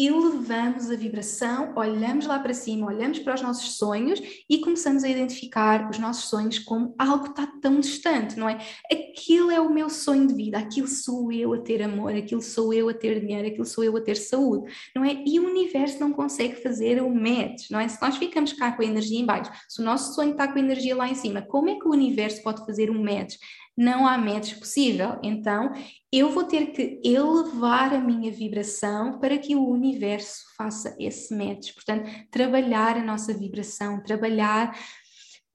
elevamos 0.08 0.90
a 0.90 0.96
vibração, 0.96 1.74
olhamos 1.76 2.26
lá 2.26 2.40
para 2.40 2.54
cima, 2.54 2.88
olhamos 2.88 3.20
para 3.20 3.36
os 3.36 3.42
nossos 3.42 3.76
sonhos 3.76 4.22
e 4.50 4.60
começamos 4.60 5.04
a 5.04 5.10
identificar 5.10 5.90
os 5.90 6.00
nossos 6.00 6.30
sonhos 6.30 6.60
como 6.60 6.96
algo 6.98 7.26
que 7.26 7.30
está 7.32 7.48
tão 7.62 7.80
distante, 7.80 8.38
não 8.38 8.48
é? 8.48 8.60
Aquilo 8.92 9.52
é 9.52 9.60
o 9.60 9.70
meu 9.70 9.90
sonho 9.90 10.28
de 10.28 10.34
vida, 10.34 10.58
aquilo 10.58 10.88
sou 10.88 11.32
eu 11.32 11.54
a 11.54 11.60
ter 11.60 11.82
amor, 11.82 12.14
aquilo 12.16 12.42
sou 12.42 12.74
eu 12.74 12.90
a 12.90 12.94
ter 12.94 13.20
dinheiro, 13.20 13.48
aquilo 13.48 13.66
sou 13.66 13.84
eu 13.84 13.96
a 13.98 14.02
ter 14.02 14.16
saúde, 14.16 14.72
não 14.96 15.04
é? 15.04 15.24
E 15.26 15.40
o 15.40 15.46
universo 15.46 16.00
não 16.00 16.12
consegue 16.12 16.56
fazer 16.56 17.02
o 17.02 17.14
match, 17.14 17.70
não 17.70 17.80
é? 17.80 17.88
Se 17.88 18.02
nós 18.02 18.18
ficamos 18.18 18.54
cá 18.54 18.72
com 18.72 18.82
a 18.82 18.86
energia 18.86 19.20
em 19.20 19.26
baixo, 19.26 19.52
se 19.68 19.82
o 19.82 19.86
nosso 19.86 20.16
sonho 20.16 20.32
está 20.32 20.48
com 20.48 20.58
a 20.58 20.62
energia 20.62 20.96
lá 20.96 21.10
em 21.10 21.16
cima, 21.16 21.42
como 21.42 21.70
é 21.70 21.76
que 21.76 21.88
o 21.88 21.92
universo 21.92 22.42
pode 22.42 22.66
fazer 22.66 22.90
um 22.90 23.04
match? 23.04 23.36
Não 23.78 24.08
há 24.08 24.18
match 24.18 24.58
possível. 24.60 25.18
Então, 25.24 25.72
eu 26.12 26.30
vou 26.30 26.44
ter 26.44 26.68
que 26.68 27.00
elevar 27.04 27.94
a 27.94 28.00
minha 28.00 28.32
vibração 28.32 29.20
para 29.20 29.38
que 29.38 29.56
o 29.56 29.68
universo 29.68 30.44
faça 30.58 30.96
esse 31.00 31.36
match. 31.36 31.74
Portanto, 31.74 32.10
trabalhar 32.30 32.98
a 32.98 33.04
nossa 33.04 33.34
vibração, 33.34 34.04
trabalhar 34.04 34.76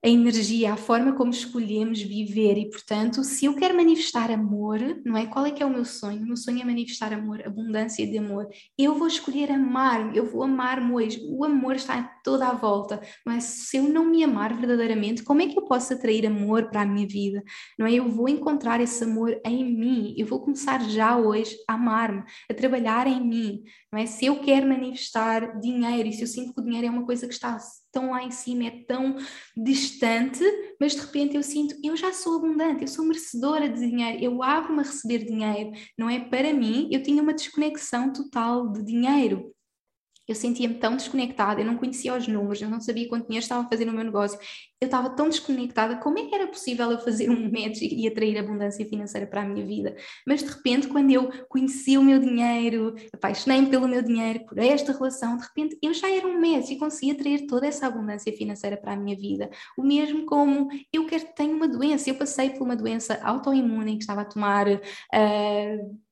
a 0.03 0.09
energia, 0.09 0.73
a 0.73 0.77
forma 0.77 1.13
como 1.13 1.31
escolhemos 1.31 2.01
viver 2.01 2.57
e, 2.57 2.69
portanto, 2.69 3.23
se 3.23 3.45
eu 3.45 3.55
quero 3.55 3.75
manifestar 3.75 4.29
amor, 4.31 4.79
não 5.03 5.17
é? 5.17 5.25
Qual 5.25 5.45
é 5.45 5.51
que 5.51 5.61
é 5.63 5.65
o 5.65 5.69
meu 5.69 5.83
sonho? 5.83 6.21
O 6.21 6.27
meu 6.27 6.37
sonho 6.37 6.61
é 6.61 6.65
manifestar 6.65 7.11
amor, 7.13 7.41
abundância 7.45 8.05
de 8.05 8.17
amor. 8.17 8.47
Eu 8.77 8.95
vou 8.95 9.07
escolher 9.07 9.51
amar-me, 9.51 10.15
eu 10.15 10.25
vou 10.25 10.43
amar-me 10.43 10.93
hoje. 10.93 11.19
O 11.27 11.43
amor 11.43 11.75
está 11.75 12.16
toda 12.27 12.49
à 12.49 12.53
volta, 12.53 12.99
é? 13.29 13.39
Se 13.39 13.77
eu 13.77 13.83
não 13.83 14.03
me 14.03 14.21
amar 14.21 14.53
verdadeiramente, 14.53 15.23
como 15.23 15.41
é 15.41 15.47
que 15.47 15.57
eu 15.57 15.63
posso 15.63 15.93
atrair 15.93 16.25
amor 16.25 16.69
para 16.69 16.81
a 16.81 16.85
minha 16.85 17.07
vida? 17.07 17.41
Não 17.79 17.87
é? 17.87 17.93
Eu 17.93 18.09
vou 18.09 18.27
encontrar 18.27 18.81
esse 18.81 19.01
amor 19.01 19.39
em 19.45 19.63
mim. 19.63 20.13
Eu 20.17 20.27
vou 20.27 20.41
começar 20.41 20.83
já 20.89 21.15
hoje 21.15 21.55
a 21.69 21.75
amar-me, 21.75 22.25
a 22.51 22.53
trabalhar 22.53 23.07
em 23.07 23.25
mim, 23.25 23.63
não 23.89 23.97
é? 23.97 24.05
Se 24.05 24.25
eu 24.25 24.41
quero 24.41 24.67
manifestar 24.67 25.57
dinheiro 25.61 26.09
e 26.09 26.11
se 26.11 26.21
eu 26.21 26.27
sinto 26.27 26.53
que 26.53 26.59
o 26.59 26.63
dinheiro 26.65 26.87
é 26.87 26.89
uma 26.89 27.05
coisa 27.05 27.25
que 27.25 27.33
está 27.33 27.57
tão 27.93 28.11
lá 28.11 28.21
em 28.21 28.31
cima, 28.31 28.65
é 28.65 28.83
tão 28.85 29.15
distante, 29.55 30.43
mas 30.81 30.95
de 30.95 30.99
repente 30.99 31.37
eu 31.37 31.43
sinto, 31.43 31.75
eu 31.81 31.95
já 31.95 32.11
sou 32.11 32.35
abundante, 32.35 32.81
eu 32.81 32.89
sou 32.89 33.05
merecedora 33.05 33.69
de 33.69 33.79
dinheiro, 33.79 34.21
eu 34.21 34.43
abro-me 34.43 34.81
a 34.81 34.83
receber 34.83 35.19
dinheiro, 35.19 35.71
não 35.97 36.09
é? 36.09 36.19
Para 36.19 36.53
mim, 36.53 36.89
eu 36.91 37.01
tinha 37.01 37.23
uma 37.23 37.33
desconexão 37.33 38.11
total 38.11 38.69
de 38.69 38.83
dinheiro 38.83 39.55
eu 40.27 40.35
sentia-me 40.35 40.75
tão 40.75 40.95
desconectada, 40.95 41.61
eu 41.61 41.65
não 41.65 41.77
conhecia 41.77 42.15
os 42.15 42.27
números, 42.27 42.61
eu 42.61 42.69
não 42.69 42.81
sabia 42.81 43.07
quanto 43.07 43.27
dinheiro 43.27 43.43
estava 43.43 43.65
a 43.65 43.69
fazer 43.69 43.85
no 43.85 43.93
meu 43.93 44.03
negócio, 44.03 44.37
eu 44.79 44.85
estava 44.85 45.09
tão 45.09 45.29
desconectada, 45.29 45.97
como 45.97 46.19
é 46.19 46.25
que 46.25 46.35
era 46.35 46.47
possível 46.47 46.91
eu 46.91 46.99
fazer 46.99 47.29
um 47.29 47.51
match 47.51 47.81
e 47.81 48.07
atrair 48.07 48.37
abundância 48.37 48.85
financeira 48.85 49.25
para 49.25 49.41
a 49.41 49.45
minha 49.45 49.65
vida? 49.65 49.95
Mas 50.25 50.43
de 50.43 50.49
repente, 50.49 50.87
quando 50.87 51.11
eu 51.11 51.31
conheci 51.47 51.97
o 51.97 52.03
meu 52.03 52.19
dinheiro, 52.19 52.95
apaixonei-me 53.13 53.69
pelo 53.69 53.87
meu 53.87 54.01
dinheiro, 54.01 54.45
por 54.45 54.59
esta 54.59 54.91
relação, 54.91 55.37
de 55.37 55.43
repente 55.43 55.77
eu 55.81 55.93
já 55.93 56.11
era 56.11 56.27
um 56.27 56.39
match 56.39 56.69
e 56.71 56.77
conseguia 56.77 57.13
atrair 57.13 57.47
toda 57.47 57.65
essa 57.65 57.87
abundância 57.87 58.31
financeira 58.33 58.77
para 58.77 58.93
a 58.93 58.95
minha 58.95 59.15
vida. 59.15 59.49
O 59.77 59.83
mesmo 59.83 60.25
como 60.25 60.67
eu 60.91 61.05
quero, 61.05 61.25
tenho 61.35 61.55
uma 61.55 61.67
doença, 61.67 62.09
eu 62.09 62.15
passei 62.15 62.51
por 62.51 62.63
uma 62.63 62.75
doença 62.75 63.19
autoimune 63.23 63.93
em 63.93 63.97
que 63.97 64.03
estava 64.03 64.21
a 64.21 64.25
tomar. 64.25 64.67
Uh, 64.67 66.06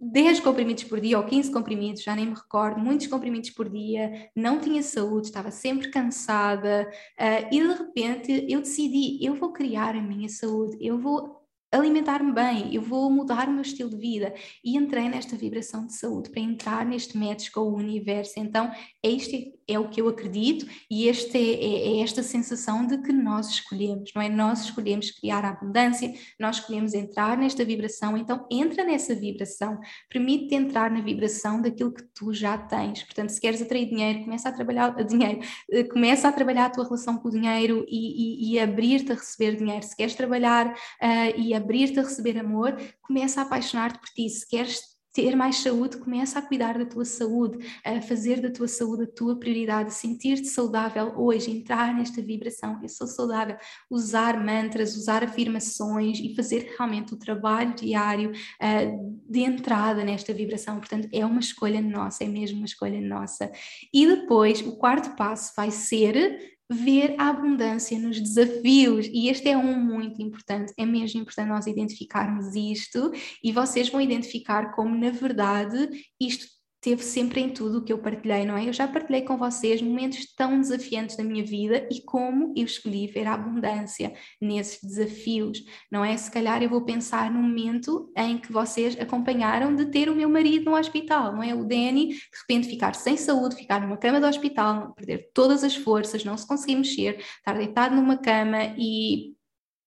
10 0.00 0.40
comprimidos 0.40 0.84
por 0.84 1.00
dia 1.00 1.18
ou 1.18 1.24
15 1.24 1.52
comprimidos, 1.52 2.02
já 2.02 2.14
nem 2.14 2.26
me 2.26 2.34
recordo, 2.34 2.80
muitos 2.80 3.06
comprimidos 3.06 3.50
por 3.50 3.68
dia, 3.68 4.30
não 4.34 4.60
tinha 4.60 4.82
saúde, 4.82 5.26
estava 5.26 5.50
sempre 5.50 5.90
cansada 5.90 6.88
uh, 7.18 7.54
e 7.54 7.60
de 7.60 7.74
repente 7.74 8.46
eu 8.48 8.60
decidi, 8.60 9.24
eu 9.24 9.34
vou 9.34 9.52
criar 9.52 9.96
a 9.96 10.02
minha 10.02 10.28
saúde, 10.28 10.76
eu 10.80 10.98
vou 10.98 11.38
alimentar-me 11.70 12.32
bem, 12.32 12.74
eu 12.74 12.80
vou 12.80 13.10
mudar 13.10 13.48
o 13.48 13.52
meu 13.52 13.62
estilo 13.62 13.90
de 13.90 13.96
vida. 13.96 14.34
E 14.64 14.76
entrei 14.76 15.08
nesta 15.08 15.36
vibração 15.36 15.86
de 15.86 15.94
saúde 15.94 16.30
para 16.30 16.40
entrar 16.40 16.86
neste 16.86 17.16
match 17.16 17.50
com 17.50 17.60
o 17.60 17.76
universo. 17.76 18.34
Então, 18.38 18.70
este 19.02 19.57
é 19.68 19.78
o 19.78 19.88
que 19.88 20.00
eu 20.00 20.08
acredito 20.08 20.66
e 20.90 21.06
este 21.06 21.36
é, 21.36 21.40
é, 21.40 21.98
é, 21.98 22.02
esta 22.02 22.22
sensação 22.22 22.86
de 22.86 22.98
que 22.98 23.12
nós 23.12 23.50
escolhemos, 23.50 24.10
não 24.14 24.22
é? 24.22 24.28
Nós 24.28 24.64
escolhemos 24.64 25.10
criar 25.10 25.44
a 25.44 25.50
abundância, 25.50 26.12
nós 26.40 26.56
escolhemos 26.56 26.94
entrar 26.94 27.36
nesta 27.36 27.64
vibração. 27.64 28.16
Então, 28.16 28.46
entra 28.50 28.82
nessa 28.82 29.14
vibração, 29.14 29.78
permite-te 30.08 30.54
entrar 30.54 30.90
na 30.90 31.00
vibração 31.00 31.60
daquilo 31.60 31.92
que 31.92 32.02
tu 32.14 32.32
já 32.32 32.56
tens. 32.56 33.02
Portanto, 33.02 33.30
se 33.30 33.40
queres 33.40 33.60
atrair 33.60 33.86
dinheiro, 33.86 34.24
começa 34.24 34.48
a 34.48 34.52
trabalhar 34.52 34.90
dinheiro, 35.04 35.40
eh, 35.70 35.84
começa 35.84 36.28
a 36.28 36.32
trabalhar 36.32 36.66
a 36.66 36.70
tua 36.70 36.84
relação 36.84 37.18
com 37.18 37.28
o 37.28 37.30
dinheiro 37.30 37.84
e, 37.88 38.52
e, 38.52 38.54
e 38.54 38.60
abrir-te 38.60 39.12
a 39.12 39.14
receber 39.14 39.56
dinheiro. 39.56 39.84
Se 39.84 39.96
queres 39.96 40.14
trabalhar 40.14 40.68
uh, 40.68 41.40
e 41.40 41.52
abrir-te 41.52 42.00
a 42.00 42.02
receber 42.02 42.38
amor, 42.38 42.76
começa 43.02 43.40
a 43.40 43.44
apaixonar-te 43.44 43.98
por 43.98 44.08
ti. 44.08 44.28
Se 44.28 44.48
queres 44.48 44.97
ter 45.18 45.34
mais 45.34 45.56
saúde, 45.56 45.96
começa 45.96 46.38
a 46.38 46.42
cuidar 46.42 46.78
da 46.78 46.86
tua 46.86 47.04
saúde, 47.04 47.58
a 47.84 48.00
fazer 48.00 48.40
da 48.40 48.52
tua 48.52 48.68
saúde 48.68 49.02
a 49.02 49.06
tua 49.08 49.36
prioridade, 49.36 49.92
sentir-te 49.92 50.46
saudável 50.46 51.12
hoje, 51.16 51.50
entrar 51.50 51.92
nesta 51.92 52.22
vibração, 52.22 52.78
eu 52.80 52.88
sou 52.88 53.08
saudável, 53.08 53.56
usar 53.90 54.38
mantras, 54.40 54.94
usar 54.94 55.24
afirmações 55.24 56.20
e 56.20 56.36
fazer 56.36 56.72
realmente 56.78 57.14
o 57.14 57.16
trabalho 57.16 57.74
diário 57.74 58.30
uh, 58.30 59.20
de 59.28 59.40
entrada 59.40 60.04
nesta 60.04 60.32
vibração. 60.32 60.78
Portanto, 60.78 61.08
é 61.12 61.26
uma 61.26 61.40
escolha 61.40 61.82
nossa, 61.82 62.22
é 62.22 62.28
mesmo 62.28 62.58
uma 62.58 62.66
escolha 62.66 63.00
nossa. 63.00 63.50
E 63.92 64.06
depois, 64.06 64.60
o 64.60 64.76
quarto 64.76 65.16
passo 65.16 65.52
vai 65.56 65.72
ser 65.72 66.57
ver 66.70 67.14
a 67.18 67.30
abundância 67.30 67.98
nos 67.98 68.20
desafios, 68.20 69.06
e 69.06 69.28
este 69.28 69.48
é 69.48 69.56
um 69.56 69.78
muito 69.78 70.20
importante, 70.20 70.72
é 70.76 70.84
mesmo 70.84 71.20
importante 71.20 71.48
nós 71.48 71.66
identificarmos 71.66 72.54
isto, 72.54 73.10
e 73.42 73.50
vocês 73.52 73.88
vão 73.88 74.00
identificar 74.00 74.72
como, 74.74 74.94
na 74.94 75.10
verdade, 75.10 75.88
isto 76.20 76.57
teve 76.80 77.02
sempre 77.02 77.40
em 77.40 77.50
tudo 77.50 77.78
o 77.78 77.84
que 77.84 77.92
eu 77.92 77.98
partilhei, 77.98 78.44
não 78.44 78.56
é? 78.56 78.68
Eu 78.68 78.72
já 78.72 78.86
partilhei 78.86 79.22
com 79.22 79.36
vocês 79.36 79.82
momentos 79.82 80.32
tão 80.34 80.60
desafiantes 80.60 81.16
da 81.16 81.24
minha 81.24 81.44
vida 81.44 81.88
e 81.90 82.00
como 82.02 82.52
eu 82.56 82.64
escolhi 82.64 83.06
ver 83.06 83.26
a 83.26 83.34
abundância 83.34 84.12
nesses 84.40 84.82
desafios, 84.82 85.58
não 85.90 86.04
é? 86.04 86.16
Se 86.16 86.30
calhar 86.30 86.62
eu 86.62 86.70
vou 86.70 86.82
pensar 86.82 87.30
no 87.30 87.42
momento 87.42 88.12
em 88.16 88.38
que 88.38 88.52
vocês 88.52 88.98
acompanharam 88.98 89.74
de 89.74 89.86
ter 89.86 90.08
o 90.08 90.14
meu 90.14 90.28
marido 90.28 90.70
no 90.70 90.76
hospital, 90.76 91.32
não 91.32 91.42
é? 91.42 91.54
O 91.54 91.64
Danny, 91.64 92.08
de 92.08 92.20
repente 92.40 92.68
ficar 92.68 92.94
sem 92.94 93.16
saúde, 93.16 93.56
ficar 93.56 93.80
numa 93.80 93.96
cama 93.96 94.20
do 94.20 94.26
hospital, 94.26 94.94
perder 94.94 95.30
todas 95.34 95.64
as 95.64 95.74
forças, 95.74 96.24
não 96.24 96.36
se 96.36 96.46
conseguir 96.46 96.76
mexer, 96.76 97.18
estar 97.38 97.54
deitado 97.54 97.94
numa 97.94 98.16
cama 98.16 98.74
e 98.76 99.37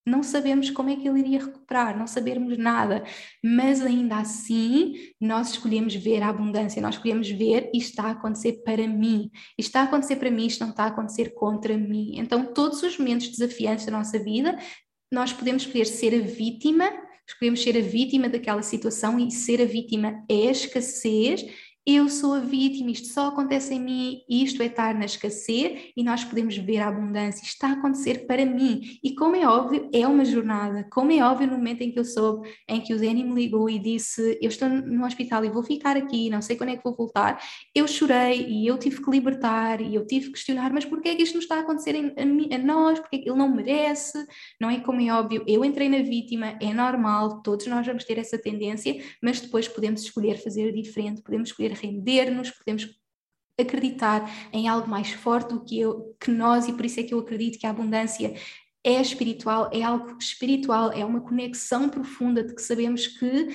não 0.06 0.22
sabemos 0.22 0.70
como 0.70 0.90
é 0.90 0.96
que 0.96 1.08
ele 1.08 1.20
iria 1.20 1.44
recuperar, 1.44 1.96
não 1.96 2.06
sabermos 2.06 2.58
nada, 2.58 3.04
mas 3.42 3.80
ainda 3.80 4.16
assim 4.16 4.94
nós 5.20 5.52
escolhemos 5.52 5.94
ver 5.94 6.22
a 6.22 6.28
abundância, 6.28 6.82
nós 6.82 6.96
escolhemos 6.96 7.30
ver 7.30 7.70
isto 7.72 7.90
está 7.90 8.04
a 8.04 8.10
acontecer 8.10 8.62
para 8.64 8.86
mim, 8.86 9.30
isto 9.56 9.68
está 9.68 9.80
a 9.82 9.84
acontecer 9.84 10.16
para 10.16 10.30
mim, 10.30 10.46
isto 10.46 10.60
não 10.60 10.70
está 10.70 10.84
a 10.84 10.88
acontecer 10.88 11.34
contra 11.34 11.76
mim. 11.76 12.18
Então, 12.18 12.52
todos 12.52 12.82
os 12.82 12.98
momentos 12.98 13.28
desafiantes 13.28 13.86
da 13.86 13.92
nossa 13.92 14.18
vida, 14.18 14.58
nós 15.12 15.32
podemos 15.32 15.62
escolher 15.62 15.86
ser 15.86 16.14
a 16.14 16.26
vítima, 16.26 16.90
escolhemos 17.28 17.62
ser 17.62 17.76
a 17.76 17.80
vítima 17.80 18.28
daquela 18.28 18.62
situação 18.62 19.18
e 19.18 19.30
ser 19.30 19.62
a 19.62 19.66
vítima 19.66 20.24
é 20.28 20.48
a 20.48 20.52
escassez 20.52 21.44
eu 21.84 22.08
sou 22.08 22.34
a 22.34 22.38
vítima, 22.38 22.92
isto 22.92 23.08
só 23.08 23.26
acontece 23.26 23.74
em 23.74 23.80
mim, 23.80 24.22
isto 24.28 24.62
é 24.62 24.66
estar 24.66 24.94
na 24.94 25.04
escassez 25.04 25.90
e 25.96 26.04
nós 26.04 26.22
podemos 26.22 26.56
ver 26.56 26.78
a 26.78 26.88
abundância, 26.88 27.42
isto 27.42 27.54
está 27.54 27.68
a 27.68 27.72
acontecer 27.72 28.24
para 28.26 28.46
mim. 28.46 28.98
E 29.02 29.14
como 29.16 29.34
é 29.34 29.46
óbvio, 29.46 29.90
é 29.92 30.06
uma 30.06 30.24
jornada. 30.24 30.86
Como 30.92 31.10
é 31.10 31.20
óbvio, 31.22 31.48
no 31.48 31.56
momento 31.56 31.82
em 31.82 31.90
que 31.90 31.98
eu 31.98 32.04
soube, 32.04 32.48
em 32.68 32.80
que 32.80 32.94
o 32.94 32.98
Danny 32.98 33.24
me 33.24 33.34
ligou 33.34 33.68
e 33.68 33.80
disse: 33.80 34.38
Eu 34.40 34.48
estou 34.48 34.68
no 34.68 35.04
hospital 35.04 35.44
e 35.44 35.50
vou 35.50 35.64
ficar 35.64 35.96
aqui, 35.96 36.30
não 36.30 36.40
sei 36.40 36.56
quando 36.56 36.70
é 36.70 36.76
que 36.76 36.84
vou 36.84 36.94
voltar, 36.94 37.42
eu 37.74 37.88
chorei 37.88 38.46
e 38.46 38.66
eu 38.66 38.78
tive 38.78 39.02
que 39.02 39.10
libertar 39.10 39.80
e 39.80 39.94
eu 39.94 40.06
tive 40.06 40.26
que 40.26 40.32
questionar: 40.32 40.72
Mas 40.72 40.84
porquê 40.84 41.10
é 41.10 41.14
que 41.16 41.22
isto 41.22 41.34
não 41.34 41.40
está 41.40 41.56
a 41.56 41.60
acontecer 41.60 41.96
a, 41.96 42.54
a 42.54 42.58
nós? 42.58 43.00
Porque 43.00 43.16
é 43.16 43.18
que 43.18 43.28
ele 43.28 43.38
não 43.38 43.52
merece? 43.52 44.24
Não 44.60 44.70
é 44.70 44.78
como 44.78 45.00
é 45.00 45.12
óbvio, 45.12 45.42
eu 45.48 45.64
entrei 45.64 45.88
na 45.88 45.98
vítima, 45.98 46.56
é 46.60 46.72
normal, 46.72 47.42
todos 47.42 47.66
nós 47.66 47.84
vamos 47.84 48.04
ter 48.04 48.18
essa 48.18 48.38
tendência, 48.38 49.02
mas 49.20 49.40
depois 49.40 49.66
podemos 49.66 50.02
escolher 50.02 50.36
fazer 50.36 50.72
diferente, 50.72 51.22
podemos 51.22 51.48
escolher 51.48 51.71
render-nos, 51.74 52.50
podemos 52.50 52.88
acreditar 53.60 54.28
em 54.52 54.68
algo 54.68 54.88
mais 54.88 55.10
forte 55.12 55.50
do 55.52 55.64
que, 55.64 55.78
eu, 55.78 56.16
que 56.20 56.30
nós, 56.30 56.68
e 56.68 56.72
por 56.72 56.84
isso 56.84 57.00
é 57.00 57.02
que 57.02 57.14
eu 57.14 57.18
acredito 57.18 57.58
que 57.58 57.66
a 57.66 57.70
abundância 57.70 58.34
é 58.84 59.00
espiritual, 59.00 59.70
é 59.72 59.82
algo 59.82 60.16
espiritual, 60.18 60.90
é 60.92 61.04
uma 61.04 61.20
conexão 61.20 61.88
profunda 61.88 62.42
de 62.42 62.54
que 62.54 62.62
sabemos 62.62 63.06
que 63.06 63.48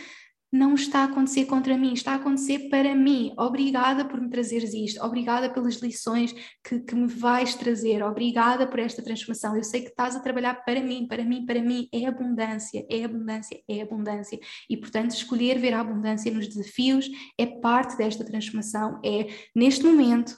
não 0.52 0.76
está 0.76 1.02
a 1.02 1.04
acontecer 1.06 1.46
contra 1.46 1.78
mim, 1.78 1.94
está 1.94 2.14
a 2.14 2.16
acontecer 2.16 2.70
para 2.70 2.96
mim. 2.96 3.34
Obrigada 3.38 4.06
por 4.06 4.22
me 4.22 4.30
trazeres 4.30 4.74
isto, 4.74 5.04
obrigada 5.04 5.50
pelas 5.50 5.76
lições 5.76 6.34
que, 6.64 6.80
que, 6.80 6.96
me 6.96 7.08
vais 7.08 7.56
trazer, 7.56 8.02
obrigada 8.02 8.66
por 8.68 8.80
esta 8.80 9.04
transformação. 9.04 9.56
Eu 9.56 9.64
sei 9.64 9.82
que 9.82 9.90
estás 9.90 10.16
a 10.16 10.20
trabalhar 10.20 10.56
para 10.64 10.82
mim, 10.82 11.08
para 11.08 11.24
mim, 11.24 11.46
para 11.46 11.62
mim. 11.62 11.88
É 11.94 12.06
abundância, 12.06 12.86
é 12.90 13.04
abundância, 13.04 13.62
é 13.68 13.82
abundância. 13.82 14.40
E 14.70 14.78
portanto, 14.78 15.12
escolher 15.12 15.60
ver 15.60 15.74
a 15.74 15.82
abundância 15.82 16.32
nos 16.32 16.48
desafios 16.48 17.10
é 17.38 17.46
parte 17.46 17.98
desta 17.98 18.24
transformação. 18.24 19.02
É 19.04 19.28
neste 19.56 19.84
momento 19.84 20.38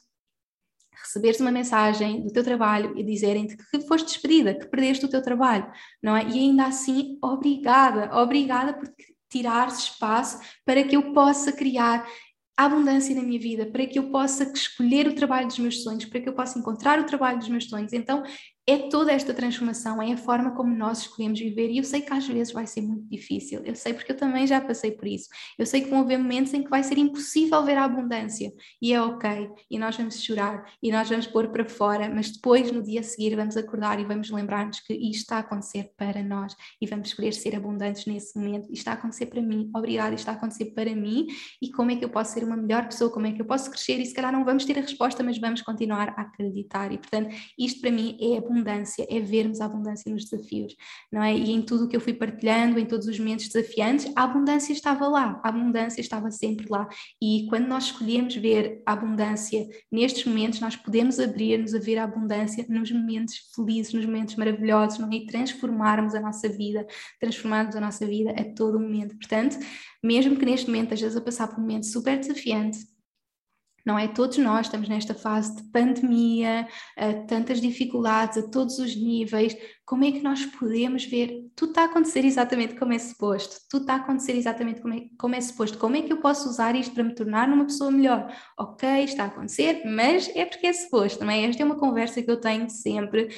receberes 1.01 1.39
uma 1.39 1.51
mensagem 1.51 2.21
do 2.23 2.31
teu 2.31 2.43
trabalho 2.43 2.97
e 2.97 3.03
dizerem-te 3.03 3.57
que 3.57 3.81
foste 3.87 4.07
despedida, 4.07 4.53
que 4.53 4.67
perdeste 4.67 5.05
o 5.05 5.09
teu 5.09 5.21
trabalho, 5.21 5.71
não 6.03 6.15
é? 6.15 6.27
E 6.27 6.39
ainda 6.39 6.65
assim, 6.65 7.17
obrigada, 7.21 8.15
obrigada 8.21 8.73
por 8.73 8.87
tirar 9.29 9.67
espaço 9.67 10.39
para 10.65 10.83
que 10.83 10.95
eu 10.95 11.13
possa 11.13 11.51
criar 11.51 12.07
abundância 12.57 13.15
na 13.15 13.21
minha 13.21 13.39
vida, 13.39 13.65
para 13.65 13.85
que 13.85 13.97
eu 13.97 14.09
possa 14.11 14.43
escolher 14.51 15.07
o 15.07 15.15
trabalho 15.15 15.47
dos 15.47 15.59
meus 15.59 15.81
sonhos, 15.81 16.03
para 16.05 16.19
que 16.19 16.27
eu 16.27 16.33
possa 16.33 16.59
encontrar 16.59 16.99
o 16.99 17.05
trabalho 17.05 17.39
dos 17.39 17.47
meus 17.47 17.69
sonhos. 17.69 17.93
Então, 17.93 18.21
é 18.69 18.77
toda 18.87 19.11
esta 19.11 19.33
transformação, 19.33 19.99
é 19.99 20.13
a 20.13 20.17
forma 20.17 20.51
como 20.51 20.75
nós 20.75 20.99
escolhemos 20.99 21.39
viver. 21.39 21.71
E 21.71 21.79
eu 21.79 21.83
sei 21.83 22.01
que 22.01 22.13
às 22.13 22.27
vezes 22.27 22.53
vai 22.53 22.67
ser 22.67 22.81
muito 22.81 23.09
difícil, 23.09 23.61
eu 23.65 23.75
sei 23.75 23.95
porque 23.95 24.11
eu 24.11 24.15
também 24.15 24.45
já 24.45 24.61
passei 24.61 24.91
por 24.91 25.07
isso. 25.07 25.27
Eu 25.57 25.65
sei 25.65 25.81
que 25.81 25.89
vão 25.89 26.01
haver 26.01 26.19
momentos 26.19 26.53
em 26.53 26.61
que 26.61 26.69
vai 26.69 26.83
ser 26.83 26.99
impossível 26.99 27.63
ver 27.63 27.79
a 27.79 27.85
abundância, 27.85 28.53
e 28.79 28.93
é 28.93 29.01
ok, 29.01 29.49
e 29.71 29.79
nós 29.79 29.97
vamos 29.97 30.21
chorar, 30.21 30.71
e 30.83 30.91
nós 30.91 31.09
vamos 31.09 31.25
pôr 31.25 31.47
para 31.47 31.65
fora, 31.65 32.07
mas 32.13 32.29
depois, 32.29 32.71
no 32.71 32.83
dia 32.83 32.99
a 32.99 33.03
seguir, 33.03 33.35
vamos 33.35 33.57
acordar 33.57 33.99
e 33.99 34.05
vamos 34.05 34.29
lembrar-nos 34.29 34.81
que 34.81 34.93
isto 34.93 35.21
está 35.21 35.37
a 35.37 35.39
acontecer 35.39 35.91
para 35.97 36.21
nós, 36.21 36.55
e 36.79 36.85
vamos 36.85 37.07
escolher 37.07 37.33
ser 37.33 37.55
abundantes 37.55 38.05
nesse 38.05 38.37
momento. 38.37 38.65
Isto 38.65 38.73
está 38.73 38.91
a 38.91 38.93
acontecer 38.93 39.25
para 39.25 39.41
mim, 39.41 39.71
obrigada, 39.75 40.09
isto 40.09 40.19
está 40.19 40.33
a 40.33 40.35
acontecer 40.35 40.65
para 40.75 40.95
mim, 40.95 41.25
e 41.59 41.71
como 41.71 41.89
é 41.89 41.95
que 41.95 42.05
eu 42.05 42.09
posso 42.09 42.33
ser 42.33 42.43
uma 42.43 42.55
melhor 42.55 42.85
pessoa, 42.85 43.09
como 43.09 43.25
é 43.25 43.31
que 43.31 43.41
eu 43.41 43.45
posso 43.45 43.71
crescer, 43.71 43.99
e 43.99 44.05
se 44.05 44.13
calhar 44.13 44.31
não 44.31 44.45
vamos 44.45 44.63
ter 44.63 44.77
a 44.77 44.81
resposta, 44.81 45.23
mas 45.23 45.39
vamos 45.39 45.63
continuar 45.63 46.09
a 46.09 46.21
acreditar. 46.21 46.91
E 46.91 46.99
portanto, 46.99 47.35
isto 47.57 47.81
para 47.81 47.89
mim 47.89 48.15
é 48.21 48.37
abundância 48.37 48.58
abundância, 48.59 49.05
é 49.09 49.19
vermos 49.19 49.61
a 49.61 49.65
abundância 49.65 50.11
nos 50.11 50.25
desafios, 50.25 50.75
não 51.11 51.23
é? 51.23 51.35
E 51.35 51.51
em 51.51 51.61
tudo 51.61 51.85
o 51.85 51.87
que 51.87 51.95
eu 51.95 52.01
fui 52.01 52.13
partilhando, 52.13 52.79
em 52.79 52.85
todos 52.85 53.07
os 53.07 53.17
momentos 53.17 53.47
desafiantes, 53.47 54.11
a 54.15 54.23
abundância 54.23 54.73
estava 54.73 55.07
lá, 55.07 55.39
a 55.43 55.49
abundância 55.49 56.01
estava 56.01 56.29
sempre 56.31 56.67
lá. 56.69 56.87
E 57.21 57.47
quando 57.49 57.67
nós 57.67 57.85
escolhemos 57.85 58.35
ver 58.35 58.81
a 58.85 58.93
abundância 58.93 59.67
nestes 59.91 60.25
momentos, 60.25 60.59
nós 60.59 60.75
podemos 60.75 61.19
abrir-nos 61.19 61.73
a 61.73 61.79
ver 61.79 61.97
a 61.97 62.03
abundância 62.03 62.65
nos 62.69 62.91
momentos 62.91 63.35
felizes, 63.55 63.93
nos 63.93 64.05
momentos 64.05 64.35
maravilhosos, 64.35 64.99
não 64.99 65.09
é? 65.11 65.15
E 65.15 65.25
transformarmos 65.25 66.13
a 66.13 66.19
nossa 66.19 66.49
vida, 66.49 66.85
transformarmos 67.19 67.75
a 67.75 67.81
nossa 67.81 68.05
vida 68.05 68.31
a 68.31 68.43
todo 68.53 68.79
momento. 68.79 69.17
Portanto, 69.17 69.57
mesmo 70.03 70.35
que 70.35 70.45
neste 70.45 70.67
momento 70.67 70.93
estejas 70.93 71.15
a 71.15 71.21
passar 71.21 71.47
por 71.47 71.57
um 71.57 71.61
momento 71.61 71.85
super 71.85 72.17
desafiante, 72.17 72.79
não 73.89 73.97
é? 73.97 74.07
Todos 74.07 74.37
nós 74.37 74.67
estamos 74.67 74.87
nesta 74.87 75.15
fase 75.15 75.55
de 75.55 75.63
pandemia, 75.71 76.67
tantas 77.27 77.59
dificuldades 77.59 78.37
a 78.37 78.47
todos 78.47 78.77
os 78.77 78.95
níveis. 78.95 79.57
Como 79.83 80.03
é 80.03 80.11
que 80.11 80.21
nós 80.21 80.45
podemos 80.45 81.03
ver? 81.03 81.49
Tudo 81.55 81.69
está 81.69 81.81
a 81.81 81.85
acontecer 81.85 82.23
exatamente 82.23 82.75
como 82.75 82.93
é 82.93 82.99
suposto, 82.99 83.55
tudo 83.67 83.81
está 83.81 83.93
a 83.93 83.97
acontecer 83.97 84.33
exatamente 84.33 84.79
como 84.79 84.93
é, 84.93 85.05
como 85.17 85.33
é 85.33 85.41
suposto. 85.41 85.79
Como 85.79 85.95
é 85.95 86.03
que 86.03 86.13
eu 86.13 86.17
posso 86.17 86.47
usar 86.47 86.75
isto 86.75 86.93
para 86.93 87.03
me 87.03 87.15
tornar 87.15 87.49
uma 87.49 87.65
pessoa 87.65 87.89
melhor? 87.89 88.31
Ok, 88.59 88.87
está 89.03 89.23
a 89.23 89.27
acontecer, 89.27 89.81
mas 89.85 90.29
é 90.35 90.45
porque 90.45 90.67
é 90.67 90.73
suposto, 90.73 91.25
não 91.25 91.31
é? 91.31 91.41
Esta 91.45 91.63
é 91.63 91.65
uma 91.65 91.79
conversa 91.79 92.21
que 92.21 92.29
eu 92.29 92.39
tenho 92.39 92.69
sempre 92.69 93.29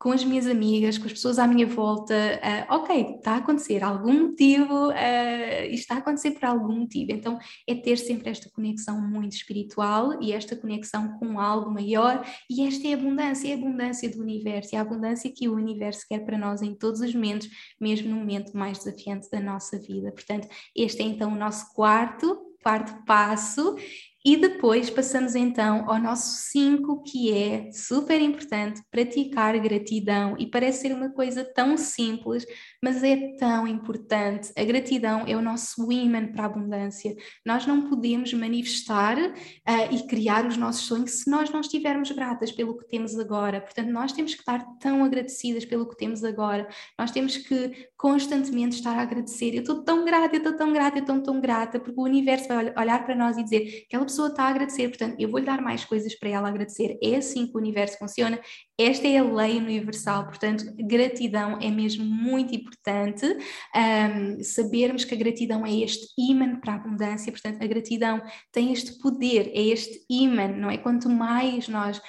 com 0.00 0.12
as 0.12 0.24
minhas 0.24 0.46
amigas, 0.46 0.96
com 0.96 1.04
as 1.04 1.12
pessoas 1.12 1.38
à 1.38 1.46
minha 1.46 1.66
volta, 1.66 2.14
uh, 2.14 2.74
ok, 2.74 3.16
está 3.16 3.32
a 3.32 3.36
acontecer 3.36 3.84
algum 3.84 4.28
motivo, 4.28 4.88
uh, 4.88 5.64
isto 5.66 5.80
está 5.80 5.96
a 5.96 5.98
acontecer 5.98 6.30
por 6.30 6.46
algum 6.46 6.72
motivo. 6.72 7.12
Então 7.12 7.38
é 7.68 7.74
ter 7.74 7.98
sempre 7.98 8.30
esta 8.30 8.48
conexão 8.48 8.98
muito 8.98 9.36
espiritual 9.36 10.20
e 10.22 10.32
esta 10.32 10.56
conexão 10.56 11.18
com 11.18 11.38
algo 11.38 11.70
maior, 11.70 12.24
e 12.48 12.66
esta 12.66 12.88
é 12.88 12.94
a 12.94 12.96
abundância, 12.96 13.48
é 13.48 13.52
a 13.52 13.56
abundância 13.56 14.08
do 14.08 14.22
universo, 14.22 14.74
é 14.74 14.78
a 14.78 14.80
abundância 14.80 15.30
que 15.30 15.46
o 15.50 15.54
universo 15.54 16.06
quer 16.08 16.20
para 16.24 16.38
nós 16.38 16.62
em 16.62 16.74
todos 16.74 17.02
os 17.02 17.14
momentos, 17.14 17.50
mesmo 17.78 18.08
no 18.08 18.16
momento 18.16 18.56
mais 18.56 18.78
desafiante 18.78 19.28
da 19.30 19.38
nossa 19.38 19.78
vida. 19.78 20.10
Portanto, 20.12 20.48
este 20.74 21.02
é 21.02 21.04
então 21.04 21.30
o 21.30 21.36
nosso 21.36 21.74
quarto 21.74 22.50
quarto 22.62 23.04
passo 23.04 23.76
e 24.22 24.36
depois 24.36 24.90
passamos 24.90 25.34
então 25.34 25.90
ao 25.90 25.98
nosso 25.98 26.50
5, 26.50 27.02
que 27.02 27.32
é 27.32 27.72
super 27.72 28.20
importante, 28.20 28.82
praticar 28.90 29.58
gratidão. 29.58 30.36
E 30.38 30.46
parece 30.46 30.82
ser 30.82 30.92
uma 30.92 31.08
coisa 31.08 31.42
tão 31.42 31.78
simples, 31.78 32.44
mas 32.82 33.02
é 33.02 33.16
tão 33.38 33.66
importante. 33.66 34.52
A 34.54 34.62
gratidão 34.62 35.24
é 35.26 35.34
o 35.34 35.40
nosso 35.40 35.90
imã 35.90 36.26
para 36.26 36.42
a 36.42 36.46
abundância. 36.46 37.16
Nós 37.46 37.66
não 37.66 37.88
podemos 37.88 38.32
manifestar 38.34 39.16
uh, 39.16 39.94
e 39.94 40.06
criar 40.06 40.44
os 40.46 40.56
nossos 40.56 40.82
sonhos 40.82 41.22
se 41.22 41.30
nós 41.30 41.50
não 41.50 41.60
estivermos 41.60 42.10
gratas 42.10 42.52
pelo 42.52 42.76
que 42.76 42.86
temos 42.88 43.18
agora. 43.18 43.58
Portanto, 43.58 43.88
nós 43.88 44.12
temos 44.12 44.34
que 44.34 44.40
estar 44.40 44.62
tão 44.78 45.02
agradecidas 45.02 45.64
pelo 45.64 45.88
que 45.88 45.96
temos 45.96 46.22
agora. 46.24 46.68
Nós 46.98 47.10
temos 47.10 47.38
que 47.38 47.88
constantemente 47.96 48.76
estar 48.76 48.98
a 48.98 49.02
agradecer. 49.02 49.54
Eu 49.54 49.60
estou 49.60 49.82
tão 49.82 50.04
grata, 50.04 50.36
eu 50.36 50.38
estou 50.38 50.56
tão 50.56 50.72
grata, 50.74 50.98
eu 50.98 51.02
estou 51.02 51.22
tão 51.22 51.40
grata, 51.40 51.80
porque 51.80 51.98
o 51.98 52.04
universo 52.04 52.48
vai 52.48 52.70
olhar 52.76 53.02
para 53.06 53.14
nós 53.14 53.38
e 53.38 53.42
dizer 53.42 53.86
que 53.88 53.96
ela 53.96 54.09
pessoa 54.10 54.28
está 54.28 54.44
a 54.44 54.48
agradecer, 54.48 54.88
portanto, 54.88 55.16
eu 55.18 55.30
vou-lhe 55.30 55.46
dar 55.46 55.62
mais 55.62 55.84
coisas 55.84 56.14
para 56.14 56.28
ela 56.28 56.48
agradecer. 56.48 56.98
É 57.02 57.16
assim 57.16 57.46
que 57.46 57.54
o 57.54 57.58
universo 57.58 57.96
funciona. 57.96 58.38
Esta 58.78 59.06
é 59.06 59.18
a 59.18 59.22
lei 59.22 59.56
universal, 59.56 60.26
portanto, 60.26 60.64
gratidão 60.76 61.58
é 61.60 61.70
mesmo 61.70 62.04
muito 62.04 62.54
importante. 62.54 63.24
Um, 63.24 64.42
sabermos 64.42 65.04
que 65.04 65.14
a 65.14 65.18
gratidão 65.18 65.64
é 65.64 65.74
este 65.74 66.06
imã 66.18 66.58
para 66.60 66.72
a 66.72 66.76
abundância, 66.76 67.32
portanto, 67.32 67.62
a 67.62 67.66
gratidão 67.66 68.20
tem 68.52 68.72
este 68.72 68.98
poder, 68.98 69.50
é 69.54 69.62
este 69.62 70.04
imã, 70.10 70.48
não 70.48 70.70
é? 70.70 70.76
Quanto 70.76 71.08
mais 71.08 71.68
nós 71.68 72.00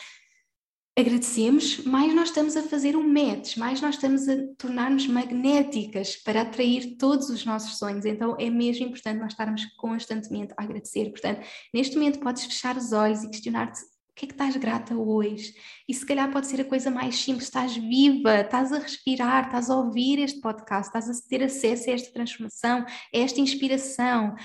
agradecemos, 0.97 1.83
mais 1.85 2.13
nós 2.13 2.29
estamos 2.29 2.57
a 2.57 2.63
fazer 2.63 2.97
um 2.97 3.07
match, 3.07 3.55
mais 3.55 3.81
nós 3.81 3.95
estamos 3.95 4.27
a 4.27 4.35
tornar-nos 4.57 5.07
magnéticas 5.07 6.17
para 6.17 6.41
atrair 6.41 6.97
todos 6.97 7.29
os 7.29 7.45
nossos 7.45 7.77
sonhos. 7.77 8.05
Então 8.05 8.35
é 8.37 8.49
mesmo 8.49 8.87
importante 8.87 9.19
nós 9.19 9.31
estarmos 9.31 9.65
constantemente 9.77 10.53
a 10.57 10.63
agradecer. 10.63 11.09
Portanto, 11.09 11.45
neste 11.73 11.95
momento 11.95 12.19
podes 12.19 12.43
fechar 12.43 12.75
os 12.75 12.91
olhos 12.91 13.23
e 13.23 13.29
questionar-te 13.29 13.79
o 13.81 14.13
que 14.13 14.25
é 14.25 14.27
que 14.27 14.33
estás 14.33 14.57
grata 14.57 14.93
hoje? 14.93 15.53
E 15.87 15.93
se 15.93 16.05
calhar 16.05 16.29
pode 16.29 16.45
ser 16.45 16.59
a 16.59 16.65
coisa 16.65 16.91
mais 16.91 17.15
simples, 17.15 17.45
estás 17.45 17.75
viva, 17.77 18.41
estás 18.41 18.73
a 18.73 18.79
respirar, 18.79 19.45
estás 19.45 19.69
a 19.69 19.77
ouvir 19.77 20.19
este 20.19 20.41
podcast, 20.41 20.89
estás 20.89 21.09
a 21.09 21.29
ter 21.29 21.41
acesso 21.43 21.89
a 21.89 21.93
esta 21.93 22.13
transformação, 22.13 22.85
a 22.85 23.17
esta 23.17 23.39
inspiração 23.39 24.35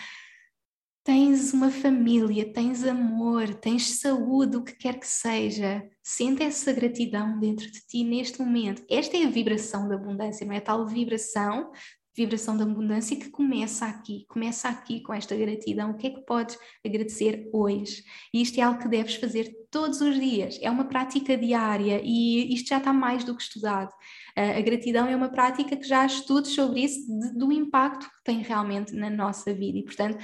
tens 1.06 1.52
uma 1.52 1.70
família, 1.70 2.52
tens 2.52 2.82
amor, 2.82 3.54
tens 3.54 4.00
saúde, 4.00 4.56
o 4.56 4.64
que 4.64 4.74
quer 4.74 4.98
que 4.98 5.06
seja, 5.06 5.88
sente 6.02 6.42
essa 6.42 6.72
gratidão 6.72 7.38
dentro 7.38 7.70
de 7.70 7.78
ti 7.86 8.02
neste 8.02 8.40
momento. 8.40 8.84
Esta 8.90 9.16
é 9.16 9.24
a 9.24 9.30
vibração 9.30 9.88
da 9.88 9.94
abundância, 9.94 10.44
não 10.44 10.52
é? 10.52 10.56
A 10.56 10.60
tal 10.60 10.84
vibração, 10.84 11.70
vibração 12.12 12.56
da 12.56 12.64
abundância 12.64 13.16
que 13.16 13.30
começa 13.30 13.86
aqui, 13.86 14.26
começa 14.28 14.68
aqui 14.68 15.00
com 15.00 15.14
esta 15.14 15.36
gratidão. 15.36 15.92
O 15.92 15.96
que 15.96 16.08
é 16.08 16.10
que 16.10 16.22
podes 16.22 16.58
agradecer 16.84 17.48
hoje? 17.52 18.02
E 18.34 18.42
isto 18.42 18.58
é 18.58 18.64
algo 18.64 18.80
que 18.80 18.88
deves 18.88 19.14
fazer 19.14 19.54
todos 19.70 20.00
os 20.00 20.18
dias, 20.18 20.58
é 20.60 20.68
uma 20.68 20.86
prática 20.86 21.36
diária 21.36 22.00
e 22.02 22.52
isto 22.52 22.70
já 22.70 22.78
está 22.78 22.92
mais 22.92 23.22
do 23.22 23.36
que 23.36 23.42
estudado. 23.42 23.92
A 24.34 24.60
gratidão 24.60 25.06
é 25.06 25.14
uma 25.14 25.28
prática 25.28 25.76
que 25.76 25.86
já 25.86 26.00
há 26.00 26.06
estudos 26.06 26.52
sobre 26.52 26.80
isso, 26.80 27.06
de, 27.06 27.38
do 27.38 27.52
impacto 27.52 28.06
que 28.06 28.24
tem 28.24 28.42
realmente 28.42 28.92
na 28.92 29.08
nossa 29.08 29.54
vida 29.54 29.78
e, 29.78 29.84
portanto, 29.84 30.18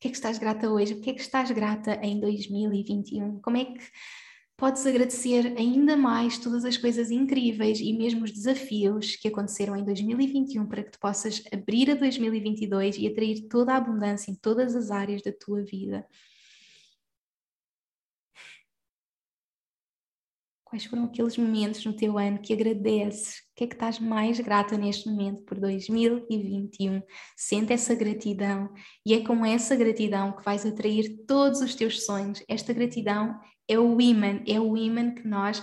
que 0.00 0.08
é 0.08 0.10
que 0.10 0.16
estás 0.16 0.38
grata 0.38 0.70
hoje? 0.70 0.94
O 0.94 1.00
que 1.00 1.10
é 1.10 1.14
que 1.14 1.20
estás 1.20 1.50
grata 1.50 1.94
em 2.02 2.20
2021? 2.20 3.40
Como 3.40 3.56
é 3.56 3.64
que 3.64 3.84
podes 4.56 4.86
agradecer 4.86 5.54
ainda 5.56 5.96
mais 5.96 6.38
todas 6.38 6.64
as 6.64 6.76
coisas 6.76 7.10
incríveis 7.10 7.80
e 7.80 7.92
mesmo 7.92 8.24
os 8.24 8.32
desafios 8.32 9.16
que 9.16 9.28
aconteceram 9.28 9.76
em 9.76 9.84
2021 9.84 10.66
para 10.66 10.82
que 10.82 10.92
tu 10.92 10.98
possas 11.00 11.42
abrir 11.52 11.90
a 11.90 11.94
2022 11.94 12.98
e 12.98 13.06
atrair 13.08 13.48
toda 13.48 13.72
a 13.72 13.76
abundância 13.76 14.30
em 14.30 14.34
todas 14.34 14.74
as 14.74 14.90
áreas 14.90 15.22
da 15.22 15.32
tua 15.32 15.62
vida? 15.64 16.06
Quais 20.64 20.84
foram 20.84 21.04
aqueles 21.04 21.36
momentos 21.36 21.84
no 21.84 21.96
teu 21.96 22.18
ano 22.18 22.38
que 22.40 22.52
agradeces? 22.52 23.47
Que 23.58 23.64
é 23.64 23.66
que 23.66 23.74
estás 23.74 23.98
mais 23.98 24.38
grata 24.38 24.78
neste 24.78 25.08
momento 25.08 25.42
por 25.42 25.58
2021? 25.58 27.02
Sente 27.36 27.72
essa 27.72 27.92
gratidão 27.92 28.72
e 29.04 29.14
é 29.14 29.24
com 29.24 29.44
essa 29.44 29.74
gratidão 29.74 30.30
que 30.30 30.44
vais 30.44 30.64
atrair 30.64 31.24
todos 31.26 31.60
os 31.60 31.74
teus 31.74 32.06
sonhos. 32.06 32.40
Esta 32.48 32.72
gratidão 32.72 33.36
é 33.66 33.76
o 33.76 34.00
imã, 34.00 34.40
é 34.46 34.60
o 34.60 34.76
imã 34.76 35.12
que 35.12 35.26
nós 35.26 35.60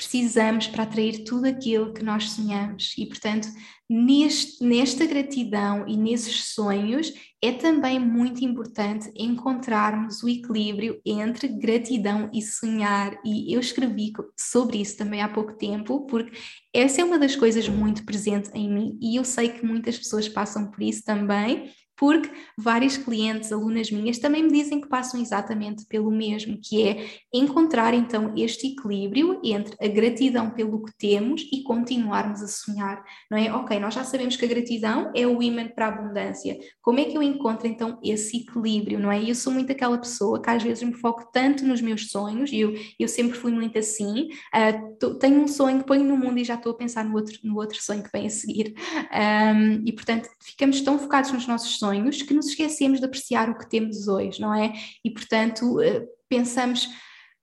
precisamos 0.00 0.66
para 0.66 0.84
atrair 0.84 1.24
tudo 1.24 1.44
aquilo 1.44 1.92
que 1.92 2.02
nós 2.02 2.30
sonhamos. 2.30 2.94
E, 2.96 3.04
portanto, 3.04 3.48
neste, 3.88 4.64
nesta 4.64 5.04
gratidão 5.04 5.86
e 5.86 5.94
nesses 5.94 6.54
sonhos, 6.54 7.12
é 7.42 7.52
também 7.52 8.00
muito 8.00 8.42
importante 8.42 9.12
encontrarmos 9.14 10.22
o 10.22 10.28
equilíbrio 10.28 10.98
entre 11.04 11.48
gratidão 11.48 12.30
e 12.32 12.40
sonhar. 12.40 13.20
E 13.22 13.54
eu 13.54 13.60
escrevi 13.60 14.10
sobre 14.38 14.78
isso 14.80 14.96
também 14.96 15.20
há 15.20 15.28
pouco 15.28 15.52
tempo, 15.52 16.06
porque 16.06 16.34
essa 16.72 17.02
é 17.02 17.04
uma 17.04 17.18
das 17.18 17.36
coisas 17.36 17.68
muito 17.68 18.02
presente 18.06 18.48
em 18.54 18.72
mim 18.72 18.98
e 19.02 19.16
eu 19.16 19.24
sei 19.24 19.50
que 19.50 19.66
muitas 19.66 19.98
pessoas 19.98 20.28
passam 20.28 20.70
por 20.70 20.82
isso 20.82 21.04
também 21.04 21.70
porque 22.00 22.30
vários 22.56 22.96
clientes, 22.96 23.52
alunas 23.52 23.90
minhas, 23.90 24.18
também 24.18 24.42
me 24.42 24.50
dizem 24.50 24.80
que 24.80 24.88
passam 24.88 25.20
exatamente 25.20 25.84
pelo 25.84 26.10
mesmo, 26.10 26.58
que 26.58 26.82
é 26.82 27.06
encontrar 27.30 27.92
então 27.92 28.32
este 28.34 28.68
equilíbrio 28.68 29.38
entre 29.44 29.76
a 29.78 29.86
gratidão 29.86 30.48
pelo 30.48 30.82
que 30.82 30.96
temos 30.96 31.42
e 31.52 31.62
continuarmos 31.62 32.42
a 32.42 32.48
sonhar, 32.48 33.04
não 33.30 33.36
é? 33.36 33.52
Ok, 33.52 33.78
nós 33.78 33.92
já 33.92 34.02
sabemos 34.02 34.34
que 34.34 34.46
a 34.46 34.48
gratidão 34.48 35.12
é 35.14 35.26
o 35.26 35.42
imã 35.42 35.68
para 35.68 35.88
a 35.88 35.88
abundância. 35.90 36.58
Como 36.80 36.98
é 36.98 37.04
que 37.04 37.14
eu 37.14 37.22
encontro 37.22 37.66
então 37.66 37.98
esse 38.02 38.38
equilíbrio, 38.38 38.98
não 38.98 39.12
é? 39.12 39.22
Eu 39.22 39.34
sou 39.34 39.52
muito 39.52 39.70
aquela 39.70 39.98
pessoa 39.98 40.40
que 40.40 40.48
às 40.48 40.62
vezes 40.62 40.82
me 40.82 40.94
foco 40.94 41.30
tanto 41.30 41.66
nos 41.66 41.82
meus 41.82 42.10
sonhos, 42.10 42.50
eu, 42.50 42.72
eu 42.98 43.08
sempre 43.08 43.36
fui 43.36 43.52
muito 43.52 43.78
assim, 43.78 44.30
uh, 44.54 44.96
tô, 44.98 45.16
tenho 45.16 45.38
um 45.38 45.46
sonho, 45.46 45.84
ponho 45.84 46.04
no 46.04 46.16
mundo 46.16 46.38
e 46.38 46.44
já 46.44 46.54
estou 46.54 46.72
a 46.72 46.76
pensar 46.76 47.04
no 47.04 47.14
outro, 47.14 47.38
no 47.44 47.56
outro 47.58 47.78
sonho 47.82 48.02
que 48.02 48.10
vem 48.10 48.26
a 48.26 48.30
seguir. 48.30 48.74
Um, 49.12 49.82
e 49.84 49.92
portanto, 49.92 50.30
ficamos 50.42 50.80
tão 50.80 50.98
focados 50.98 51.30
nos 51.32 51.46
nossos 51.46 51.78
sonhos 51.78 51.89
sonhos 51.90 52.22
que 52.22 52.34
nos 52.34 52.46
esquecemos 52.46 53.00
de 53.00 53.06
apreciar 53.06 53.50
o 53.50 53.58
que 53.58 53.68
temos 53.68 54.06
hoje, 54.06 54.40
não 54.40 54.54
é? 54.54 54.72
E 55.04 55.10
portanto 55.10 55.80
eh, 55.80 56.06
pensamos 56.28 56.88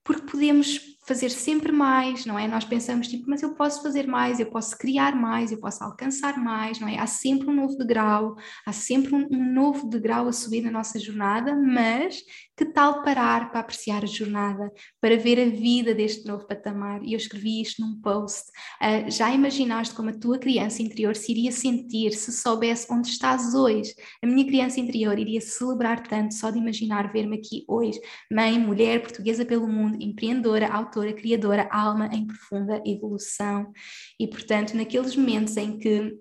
porque 0.03 0.31
podemos 0.31 0.79
fazer 1.05 1.29
sempre 1.29 1.71
mais, 1.71 2.25
não 2.25 2.39
é? 2.39 2.47
Nós 2.47 2.63
pensamos 2.63 3.07
tipo, 3.09 3.29
mas 3.29 3.41
eu 3.41 3.55
posso 3.55 3.81
fazer 3.81 4.07
mais, 4.07 4.39
eu 4.39 4.45
posso 4.45 4.77
criar 4.77 5.15
mais, 5.15 5.51
eu 5.51 5.59
posso 5.59 5.83
alcançar 5.83 6.37
mais, 6.37 6.79
não 6.79 6.87
é? 6.87 6.97
Há 6.97 7.07
sempre 7.07 7.49
um 7.49 7.53
novo 7.53 7.77
degrau, 7.77 8.35
há 8.65 8.71
sempre 8.71 9.13
um, 9.13 9.27
um 9.29 9.53
novo 9.53 9.89
degrau 9.89 10.27
a 10.27 10.33
subir 10.33 10.61
na 10.61 10.71
nossa 10.71 10.97
jornada, 10.97 11.55
mas 11.55 12.21
que 12.57 12.65
tal 12.65 13.03
parar 13.03 13.51
para 13.51 13.59
apreciar 13.59 14.03
a 14.03 14.07
jornada, 14.07 14.71
para 14.99 15.15
ver 15.15 15.39
a 15.39 15.45
vida 15.45 15.93
deste 15.93 16.25
novo 16.25 16.47
patamar? 16.47 17.03
E 17.03 17.13
eu 17.13 17.17
escrevi 17.17 17.61
isto 17.61 17.79
num 17.81 18.01
post. 18.01 18.49
Uh, 18.81 19.11
já 19.11 19.31
imaginaste 19.31 19.93
como 19.93 20.09
a 20.09 20.17
tua 20.17 20.39
criança 20.39 20.81
interior 20.81 21.15
se 21.15 21.31
iria 21.31 21.51
sentir 21.51 22.13
se 22.13 22.31
soubesse 22.31 22.91
onde 22.91 23.09
estás 23.09 23.53
hoje? 23.53 23.93
A 24.23 24.25
minha 24.25 24.45
criança 24.45 24.79
interior 24.79 25.19
iria 25.19 25.39
celebrar 25.39 26.01
tanto 26.07 26.33
só 26.33 26.49
de 26.49 26.57
imaginar 26.57 27.13
ver-me 27.13 27.37
aqui 27.37 27.63
hoje, 27.67 27.99
mãe, 28.31 28.57
mulher, 28.57 29.03
portuguesa 29.03 29.45
pelo 29.45 29.67
mundo, 29.67 30.01
empreendedora, 30.01 30.67
autora, 30.67 31.13
criadora, 31.13 31.69
alma 31.71 32.09
em 32.11 32.25
profunda 32.25 32.81
evolução. 32.83 33.71
E 34.19 34.27
portanto, 34.27 34.75
naqueles 34.75 35.15
momentos 35.15 35.55
em 35.57 35.77
que 35.77 36.17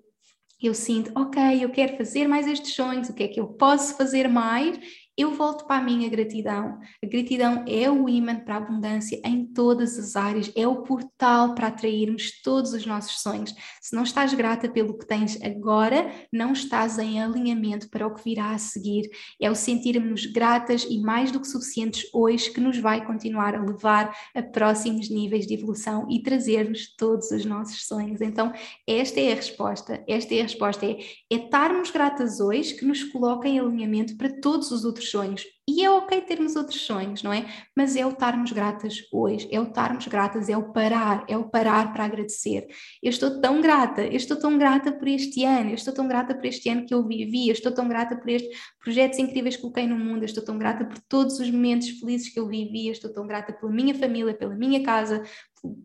eu 0.61 0.73
sinto, 0.73 1.11
ok, 1.15 1.63
eu 1.63 1.69
quero 1.69 1.97
fazer 1.97 2.27
mais 2.27 2.47
estes 2.47 2.73
sonhos, 2.73 3.09
o 3.09 3.13
que 3.13 3.23
é 3.23 3.27
que 3.27 3.39
eu 3.39 3.47
posso 3.47 3.95
fazer 3.95 4.27
mais? 4.27 4.79
Eu 5.17 5.33
volto 5.33 5.65
para 5.65 5.81
a 5.81 5.83
minha 5.83 6.07
gratidão. 6.09 6.79
A 7.03 7.07
gratidão 7.07 7.65
é 7.67 7.89
o 7.89 8.07
imã 8.07 8.35
para 8.39 8.53
a 8.53 8.57
abundância 8.57 9.19
em 9.25 9.47
todas 9.47 9.97
as 9.97 10.15
áreas, 10.15 10.51
é 10.55 10.67
o 10.67 10.83
portal 10.83 11.55
para 11.55 11.67
atrairmos 11.67 12.39
todos 12.43 12.71
os 12.71 12.85
nossos 12.85 13.21
sonhos. 13.21 13.53
Se 13.81 13.95
não 13.95 14.03
estás 14.03 14.31
grata 14.35 14.69
pelo 14.69 14.95
que 14.95 15.07
tens 15.07 15.41
agora, 15.41 16.11
não 16.31 16.53
estás 16.53 16.99
em 16.99 17.19
alinhamento 17.19 17.89
para 17.89 18.05
o 18.05 18.13
que 18.13 18.23
virá 18.23 18.51
a 18.51 18.59
seguir. 18.59 19.09
É 19.41 19.49
o 19.49 19.55
sentirmos 19.55 20.27
gratas 20.27 20.85
e 20.87 20.99
mais 20.99 21.31
do 21.31 21.39
que 21.39 21.47
suficientes 21.47 22.07
hoje 22.13 22.51
que 22.51 22.61
nos 22.61 22.77
vai 22.77 23.03
continuar 23.03 23.55
a 23.55 23.63
levar 23.63 24.15
a 24.35 24.43
próximos 24.43 25.09
níveis 25.09 25.47
de 25.47 25.55
evolução 25.55 26.05
e 26.11 26.21
trazer-nos 26.21 26.95
todos 26.95 27.31
os 27.31 27.43
nossos 27.43 27.87
sonhos. 27.87 28.21
Então, 28.21 28.53
esta 28.85 29.19
é 29.19 29.31
a 29.31 29.35
resposta. 29.35 30.03
Esta 30.07 30.35
é 30.35 30.41
a 30.41 30.43
resposta: 30.43 30.85
é, 30.85 30.99
é 31.31 31.35
estarmos 31.35 31.89
gratas 31.89 32.39
hoje 32.39 32.75
que 32.75 32.85
nos 32.85 33.03
coloca 33.03 33.47
em 33.47 33.59
alinhamento 33.59 34.15
para 34.15 34.29
todos 34.29 34.69
os 34.69 34.85
outros 34.85 35.06
sonhos. 35.09 35.43
E 35.69 35.83
é 35.83 35.91
ok 35.91 36.21
termos 36.21 36.55
outros 36.55 36.81
sonhos, 36.81 37.21
não 37.21 37.33
é? 37.33 37.45
Mas 37.75 37.95
é 37.97 38.05
o 38.05 38.09
estarmos 38.09 38.53
gratas 38.53 39.03
hoje, 39.11 39.47
é 39.51 39.59
o 39.59 39.63
estarmos 39.63 40.07
gratas, 40.07 40.47
é 40.47 40.55
o 40.55 40.71
parar, 40.71 41.25
é 41.27 41.37
o 41.37 41.49
parar 41.49 41.91
para 41.91 42.05
agradecer. 42.05 42.67
Eu 43.03 43.09
estou 43.09 43.41
tão 43.41 43.61
grata, 43.61 44.01
eu 44.03 44.15
estou 44.15 44.39
tão 44.39 44.57
grata 44.57 44.93
por 44.93 45.07
este 45.07 45.43
ano, 45.43 45.71
eu 45.71 45.75
estou 45.75 45.93
tão 45.93 46.07
grata 46.07 46.33
por 46.33 46.45
este 46.45 46.69
ano 46.69 46.85
que 46.85 46.93
eu 46.93 47.05
vivi, 47.05 47.49
eu 47.49 47.53
estou 47.53 47.71
tão 47.73 47.87
grata 47.87 48.15
por 48.15 48.29
estes 48.29 48.57
projetos 48.79 49.19
incríveis 49.19 49.55
que 49.57 49.61
coloquei 49.61 49.85
no 49.85 49.97
mundo, 49.97 50.21
eu 50.21 50.25
estou 50.25 50.43
tão 50.43 50.57
grata 50.57 50.85
por 50.85 50.99
todos 51.09 51.37
os 51.37 51.51
momentos 51.51 51.89
felizes 51.99 52.29
que 52.29 52.39
eu 52.39 52.47
vivi, 52.47 52.87
eu 52.87 52.93
estou 52.93 53.11
tão 53.11 53.27
grata 53.27 53.51
pela 53.51 53.71
minha 53.71 53.93
família, 53.93 54.33
pela 54.33 54.55
minha 54.55 54.81
casa, 54.83 55.21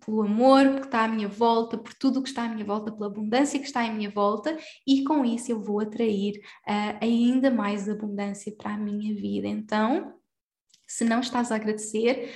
pelo 0.05 0.23
amor 0.23 0.81
que 0.81 0.87
está 0.87 1.05
à 1.05 1.09
minha 1.09 1.29
volta, 1.29 1.79
por 1.79 1.95
tudo 1.95 2.20
o 2.20 2.23
que 2.23 2.29
está 2.29 2.45
à 2.45 2.49
minha 2.49 2.64
volta, 2.64 2.93
pela 2.93 3.07
abundância 3.07 3.59
que 3.59 3.66
está 3.66 3.85
à 3.85 3.93
minha 3.93 4.11
volta, 4.11 4.57
e 4.87 5.05
com 5.05 5.25
isso 5.25 5.51
eu 5.51 5.61
vou 5.61 5.81
atrair 5.81 6.39
uh, 6.68 6.99
ainda 7.01 7.51
mais 7.51 7.89
abundância 7.89 8.55
para 8.57 8.75
a 8.75 8.79
minha 8.79 9.14
vida. 9.14 9.49
Então, 9.49 10.14
se 10.87 11.05
não 11.05 11.20
estás 11.20 11.51
a 11.51 11.57
agradecer, 11.57 12.35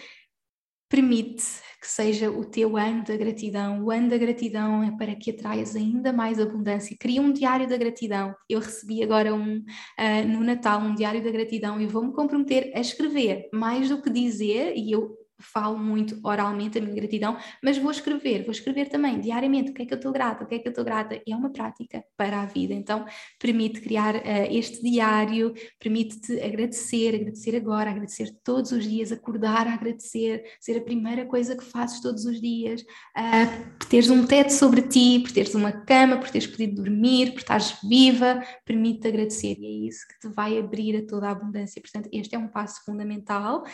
permite 0.89 1.45
que 1.81 1.89
seja 1.89 2.31
o 2.31 2.45
teu 2.45 2.77
ano 2.77 3.05
da 3.05 3.17
gratidão. 3.17 3.85
O 3.85 3.91
ano 3.91 4.09
da 4.09 4.17
gratidão 4.17 4.83
é 4.83 4.97
para 4.97 5.15
que 5.15 5.31
atraias 5.31 5.77
ainda 5.77 6.13
mais 6.13 6.41
abundância. 6.41 6.97
Cria 6.99 7.21
um 7.21 7.33
diário 7.33 7.69
da 7.69 7.77
gratidão. 7.77 8.35
Eu 8.49 8.61
recebi 8.61 9.03
agora 9.03 9.35
um 9.35 9.59
uh, 9.59 10.29
no 10.29 10.41
Natal 10.41 10.81
um 10.81 10.95
diário 10.95 11.23
da 11.23 11.31
gratidão 11.31 11.81
e 11.81 11.87
vou-me 11.87 12.13
comprometer 12.13 12.73
a 12.75 12.81
escrever 12.81 13.49
mais 13.53 13.89
do 13.89 14.01
que 14.01 14.11
dizer 14.11 14.75
e 14.77 14.93
eu 14.93 15.26
falo 15.39 15.79
muito 15.79 16.19
oralmente 16.23 16.79
a 16.79 16.81
minha 16.81 16.95
gratidão, 16.95 17.37
mas 17.63 17.79
vou 17.79 17.91
escrever, 17.91 18.43
vou 18.43 18.53
escrever 18.53 18.89
também 18.89 19.21
diariamente 19.21 19.71
o 19.71 19.75
que 19.75 19.83
é 19.83 19.87
que 19.87 19.93
eu 19.93 19.97
estou 19.97 20.13
grata, 20.13 20.45
o 20.45 20.47
que 20.47 20.55
é 20.55 20.59
que 20.59 20.69
eu 20.69 20.71
estou 20.71 20.85
grata. 20.85 21.21
É 21.27 21.35
uma 21.35 21.51
prática 21.51 22.05
para 22.17 22.43
a 22.43 22.47
vida, 22.47 22.75
então 22.75 23.05
permite 23.39 23.81
criar 23.81 24.17
uh, 24.17 24.21
este 24.51 24.83
diário, 24.83 25.55
permite-te 25.79 26.41
agradecer, 26.41 27.15
agradecer 27.15 27.57
agora, 27.57 27.91
agradecer 27.91 28.35
todos 28.43 28.73
os 28.73 28.85
dias, 28.85 29.13
acordar 29.13 29.67
a 29.67 29.75
agradecer, 29.75 30.45
ser 30.61 30.79
a 30.79 30.81
primeira 30.81 31.27
coisa 31.27 31.57
que 31.57 31.65
fazes 31.65 32.01
todos 32.01 32.25
os 32.25 32.41
dias, 32.41 32.83
uh, 32.83 33.77
por 33.79 33.89
teres 33.89 34.11
um 34.11 34.27
teto 34.27 34.51
sobre 34.51 34.83
ti, 34.83 35.21
por 35.21 35.33
teres 35.33 35.55
uma 35.55 35.73
cama, 35.73 36.19
por 36.19 36.31
teres 36.31 36.47
podido 36.47 36.83
dormir, 36.83 37.33
por 37.33 37.41
estares 37.41 37.77
viva, 37.89 38.43
permite-te 38.65 39.09
agradecer 39.09 39.57
e 39.59 39.67
é 39.67 39.89
isso 39.89 40.07
que 40.09 40.29
te 40.29 40.35
vai 40.35 40.59
abrir 40.59 40.97
a 40.97 41.07
toda 41.07 41.29
a 41.29 41.31
abundância. 41.31 41.81
Portanto, 41.81 42.09
este 42.13 42.35
é 42.35 42.39
um 42.39 42.49
passo 42.49 42.85
fundamental. 42.85 43.65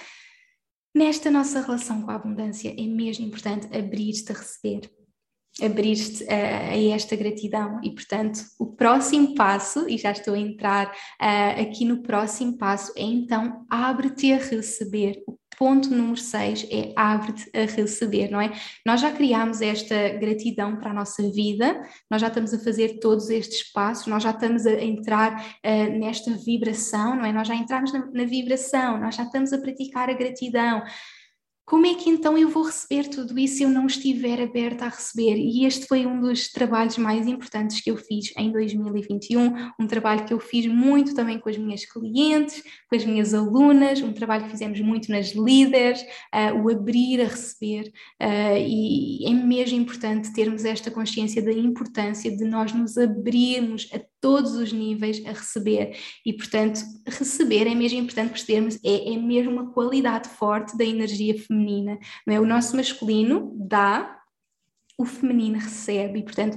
Nesta 0.95 1.31
nossa 1.31 1.63
relação 1.63 2.03
com 2.03 2.11
a 2.11 2.17
abundância 2.17 2.69
é 2.69 2.87
mesmo 2.87 3.25
importante 3.25 3.67
abrir-te 3.75 4.31
a 4.31 4.35
receber, 4.35 4.91
abrir-te 5.63 6.23
a, 6.29 6.71
a, 6.71 6.95
esta 6.95 7.17
gratidão 7.17 7.81
e, 7.83 7.91
portanto, 7.91 8.41
o 8.59 8.67
próximo 8.67 9.35
passo, 9.35 9.89
e 9.89 9.97
já 9.97 10.13
estou 10.13 10.35
a 10.35 10.39
entrar 10.39 10.89
uh, 10.89 11.63
aqui 11.63 11.87
no 11.87 12.03
próximo 12.03 12.59
passo, 12.59 12.93
é 12.95 13.03
então 13.03 13.65
abre-te 13.71 14.35
a 14.35 14.37
receber. 14.37 15.23
O 15.27 15.39
ponto 15.57 15.91
número 15.91 16.17
6 16.17 16.67
é 16.71 16.93
abre-te 16.97 17.51
a 17.57 17.65
receber, 17.65 18.31
não 18.31 18.41
é? 18.41 18.53
Nós 18.85 19.01
já 19.01 19.11
criámos 19.11 19.61
esta 19.61 20.11
gratidão 20.11 20.77
para 20.77 20.91
a 20.91 20.95
nossa 20.95 21.23
vida, 21.31 21.83
nós 22.11 22.21
já 22.21 22.29
estamos 22.29 22.53
a 22.53 22.59
fazer 22.59 22.99
todos 23.01 23.31
estes 23.31 23.73
passos, 23.73 24.07
nós 24.07 24.23
já 24.23 24.31
estamos 24.31 24.67
a 24.67 24.73
entrar 24.73 25.57
uh, 25.65 25.99
nesta 25.99 26.31
vibração, 26.33 27.17
não 27.17 27.25
é? 27.25 27.33
Nós 27.33 27.49
já 27.49 27.55
entramos 27.55 27.93
na, 27.93 28.07
na 28.07 28.25
vibração, 28.25 28.99
nós 28.99 29.15
já 29.15 29.25
estamos 29.25 29.53
a 29.53 29.59
praticar 29.59 30.11
a 30.11 30.15
gratidão. 30.15 30.83
Como 31.65 31.87
é 31.87 31.95
que 31.95 32.11
então 32.11 32.37
eu 32.37 32.49
vou 32.49 32.65
receber 32.65 33.09
tudo 33.09 33.39
isso 33.39 33.59
se 33.59 33.63
eu 33.63 33.69
não 33.69 33.87
estiver 33.87 34.43
aberta 34.43 34.85
a 34.85 34.89
receber? 34.89 35.37
E 35.37 35.65
este 35.65 35.87
foi 35.87 36.05
um 36.05 36.21
dos 36.21 36.51
trabalhos 36.51 36.99
mais 36.99 37.27
importantes 37.27 37.81
que 37.81 37.91
eu 37.91 37.97
fiz 37.97 38.33
em 38.37 38.51
2021, 38.51 39.73
um 39.79 39.87
trabalho 39.87 40.25
que 40.25 40.35
eu 40.35 40.41
fiz 40.41 40.67
muito 40.67 41.15
também 41.15 41.39
com 41.39 41.49
as 41.49 41.57
minhas 41.57 41.85
clientes, 41.85 42.63
com 42.91 42.97
as 42.97 43.05
minhas 43.05 43.33
alunas, 43.33 44.03
um 44.03 44.13
trabalho 44.13 44.45
que 44.45 44.51
fizemos 44.51 44.81
muito 44.81 45.11
nas 45.11 45.33
líderes, 45.33 46.03
uh, 46.35 46.61
o 46.63 46.69
abrir 46.69 47.21
a 47.21 47.29
receber, 47.29 47.93
uh, 48.21 48.59
e 48.59 49.25
é 49.27 49.31
mesmo 49.33 49.79
importante 49.79 50.33
termos 50.33 50.65
esta 50.65 50.91
consciência 50.91 51.41
da 51.41 51.53
importância 51.53 52.37
de 52.37 52.45
nós 52.45 52.73
nos 52.73 52.99
abrirmos 52.99 53.89
a 53.95 54.12
todos 54.23 54.53
os 54.53 54.73
níveis 54.73 55.21
a 55.27 55.31
receber. 55.33 55.99
E, 56.25 56.33
portanto, 56.33 56.81
receber 57.07 57.67
é 57.67 57.75
mesmo 57.75 57.99
importante 57.99 58.31
percebermos, 58.31 58.79
é, 58.83 59.13
é 59.13 59.17
mesmo 59.19 59.51
uma 59.51 59.73
qualidade 59.73 60.29
forte 60.29 60.79
da 60.79 60.85
energia 60.85 61.37
feminina. 61.39 61.99
Não 62.27 62.35
é? 62.35 62.41
O 62.41 62.47
nosso 62.47 62.77
masculino 62.77 63.53
dá, 63.57 64.19
o 64.97 65.05
feminino 65.05 65.59
recebe, 65.59 66.21
e, 66.21 66.23
portanto, 66.23 66.57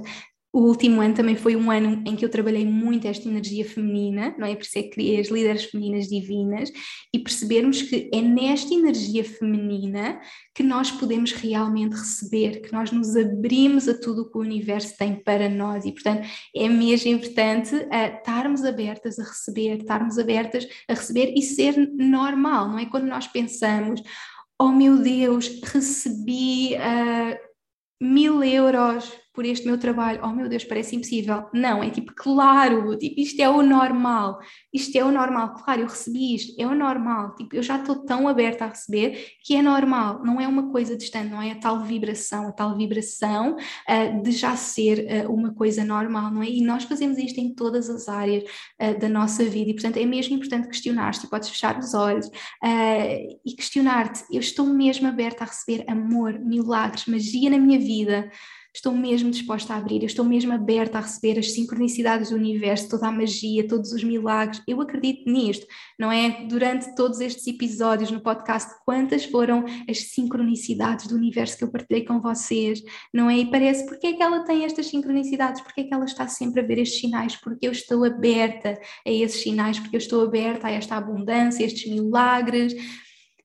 o 0.56 0.60
último 0.60 1.02
ano 1.02 1.12
também 1.12 1.36
foi 1.36 1.54
um 1.54 1.70
ano 1.70 2.02
em 2.06 2.16
que 2.16 2.24
eu 2.24 2.30
trabalhei 2.30 2.64
muito 2.64 3.06
esta 3.06 3.28
energia 3.28 3.62
feminina, 3.62 4.34
não 4.38 4.46
é? 4.46 4.56
Por 4.56 4.62
isso 4.62 4.78
é 4.78 4.82
que 4.84 4.88
criei 4.88 5.20
as 5.20 5.28
líderes 5.28 5.64
femininas 5.64 6.08
divinas 6.08 6.72
e 7.12 7.18
percebermos 7.18 7.82
que 7.82 8.08
é 8.10 8.22
nesta 8.22 8.72
energia 8.72 9.22
feminina 9.22 10.18
que 10.54 10.62
nós 10.62 10.90
podemos 10.90 11.32
realmente 11.32 11.92
receber, 11.92 12.62
que 12.62 12.72
nós 12.72 12.90
nos 12.90 13.14
abrimos 13.14 13.86
a 13.86 14.00
tudo 14.00 14.22
o 14.22 14.30
que 14.30 14.38
o 14.38 14.40
universo 14.40 14.96
tem 14.96 15.16
para 15.16 15.46
nós 15.50 15.84
e, 15.84 15.92
portanto, 15.92 16.26
é 16.56 16.66
mesmo 16.70 17.10
importante 17.10 17.74
uh, 17.76 18.16
estarmos 18.16 18.64
abertas 18.64 19.18
a 19.18 19.24
receber, 19.24 19.76
estarmos 19.76 20.18
abertas 20.18 20.66
a 20.88 20.94
receber 20.94 21.34
e 21.36 21.42
ser 21.42 21.76
normal, 21.98 22.70
não 22.70 22.78
é? 22.78 22.86
Quando 22.86 23.04
nós 23.04 23.26
pensamos, 23.26 24.02
oh 24.58 24.72
meu 24.72 24.96
Deus, 25.02 25.60
recebi 25.62 26.76
uh, 26.76 27.36
mil 28.00 28.42
euros 28.42 29.12
por 29.36 29.44
este 29.44 29.66
meu 29.66 29.76
trabalho, 29.78 30.20
oh 30.24 30.32
meu 30.32 30.48
Deus, 30.48 30.64
parece 30.64 30.96
impossível. 30.96 31.44
Não, 31.52 31.84
é 31.84 31.90
tipo, 31.90 32.10
claro, 32.14 32.96
tipo, 32.96 33.20
isto 33.20 33.38
é 33.38 33.48
o 33.50 33.62
normal, 33.62 34.38
isto 34.72 34.96
é 34.96 35.04
o 35.04 35.12
normal, 35.12 35.52
claro, 35.62 35.82
eu 35.82 35.86
recebi 35.86 36.34
isto, 36.34 36.54
é 36.58 36.66
o 36.66 36.74
normal, 36.74 37.34
tipo, 37.34 37.54
eu 37.54 37.62
já 37.62 37.76
estou 37.78 37.96
tão 37.96 38.26
aberta 38.26 38.64
a 38.64 38.68
receber 38.68 39.34
que 39.44 39.54
é 39.54 39.60
normal, 39.60 40.22
não 40.24 40.40
é 40.40 40.48
uma 40.48 40.72
coisa 40.72 40.96
distante, 40.96 41.28
não 41.28 41.42
é 41.42 41.52
a 41.52 41.54
tal 41.54 41.84
vibração, 41.84 42.48
a 42.48 42.52
tal 42.52 42.74
vibração 42.78 43.56
uh, 43.56 44.22
de 44.22 44.32
já 44.32 44.56
ser 44.56 45.26
uh, 45.26 45.30
uma 45.30 45.52
coisa 45.52 45.84
normal, 45.84 46.30
não 46.30 46.42
é? 46.42 46.48
E 46.48 46.62
nós 46.62 46.84
fazemos 46.84 47.18
isto 47.18 47.38
em 47.38 47.54
todas 47.54 47.90
as 47.90 48.08
áreas 48.08 48.42
uh, 48.80 48.98
da 48.98 49.08
nossa 49.08 49.44
vida 49.44 49.70
e, 49.70 49.74
portanto, 49.74 49.98
é 49.98 50.06
mesmo 50.06 50.34
importante 50.34 50.66
questionar-te, 50.66 51.28
podes 51.28 51.50
fechar 51.50 51.78
os 51.78 51.92
olhos 51.92 52.30
e 53.44 53.54
questionar-te, 53.54 54.24
eu 54.32 54.40
estou 54.40 54.64
mesmo 54.66 55.06
aberta 55.06 55.44
a 55.44 55.46
receber 55.46 55.84
amor, 55.88 56.38
milagres, 56.38 57.04
magia 57.04 57.50
na 57.50 57.58
minha 57.58 57.78
vida, 57.78 58.30
estou 58.76 58.92
mesmo 58.92 59.30
disposta 59.30 59.72
a 59.72 59.78
abrir, 59.78 60.02
eu 60.02 60.06
estou 60.06 60.22
mesmo 60.22 60.52
aberta 60.52 60.98
a 60.98 61.00
receber 61.00 61.38
as 61.38 61.52
sincronicidades 61.52 62.28
do 62.28 62.36
universo, 62.36 62.90
toda 62.90 63.08
a 63.08 63.10
magia, 63.10 63.66
todos 63.66 63.90
os 63.90 64.04
milagres. 64.04 64.62
Eu 64.68 64.82
acredito 64.82 65.30
nisto, 65.30 65.66
não 65.98 66.12
é? 66.12 66.46
Durante 66.46 66.94
todos 66.94 67.20
estes 67.20 67.46
episódios 67.46 68.10
no 68.10 68.20
podcast, 68.20 68.70
quantas 68.84 69.24
foram 69.24 69.64
as 69.88 70.10
sincronicidades 70.10 71.06
do 71.06 71.16
universo 71.16 71.56
que 71.56 71.64
eu 71.64 71.70
partilhei 71.70 72.04
com 72.04 72.20
vocês, 72.20 72.82
não 73.14 73.30
é? 73.30 73.38
E 73.38 73.50
parece, 73.50 73.86
porque 73.86 74.08
é 74.08 74.12
que 74.12 74.22
ela 74.22 74.44
tem 74.44 74.66
estas 74.66 74.86
sincronicidades? 74.88 75.62
Porque 75.62 75.80
é 75.80 75.84
que 75.84 75.94
ela 75.94 76.04
está 76.04 76.28
sempre 76.28 76.60
a 76.60 76.66
ver 76.66 76.78
estes 76.78 77.00
sinais? 77.00 77.34
Porque 77.34 77.66
eu 77.66 77.72
estou 77.72 78.04
aberta 78.04 78.78
a 79.06 79.10
esses 79.10 79.42
sinais, 79.42 79.80
porque 79.80 79.96
eu 79.96 80.00
estou 80.00 80.22
aberta 80.22 80.66
a 80.66 80.70
esta 80.70 80.96
abundância, 80.96 81.64
a 81.64 81.66
estes 81.66 81.90
milagres, 81.90 82.74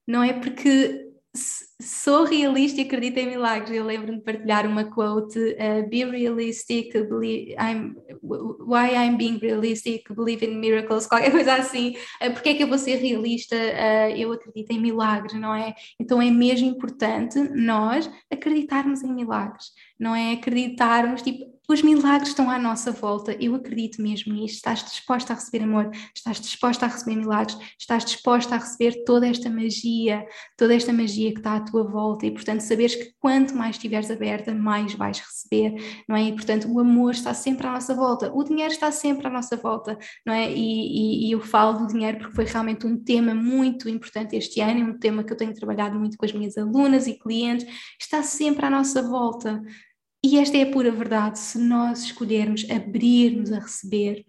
não 0.06 0.22
é? 0.22 0.34
Porque 0.34 1.11
sou 1.34 2.26
realista 2.26 2.82
e 2.82 2.84
acredito 2.84 3.18
em 3.18 3.30
milagres. 3.30 3.72
Eu 3.72 3.86
lembro-me 3.86 4.18
de 4.18 4.24
partilhar 4.24 4.66
uma 4.68 4.84
quote: 4.84 5.40
uh, 5.40 5.88
Be 5.90 6.04
realistic, 6.04 6.92
believe, 6.94 7.54
I'm, 7.54 7.96
why 8.22 8.94
I'm 8.94 9.18
being 9.18 9.38
realistic, 9.38 10.14
believe 10.14 10.46
in 10.46 10.60
miracles, 10.60 11.08
qualquer 11.08 11.32
coisa 11.32 11.56
assim. 11.56 11.96
Uh, 12.22 12.34
porque 12.34 12.50
é 12.50 12.54
que 12.54 12.64
eu 12.64 12.68
vou 12.68 12.78
ser 12.78 12.96
realista? 12.98 13.56
Uh, 13.56 14.16
eu 14.18 14.32
acredito 14.34 14.72
em 14.72 14.80
milagres, 14.80 15.40
não 15.40 15.56
é? 15.56 15.74
Então 16.00 16.22
é 16.22 16.30
mesmo 16.30 16.68
importante 16.68 17.40
nós 17.40 18.10
acreditarmos 18.32 19.02
em 19.02 19.14
milagres, 19.14 19.68
não 20.00 20.14
é? 20.14 20.34
Acreditarmos, 20.34 21.22
tipo, 21.22 21.46
os 21.72 21.82
milagres 21.82 22.30
estão 22.30 22.50
à 22.50 22.60
nossa 22.60 22.92
volta, 22.92 23.36
eu 23.40 23.56
acredito 23.56 24.02
mesmo 24.02 24.34
nisto. 24.34 24.56
Estás 24.56 24.84
disposta 24.84 25.34
a 25.34 25.36
receber 25.36 25.64
amor, 25.64 25.90
estás 26.16 26.40
disposta 26.40 26.86
a 26.86 26.90
receber 26.90 27.16
milagres, 27.16 27.58
estás 27.80 28.04
disposta 28.04 28.56
a 28.56 28.58
receber 28.58 29.04
toda 29.06 29.28
esta 29.28 29.50
magia, 29.50 30.26
toda 30.58 30.76
esta 30.76 30.92
magia 30.92 31.32
que 31.32 31.40
está 31.40 31.56
à 31.56 31.62
tua 31.62 31.84
volta 31.84 32.26
e, 32.26 32.32
portanto, 32.32 32.62
saberes 32.62 32.96
que 32.96 33.14
quanto 33.20 33.56
mais 33.56 33.76
estiveres 33.76 34.12
aberta, 34.12 34.54
mais 34.54 34.94
vais 34.94 35.20
receber, 35.20 35.76
não 36.08 36.16
é? 36.16 36.24
E, 36.24 36.34
portanto, 36.34 36.72
o 36.72 36.80
amor 36.80 37.12
está 37.12 37.34
sempre 37.34 37.68
à 37.68 37.72
nossa 37.72 37.94
volta, 37.96 38.32
o 38.34 38.44
dinheiro 38.44 38.74
está 38.74 38.92
sempre 38.92 39.28
à 39.28 39.30
nossa 39.30 39.56
volta, 39.56 39.98
não 40.26 40.34
é? 40.34 40.52
E, 40.52 40.58
e, 41.26 41.28
e 41.30 41.32
eu 41.32 41.40
falo 41.42 41.80
do 41.80 41.88
dinheiro 41.88 42.18
porque 42.18 42.36
foi 42.36 42.46
realmente 42.46 42.86
um 42.86 43.02
tema 43.02 43.34
muito 43.34 43.88
importante 43.88 44.36
este 44.36 44.60
ano, 44.62 44.92
um 44.92 45.00
tema 45.00 45.24
que 45.24 45.32
eu 45.32 45.38
tenho 45.38 45.54
trabalhado 45.54 45.98
muito 45.98 46.18
com 46.18 46.26
as 46.26 46.34
minhas 46.34 46.58
alunas 46.58 47.08
e 47.08 47.18
clientes, 47.18 47.66
está 48.00 48.22
sempre 48.24 48.66
à 48.66 48.70
nossa 48.70 49.02
volta. 49.02 49.62
E 50.24 50.38
esta 50.38 50.58
é 50.58 50.64
a 50.64 50.72
pura 50.72 50.92
verdade. 50.92 51.40
Se 51.40 51.58
nós 51.58 52.04
escolhermos 52.04 52.70
abrir-nos 52.70 53.52
a 53.52 53.60
receber, 53.60 54.26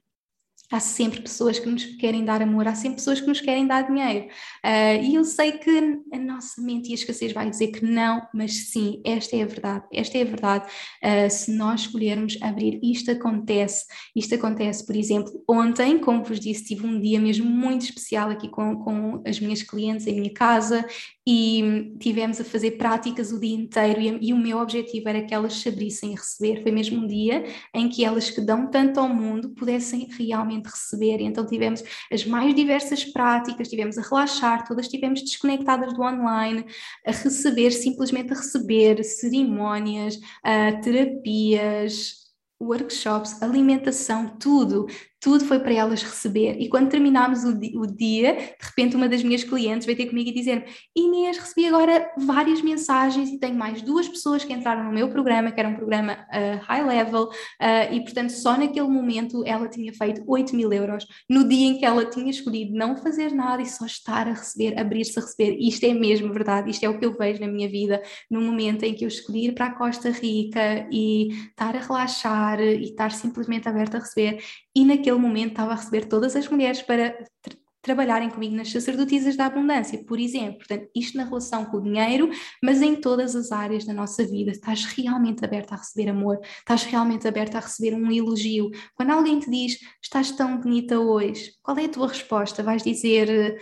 Há 0.73 0.81
sempre 0.81 1.21
pessoas 1.21 1.59
que 1.59 1.69
nos 1.69 1.85
querem 1.85 2.25
dar 2.25 2.41
amor, 2.41 2.67
há 2.67 2.75
sempre 2.75 2.97
pessoas 2.97 3.21
que 3.21 3.27
nos 3.27 3.43
querem 3.43 3.67
dar 3.67 3.83
dinheiro. 3.83 4.29
Uh, 4.65 5.05
e 5.05 5.15
eu 5.17 5.23
sei 5.23 5.53
que 5.53 6.01
a 6.11 6.19
nossa 6.19 6.63
mente 6.63 6.89
e 6.89 6.93
a 6.93 6.95
escassez 6.95 7.31
vai 7.31 7.51
dizer 7.51 7.69
que 7.69 7.85
não, 7.85 8.27
mas 8.33 8.71
sim, 8.71 9.03
esta 9.05 9.37
é 9.37 9.43
a 9.43 9.47
verdade. 9.47 9.85
Esta 9.93 10.17
é 10.17 10.23
a 10.23 10.25
verdade. 10.25 10.73
Uh, 11.05 11.29
se 11.29 11.53
nós 11.53 11.83
escolhermos 11.83 12.39
abrir, 12.41 12.81
isto 12.83 13.11
acontece. 13.11 13.85
Isto 14.17 14.37
acontece, 14.37 14.87
por 14.87 14.97
exemplo, 14.97 15.45
ontem, 15.47 15.99
como 15.99 16.25
vos 16.25 16.41
disse, 16.41 16.65
tive 16.65 16.87
um 16.87 16.99
dia 16.99 17.21
mesmo 17.21 17.45
muito 17.45 17.83
especial 17.83 18.31
aqui 18.31 18.49
com, 18.49 18.77
com 18.77 19.23
as 19.27 19.39
minhas 19.39 19.63
clientes 19.63 20.07
em 20.07 20.15
minha 20.15 20.33
casa 20.33 20.87
e 21.27 21.95
tivemos 22.01 22.41
a 22.41 22.45
fazer 22.45 22.73
práticas 22.73 23.31
o 23.31 23.39
dia 23.39 23.55
inteiro 23.55 24.01
e, 24.01 24.29
e, 24.29 24.33
o 24.33 24.37
meu 24.37 24.59
objetivo 24.59 25.09
era 25.09 25.23
que 25.23 25.33
elas 25.33 25.55
se 25.55 25.69
abrissem 25.69 26.15
a 26.15 26.19
receber. 26.19 26.63
Foi 26.63 26.73
mesmo 26.73 27.03
um 27.03 27.07
dia 27.07 27.45
em 27.73 27.89
que 27.89 28.05
elas 28.05 28.29
que 28.29 28.41
dão 28.41 28.69
tanto 28.69 28.99
ao 28.99 29.09
mundo 29.09 29.51
pudessem 29.51 30.09
realmente 30.19 30.67
receber. 30.67 31.21
E 31.21 31.25
então 31.25 31.47
tivemos 31.47 31.83
as 32.11 32.25
mais 32.27 32.55
diversas 32.55 33.05
práticas, 33.05 33.69
tivemos 33.69 33.97
a 33.99 34.03
relaxar, 34.03 34.67
todas 34.67 34.87
estivemos 34.87 35.23
desconectadas 35.23 35.93
do 35.93 36.03
online, 36.03 36.65
a 37.07 37.13
receber, 37.13 37.71
simplesmente 37.71 38.33
a 38.33 38.37
receber 38.37 39.05
cerimónias, 39.05 40.17
uh, 40.17 40.81
terapias, 40.83 42.23
workshops, 42.61 43.43
alimentação, 43.43 44.37
tudo, 44.39 44.87
tudo 45.23 45.45
foi 45.45 45.61
para 45.61 45.73
elas 45.73 46.03
receber. 46.03 46.57
E 46.61 46.69
quando 46.69 46.91
terminámos 46.91 47.45
o, 47.45 47.57
di 47.57 47.73
o, 47.77 47.87
dia, 47.87 48.35
de 48.35 48.67
repente 48.67 48.97
uma 48.97 49.09
das 49.09 49.23
minhas 49.23 49.45
clientes 49.45 49.87
veio 49.87 49.97
ter 49.97 50.07
comigo 50.07 50.29
e 50.29 50.35
dizer 50.35 50.67
Inês, 50.97 51.39
recebi 51.39 51.69
agora 51.69 52.11
várias 52.19 52.61
mensagens 52.61 53.31
e 53.31 53.39
tenho 53.39 53.55
mais 53.55 53.81
duas 53.83 54.09
pessoas 54.09 54.45
que 54.45 54.53
entraram 54.53 54.83
no 54.83 54.93
meu 54.93 55.09
programa, 55.11 55.53
que 55.53 55.61
era 55.61 55.69
um 55.69 55.77
programa 55.77 56.15
uh, 56.15 56.65
high 56.65 56.85
level, 56.85 57.27
uh, 57.27 57.95
e 57.95 58.01
portanto 58.01 58.31
só 58.31 58.59
naquele 58.59 58.89
momento 58.89 59.45
ela 59.47 59.69
tinha 59.69 59.93
feito 59.93 60.25
8 60.27 60.57
mil 60.57 60.73
euros, 60.73 61.07
no 61.31 61.49
dia 61.49 61.69
em 61.69 61.79
que 61.79 61.85
ela 61.85 62.05
tinha 62.05 62.31
escolhido 62.31 62.75
não 62.75 62.97
fazer 62.97 63.33
nada 63.33 63.63
e 63.63 63.67
só 63.67 63.87
estar 63.87 64.27
a 64.27 64.33
receber, 64.33 64.77
abrir-se 64.77 65.17
a 65.21 65.23
receber. 65.23 65.57
Isto 65.61 65.87
é 65.87 65.95
mesmo 65.95 66.33
verdade, 66.33 66.69
isto 66.69 66.83
é 66.83 66.89
o 66.89 66.99
que 66.99 67.07
eu 67.07 67.17
vejo 67.17 67.41
na 67.41 67.47
minha 67.47 67.69
vida, 67.69 68.03
no 68.29 68.41
momento 68.41 68.83
em 68.83 68.93
que 68.93 69.05
eu 69.05 69.09
escolhi 69.09 69.47
ir 69.47 69.53
para 69.53 69.67
a 69.67 69.75
Costa 69.75 70.11
Rica 70.11 70.89
e 70.91 71.29
estar 71.29 71.77
a 71.77 71.81
relaxar 71.81 72.61
e 72.61 72.83
estar 72.83 73.13
simplesmente 73.13 73.69
aberta 73.69 73.99
a 73.99 74.01
receber, 74.01 74.43
e 74.75 74.85
naquele 74.85 75.19
momento 75.19 75.51
estava 75.51 75.73
a 75.73 75.77
receber 75.77 76.07
todas 76.07 76.35
as 76.37 76.49
mulheres 76.49 76.83
para 76.83 77.13
tra 77.43 77.63
trabalharem 77.83 78.31
comigo 78.31 78.55
nas 78.55 78.71
sacerdotisas 78.71 79.37
da 79.37 79.47
abundância, 79.47 80.03
por 80.05 80.21
exemplo. 80.21 80.59
Portanto, 80.59 80.89
isto 80.95 81.19
na 81.19 81.25
relação 81.25 81.65
com 81.65 81.79
o 81.79 81.83
dinheiro, 81.83 82.31
mas 82.63 82.81
em 82.81 82.95
todas 82.95 83.35
as 83.35 83.51
áreas 83.51 83.85
da 83.85 83.93
nossa 83.93 84.25
vida. 84.25 84.53
Estás 84.53 84.85
realmente 84.85 85.45
aberta 85.45 85.75
a 85.75 85.79
receber 85.79 86.09
amor, 86.09 86.39
estás 86.61 86.85
realmente 86.85 87.27
aberta 87.27 87.59
a 87.59 87.61
receber 87.61 87.95
um 87.97 88.11
elogio. 88.11 88.71
Quando 88.95 89.11
alguém 89.11 89.41
te 89.41 89.51
diz 89.51 89.79
estás 90.01 90.31
tão 90.31 90.61
bonita 90.61 91.01
hoje, 91.01 91.55
qual 91.61 91.77
é 91.77 91.87
a 91.87 91.89
tua 91.89 92.07
resposta? 92.07 92.63
Vais 92.63 92.85
dizer 92.85 93.61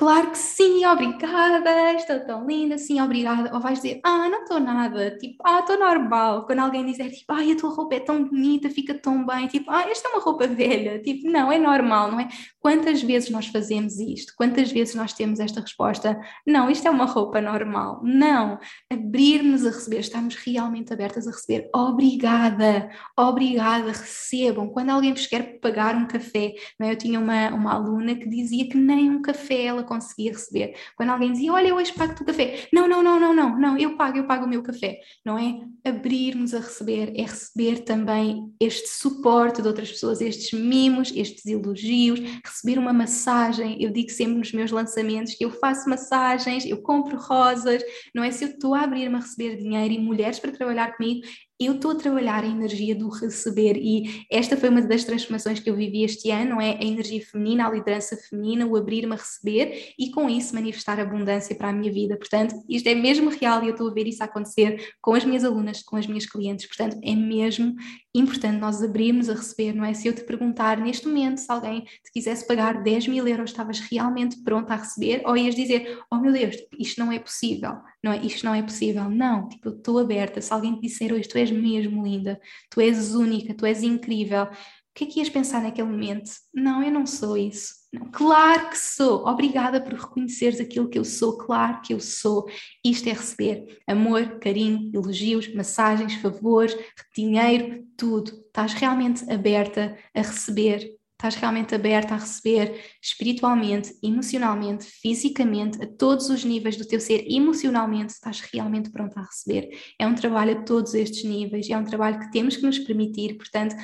Claro 0.00 0.30
que 0.30 0.38
sim, 0.38 0.86
obrigada, 0.86 1.92
estou 1.92 2.20
tão 2.20 2.46
linda, 2.46 2.78
sim, 2.78 2.98
obrigada. 3.02 3.54
Ou 3.54 3.60
vais 3.60 3.82
dizer, 3.82 4.00
ah, 4.02 4.30
não 4.30 4.44
estou 4.44 4.58
nada, 4.58 5.10
tipo, 5.18 5.46
ah, 5.46 5.58
estou 5.60 5.78
normal. 5.78 6.46
Quando 6.46 6.60
alguém 6.60 6.86
dizer, 6.86 7.10
tipo, 7.10 7.30
ai, 7.30 7.52
a 7.52 7.56
tua 7.56 7.68
roupa 7.68 7.96
é 7.96 8.00
tão 8.00 8.24
bonita, 8.24 8.70
fica 8.70 8.94
tão 8.94 9.26
bem, 9.26 9.46
tipo, 9.46 9.70
ah, 9.70 9.82
esta 9.90 10.08
é 10.08 10.12
uma 10.12 10.22
roupa 10.22 10.46
velha, 10.46 10.98
tipo, 11.00 11.30
não, 11.30 11.52
é 11.52 11.58
normal, 11.58 12.12
não 12.12 12.20
é? 12.20 12.28
Quantas 12.58 13.02
vezes 13.02 13.28
nós 13.28 13.48
fazemos 13.48 13.98
isto? 13.98 14.32
Quantas 14.38 14.72
vezes 14.72 14.94
nós 14.94 15.12
temos 15.12 15.38
esta 15.38 15.60
resposta? 15.60 16.18
Não, 16.46 16.70
isto 16.70 16.88
é 16.88 16.90
uma 16.90 17.04
roupa 17.04 17.38
normal. 17.42 18.00
Não, 18.02 18.58
abrir-nos 18.90 19.66
a 19.66 19.70
receber, 19.70 19.98
estamos 19.98 20.34
realmente 20.34 20.94
abertas 20.94 21.28
a 21.28 21.30
receber. 21.30 21.68
Obrigada, 21.74 22.88
obrigada, 23.14 23.88
recebam. 23.92 24.70
Quando 24.70 24.88
alguém 24.88 25.12
vos 25.12 25.26
quer 25.26 25.60
pagar 25.60 25.94
um 25.94 26.06
café, 26.06 26.54
não 26.78 26.86
é? 26.86 26.92
eu 26.92 26.96
tinha 26.96 27.20
uma, 27.20 27.50
uma 27.50 27.74
aluna 27.74 28.14
que 28.14 28.26
dizia 28.26 28.66
que 28.66 28.78
nem 28.78 29.10
um 29.10 29.20
café 29.20 29.64
ela 29.64 29.89
conseguia 29.90 30.30
receber. 30.30 30.76
Quando 30.96 31.10
alguém 31.10 31.32
dizia, 31.32 31.52
olha, 31.52 31.68
eu 31.68 31.74
hoje 31.74 31.92
pago-te 31.92 32.22
o 32.22 32.24
café. 32.24 32.68
Não, 32.72 32.86
não, 32.86 33.02
não, 33.02 33.18
não, 33.18 33.34
não, 33.34 33.58
não, 33.58 33.76
eu 33.76 33.96
pago, 33.96 34.16
eu 34.16 34.26
pago 34.26 34.46
o 34.46 34.48
meu 34.48 34.62
café. 34.62 35.00
Não 35.26 35.36
é 35.36 35.60
abrirmos 35.84 36.54
a 36.54 36.60
receber, 36.60 37.12
é 37.16 37.22
receber 37.22 37.80
também 37.80 38.54
este 38.60 38.88
suporte 38.88 39.60
de 39.60 39.66
outras 39.66 39.90
pessoas, 39.90 40.20
estes 40.20 40.58
mimos, 40.58 41.12
estes 41.14 41.44
elogios, 41.46 42.20
receber 42.44 42.78
uma 42.78 42.92
massagem. 42.92 43.82
Eu 43.82 43.90
digo 43.90 44.10
sempre 44.10 44.34
nos 44.38 44.52
meus 44.52 44.70
lançamentos 44.70 45.34
que 45.34 45.44
eu 45.44 45.50
faço 45.50 45.90
massagens, 45.90 46.64
eu 46.64 46.80
compro 46.80 47.18
rosas, 47.18 47.82
não 48.14 48.22
é? 48.22 48.30
Se 48.30 48.44
eu 48.44 48.50
estou 48.50 48.74
a 48.74 48.82
abrir-me 48.82 49.16
a 49.16 49.20
receber 49.20 49.56
dinheiro 49.56 49.92
e 49.92 49.98
mulheres 49.98 50.38
para 50.38 50.52
trabalhar 50.52 50.96
comigo, 50.96 51.26
eu 51.60 51.74
estou 51.74 51.90
a 51.90 51.94
trabalhar 51.94 52.42
a 52.42 52.46
energia 52.46 52.94
do 52.94 53.10
receber 53.10 53.76
e 53.76 54.24
esta 54.30 54.56
foi 54.56 54.70
uma 54.70 54.80
das 54.80 55.04
transformações 55.04 55.60
que 55.60 55.68
eu 55.68 55.76
vivi 55.76 56.02
este 56.04 56.30
ano, 56.30 56.58
é 56.58 56.70
a 56.70 56.82
energia 56.82 57.20
feminina, 57.22 57.66
a 57.66 57.70
liderança 57.70 58.16
feminina, 58.16 58.66
o 58.66 58.76
abrir-me 58.76 59.12
a 59.12 59.16
receber 59.16 59.92
e 59.98 60.10
com 60.10 60.30
isso 60.30 60.54
manifestar 60.54 60.98
abundância 60.98 61.54
para 61.54 61.68
a 61.68 61.72
minha 61.72 61.92
vida. 61.92 62.16
Portanto, 62.16 62.54
isto 62.66 62.86
é 62.88 62.94
mesmo 62.94 63.28
real 63.28 63.62
e 63.62 63.66
eu 63.66 63.72
estou 63.72 63.90
a 63.90 63.92
ver 63.92 64.06
isso 64.06 64.24
acontecer 64.24 64.94
com 65.02 65.14
as 65.14 65.22
minhas 65.22 65.44
alunas, 65.44 65.82
com 65.82 65.96
as 65.96 66.06
minhas 66.06 66.24
clientes. 66.24 66.66
Portanto, 66.66 66.98
é 67.04 67.14
mesmo 67.14 67.74
importante 68.14 68.58
nós 68.58 68.82
abrirmos 68.82 69.28
a 69.28 69.34
receber, 69.34 69.74
não 69.74 69.84
é? 69.84 69.92
Se 69.92 70.08
eu 70.08 70.14
te 70.14 70.24
perguntar 70.24 70.78
neste 70.78 71.06
momento 71.06 71.38
se 71.38 71.52
alguém 71.52 71.82
te 71.82 72.10
quisesse 72.10 72.46
pagar 72.46 72.82
10 72.82 73.08
mil 73.08 73.28
euros, 73.28 73.50
estavas 73.50 73.80
realmente 73.80 74.42
pronta 74.42 74.72
a 74.72 74.76
receber 74.78 75.22
ou 75.26 75.36
ias 75.36 75.54
dizer, 75.54 76.00
oh 76.10 76.16
meu 76.16 76.32
Deus, 76.32 76.56
isto 76.78 76.98
não 76.98 77.12
é 77.12 77.18
possível, 77.18 77.74
não 78.02 78.12
é? 78.12 78.24
Isto 78.24 78.44
não 78.44 78.54
é 78.54 78.62
possível. 78.62 79.08
Não, 79.10 79.48
tipo, 79.48 79.68
eu 79.68 79.76
estou 79.76 79.98
aberta. 79.98 80.40
Se 80.40 80.52
alguém 80.52 80.74
te 80.74 80.82
disser 80.82 81.12
hoje, 81.12 81.28
tu 81.28 81.38
és 81.38 81.50
mesmo 81.50 82.02
linda, 82.02 82.40
tu 82.70 82.80
és 82.80 83.14
única, 83.14 83.54
tu 83.54 83.66
és 83.66 83.82
incrível, 83.82 84.44
o 84.44 84.92
que 84.94 85.04
é 85.04 85.06
que 85.06 85.20
ias 85.20 85.30
pensar 85.30 85.62
naquele 85.62 85.88
momento? 85.88 86.30
Não, 86.52 86.82
eu 86.82 86.90
não 86.90 87.06
sou 87.06 87.36
isso. 87.36 87.74
Não, 87.92 88.10
claro 88.10 88.70
que 88.70 88.78
sou. 88.78 89.26
Obrigada 89.26 89.80
por 89.80 89.94
reconheceres 89.94 90.60
aquilo 90.60 90.88
que 90.88 90.98
eu 90.98 91.04
sou. 91.04 91.38
Claro 91.38 91.80
que 91.80 91.94
eu 91.94 92.00
sou. 92.00 92.46
Isto 92.84 93.08
é 93.08 93.12
receber 93.12 93.80
amor, 93.86 94.38
carinho, 94.40 94.90
elogios, 94.92 95.52
massagens, 95.54 96.14
favores, 96.14 96.76
dinheiro, 97.16 97.84
tudo. 97.96 98.32
Estás 98.46 98.72
realmente 98.74 99.30
aberta 99.30 99.96
a 100.14 100.22
receber 100.22 100.99
estás 101.20 101.34
realmente 101.34 101.74
aberta 101.74 102.14
a 102.14 102.16
receber 102.16 102.82
espiritualmente, 103.02 103.94
emocionalmente, 104.02 104.86
fisicamente, 104.86 105.82
a 105.82 105.86
todos 105.86 106.30
os 106.30 106.44
níveis 106.44 106.78
do 106.78 106.86
teu 106.86 106.98
ser, 106.98 107.26
emocionalmente, 107.30 108.14
estás 108.14 108.40
realmente 108.40 108.90
pronta 108.90 109.20
a 109.20 109.24
receber. 109.24 109.68
É 109.98 110.06
um 110.06 110.14
trabalho 110.14 110.58
a 110.58 110.62
todos 110.62 110.94
estes 110.94 111.22
níveis, 111.24 111.68
é 111.68 111.76
um 111.76 111.84
trabalho 111.84 112.18
que 112.18 112.32
temos 112.32 112.56
que 112.56 112.62
nos 112.62 112.78
permitir, 112.78 113.36
portanto, 113.36 113.76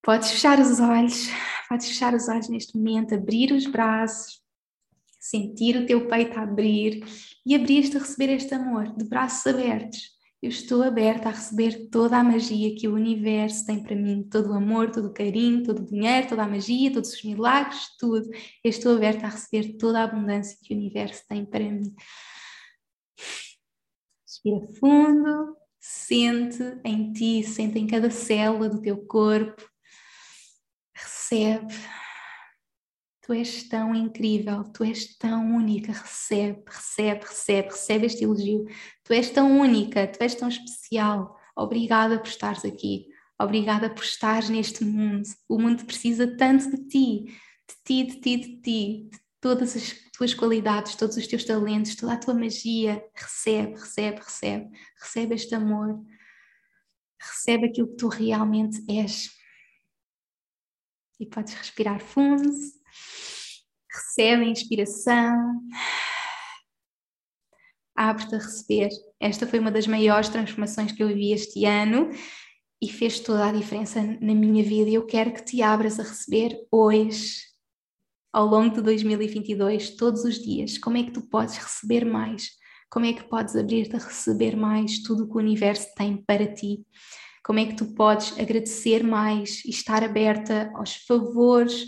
podes 0.00 0.30
fechar 0.30 0.60
os 0.60 0.78
olhos, 0.78 1.28
podes 1.68 1.88
fechar 1.88 2.14
os 2.14 2.28
olhos 2.28 2.48
neste 2.48 2.76
momento, 2.76 3.16
abrir 3.16 3.50
os 3.52 3.66
braços, 3.66 4.40
sentir 5.18 5.76
o 5.76 5.86
teu 5.86 6.06
peito 6.06 6.38
abrir 6.38 7.04
e 7.44 7.52
abrir-te 7.56 7.96
a 7.96 8.00
receber 8.00 8.32
este 8.32 8.54
amor, 8.54 8.96
de 8.96 9.04
braços 9.04 9.44
abertos. 9.44 10.17
Eu 10.40 10.50
estou 10.50 10.84
aberta 10.84 11.28
a 11.28 11.32
receber 11.32 11.88
toda 11.90 12.16
a 12.16 12.22
magia 12.22 12.74
que 12.76 12.86
o 12.86 12.94
universo 12.94 13.66
tem 13.66 13.82
para 13.82 13.96
mim, 13.96 14.22
todo 14.22 14.50
o 14.50 14.54
amor, 14.54 14.90
todo 14.90 15.08
o 15.08 15.12
carinho, 15.12 15.64
todo 15.64 15.80
o 15.80 15.86
dinheiro, 15.86 16.28
toda 16.28 16.44
a 16.44 16.48
magia, 16.48 16.92
todos 16.92 17.12
os 17.12 17.24
milagres, 17.24 17.96
tudo. 17.98 18.30
Eu 18.62 18.70
estou 18.70 18.94
aberta 18.94 19.26
a 19.26 19.30
receber 19.30 19.76
toda 19.76 20.00
a 20.00 20.04
abundância 20.04 20.56
que 20.62 20.72
o 20.72 20.76
universo 20.76 21.24
tem 21.28 21.44
para 21.44 21.64
mim. 21.64 21.92
Respira 24.24 24.60
fundo, 24.78 25.56
sente 25.80 26.62
em 26.84 27.12
ti, 27.12 27.42
sente 27.42 27.78
em 27.78 27.86
cada 27.88 28.08
célula 28.08 28.68
do 28.68 28.80
teu 28.80 29.04
corpo. 29.06 29.68
Recebe 30.94 31.74
Tu 33.28 33.34
és 33.34 33.62
tão 33.64 33.94
incrível, 33.94 34.64
tu 34.72 34.82
és 34.82 35.14
tão 35.18 35.54
única. 35.54 35.92
Recebe, 35.92 36.64
recebe, 36.66 37.26
recebe, 37.26 37.68
recebe 37.68 38.06
este 38.06 38.24
elogio. 38.24 38.64
Tu 39.04 39.12
és 39.12 39.28
tão 39.28 39.60
única, 39.60 40.06
tu 40.08 40.22
és 40.22 40.34
tão 40.34 40.48
especial. 40.48 41.38
Obrigada 41.54 42.18
por 42.18 42.26
estares 42.26 42.64
aqui. 42.64 43.06
Obrigada 43.38 43.90
por 43.90 44.02
estares 44.02 44.48
neste 44.48 44.82
mundo. 44.82 45.28
O 45.46 45.58
mundo 45.60 45.84
precisa 45.84 46.26
tanto 46.38 46.70
de 46.70 46.88
ti, 46.88 47.24
de 47.68 47.74
ti, 47.84 48.04
de 48.04 48.16
ti, 48.18 48.36
de 48.38 48.62
ti, 48.62 49.08
de 49.10 49.20
todas 49.42 49.76
as 49.76 49.92
tuas 50.16 50.32
qualidades, 50.32 50.96
todos 50.96 51.18
os 51.18 51.26
teus 51.26 51.44
talentos, 51.44 51.96
toda 51.96 52.14
a 52.14 52.18
tua 52.18 52.32
magia. 52.32 53.04
Recebe, 53.14 53.72
recebe, 53.72 54.20
recebe. 54.20 54.70
Recebe 54.98 55.34
este 55.34 55.54
amor. 55.54 56.02
Recebe 57.20 57.66
aquilo 57.66 57.88
que 57.88 57.96
tu 57.96 58.08
realmente 58.08 58.82
és. 58.88 59.36
E 61.20 61.26
podes 61.26 61.52
respirar 61.52 62.00
fundo 62.00 62.77
recebe 63.90 64.44
a 64.44 64.48
inspiração, 64.48 65.60
abre-te 67.96 68.34
a 68.34 68.38
receber. 68.38 68.88
Esta 69.20 69.46
foi 69.46 69.58
uma 69.58 69.72
das 69.72 69.86
maiores 69.86 70.28
transformações 70.28 70.92
que 70.92 71.02
eu 71.02 71.08
vivi 71.08 71.32
este 71.32 71.64
ano 71.64 72.10
e 72.80 72.88
fez 72.88 73.18
toda 73.18 73.48
a 73.48 73.52
diferença 73.52 74.00
na 74.20 74.34
minha 74.34 74.62
vida. 74.62 74.88
E 74.88 74.94
eu 74.94 75.04
quero 75.04 75.32
que 75.32 75.44
te 75.44 75.62
abras 75.62 75.98
a 75.98 76.04
receber 76.04 76.56
hoje, 76.70 77.42
ao 78.32 78.46
longo 78.46 78.76
de 78.76 78.82
2022, 78.82 79.96
todos 79.96 80.24
os 80.24 80.38
dias. 80.38 80.78
Como 80.78 80.96
é 80.96 81.02
que 81.02 81.10
tu 81.10 81.22
podes 81.22 81.56
receber 81.56 82.04
mais? 82.04 82.50
Como 82.90 83.04
é 83.04 83.12
que 83.12 83.28
podes 83.28 83.56
abrir-te 83.56 83.96
a 83.96 83.98
receber 83.98 84.56
mais 84.56 85.02
tudo 85.02 85.24
o 85.24 85.28
que 85.28 85.34
o 85.34 85.40
universo 85.40 85.88
tem 85.96 86.16
para 86.16 86.46
ti? 86.46 86.86
Como 87.44 87.58
é 87.58 87.66
que 87.66 87.74
tu 87.74 87.94
podes 87.94 88.38
agradecer 88.38 89.02
mais 89.02 89.64
e 89.64 89.70
estar 89.70 90.04
aberta 90.04 90.70
aos 90.74 90.94
favores, 91.06 91.86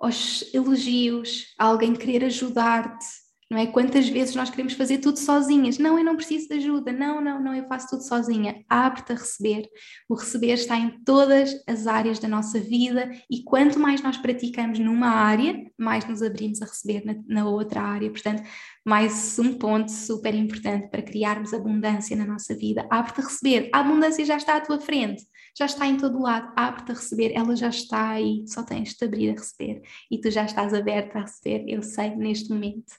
aos 0.00 0.44
elogios, 0.54 1.54
a 1.58 1.66
alguém 1.66 1.94
querer 1.94 2.24
ajudar-te, 2.24 3.06
não 3.50 3.58
é? 3.58 3.66
Quantas 3.66 4.08
vezes 4.08 4.36
nós 4.36 4.48
queremos 4.48 4.74
fazer 4.74 4.98
tudo 4.98 5.18
sozinhas? 5.18 5.76
Não, 5.76 5.98
eu 5.98 6.04
não 6.04 6.14
preciso 6.14 6.46
de 6.46 6.54
ajuda. 6.54 6.92
Não, 6.92 7.20
não, 7.20 7.42
não, 7.42 7.52
eu 7.52 7.66
faço 7.66 7.88
tudo 7.88 8.04
sozinha. 8.04 8.64
Abre-te 8.68 9.10
a 9.10 9.16
receber. 9.16 9.68
O 10.08 10.14
receber 10.14 10.52
está 10.52 10.76
em 10.76 11.02
todas 11.02 11.52
as 11.66 11.88
áreas 11.88 12.20
da 12.20 12.28
nossa 12.28 12.60
vida 12.60 13.10
e 13.28 13.42
quanto 13.42 13.76
mais 13.76 14.00
nós 14.02 14.16
praticamos 14.16 14.78
numa 14.78 15.08
área, 15.08 15.68
mais 15.76 16.06
nos 16.06 16.22
abrimos 16.22 16.62
a 16.62 16.64
receber 16.64 17.04
na, 17.04 17.16
na 17.26 17.48
outra 17.48 17.82
área. 17.82 18.08
Portanto, 18.08 18.44
mais 18.86 19.36
um 19.40 19.58
ponto 19.58 19.90
super 19.90 20.32
importante 20.32 20.88
para 20.88 21.02
criarmos 21.02 21.52
abundância 21.52 22.16
na 22.16 22.24
nossa 22.24 22.54
vida. 22.54 22.86
Abre-te 22.88 23.20
a 23.20 23.24
receber. 23.24 23.70
A 23.74 23.80
abundância 23.80 24.24
já 24.24 24.36
está 24.36 24.58
à 24.58 24.60
tua 24.60 24.80
frente 24.80 25.24
já 25.58 25.66
está 25.66 25.86
em 25.86 25.96
todo 25.96 26.20
lado, 26.20 26.52
abre-te 26.56 26.92
a 26.92 26.94
receber, 26.94 27.32
ela 27.34 27.54
já 27.56 27.68
está 27.68 28.10
aí, 28.10 28.44
só 28.46 28.62
tens 28.62 28.94
de 28.94 29.04
abrir 29.04 29.30
a 29.30 29.34
receber 29.34 29.82
e 30.10 30.20
tu 30.20 30.30
já 30.30 30.44
estás 30.44 30.72
aberta 30.74 31.18
a 31.18 31.22
receber, 31.22 31.64
eu 31.68 31.82
sei 31.82 32.14
neste 32.16 32.50
momento. 32.50 32.92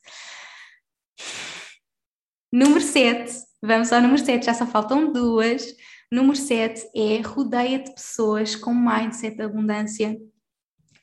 Número 2.52 2.82
7, 2.82 3.32
vamos 3.62 3.94
ao 3.94 4.02
número 4.02 4.24
7, 4.24 4.46
já 4.46 4.54
só 4.54 4.68
faltam 4.68 5.12
duas. 5.12 5.74
Número 6.12 6.36
7 6.36 6.90
é 6.94 7.22
rodeia-te 7.22 7.86
de 7.86 7.96
pessoas 7.96 8.56
com 8.58 8.74
mindset 8.74 9.38
de 9.38 9.44
abundância. 9.44 10.18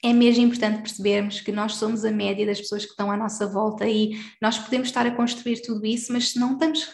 É 0.05 0.13
mesmo 0.13 0.45
importante 0.45 0.83
percebermos 0.83 1.41
que 1.41 1.51
nós 1.51 1.77
somos 1.77 2.05
a 2.05 2.11
média 2.11 2.45
das 2.45 2.61
pessoas 2.61 2.85
que 2.85 2.91
estão 2.91 3.11
à 3.11 3.17
nossa 3.17 3.47
volta 3.47 3.89
e 3.89 4.21
nós 4.41 4.59
podemos 4.59 4.89
estar 4.89 5.07
a 5.07 5.11
construir 5.11 5.63
tudo 5.63 5.87
isso, 5.87 6.13
mas 6.13 6.33
se 6.33 6.39
não 6.39 6.53
estamos 6.53 6.87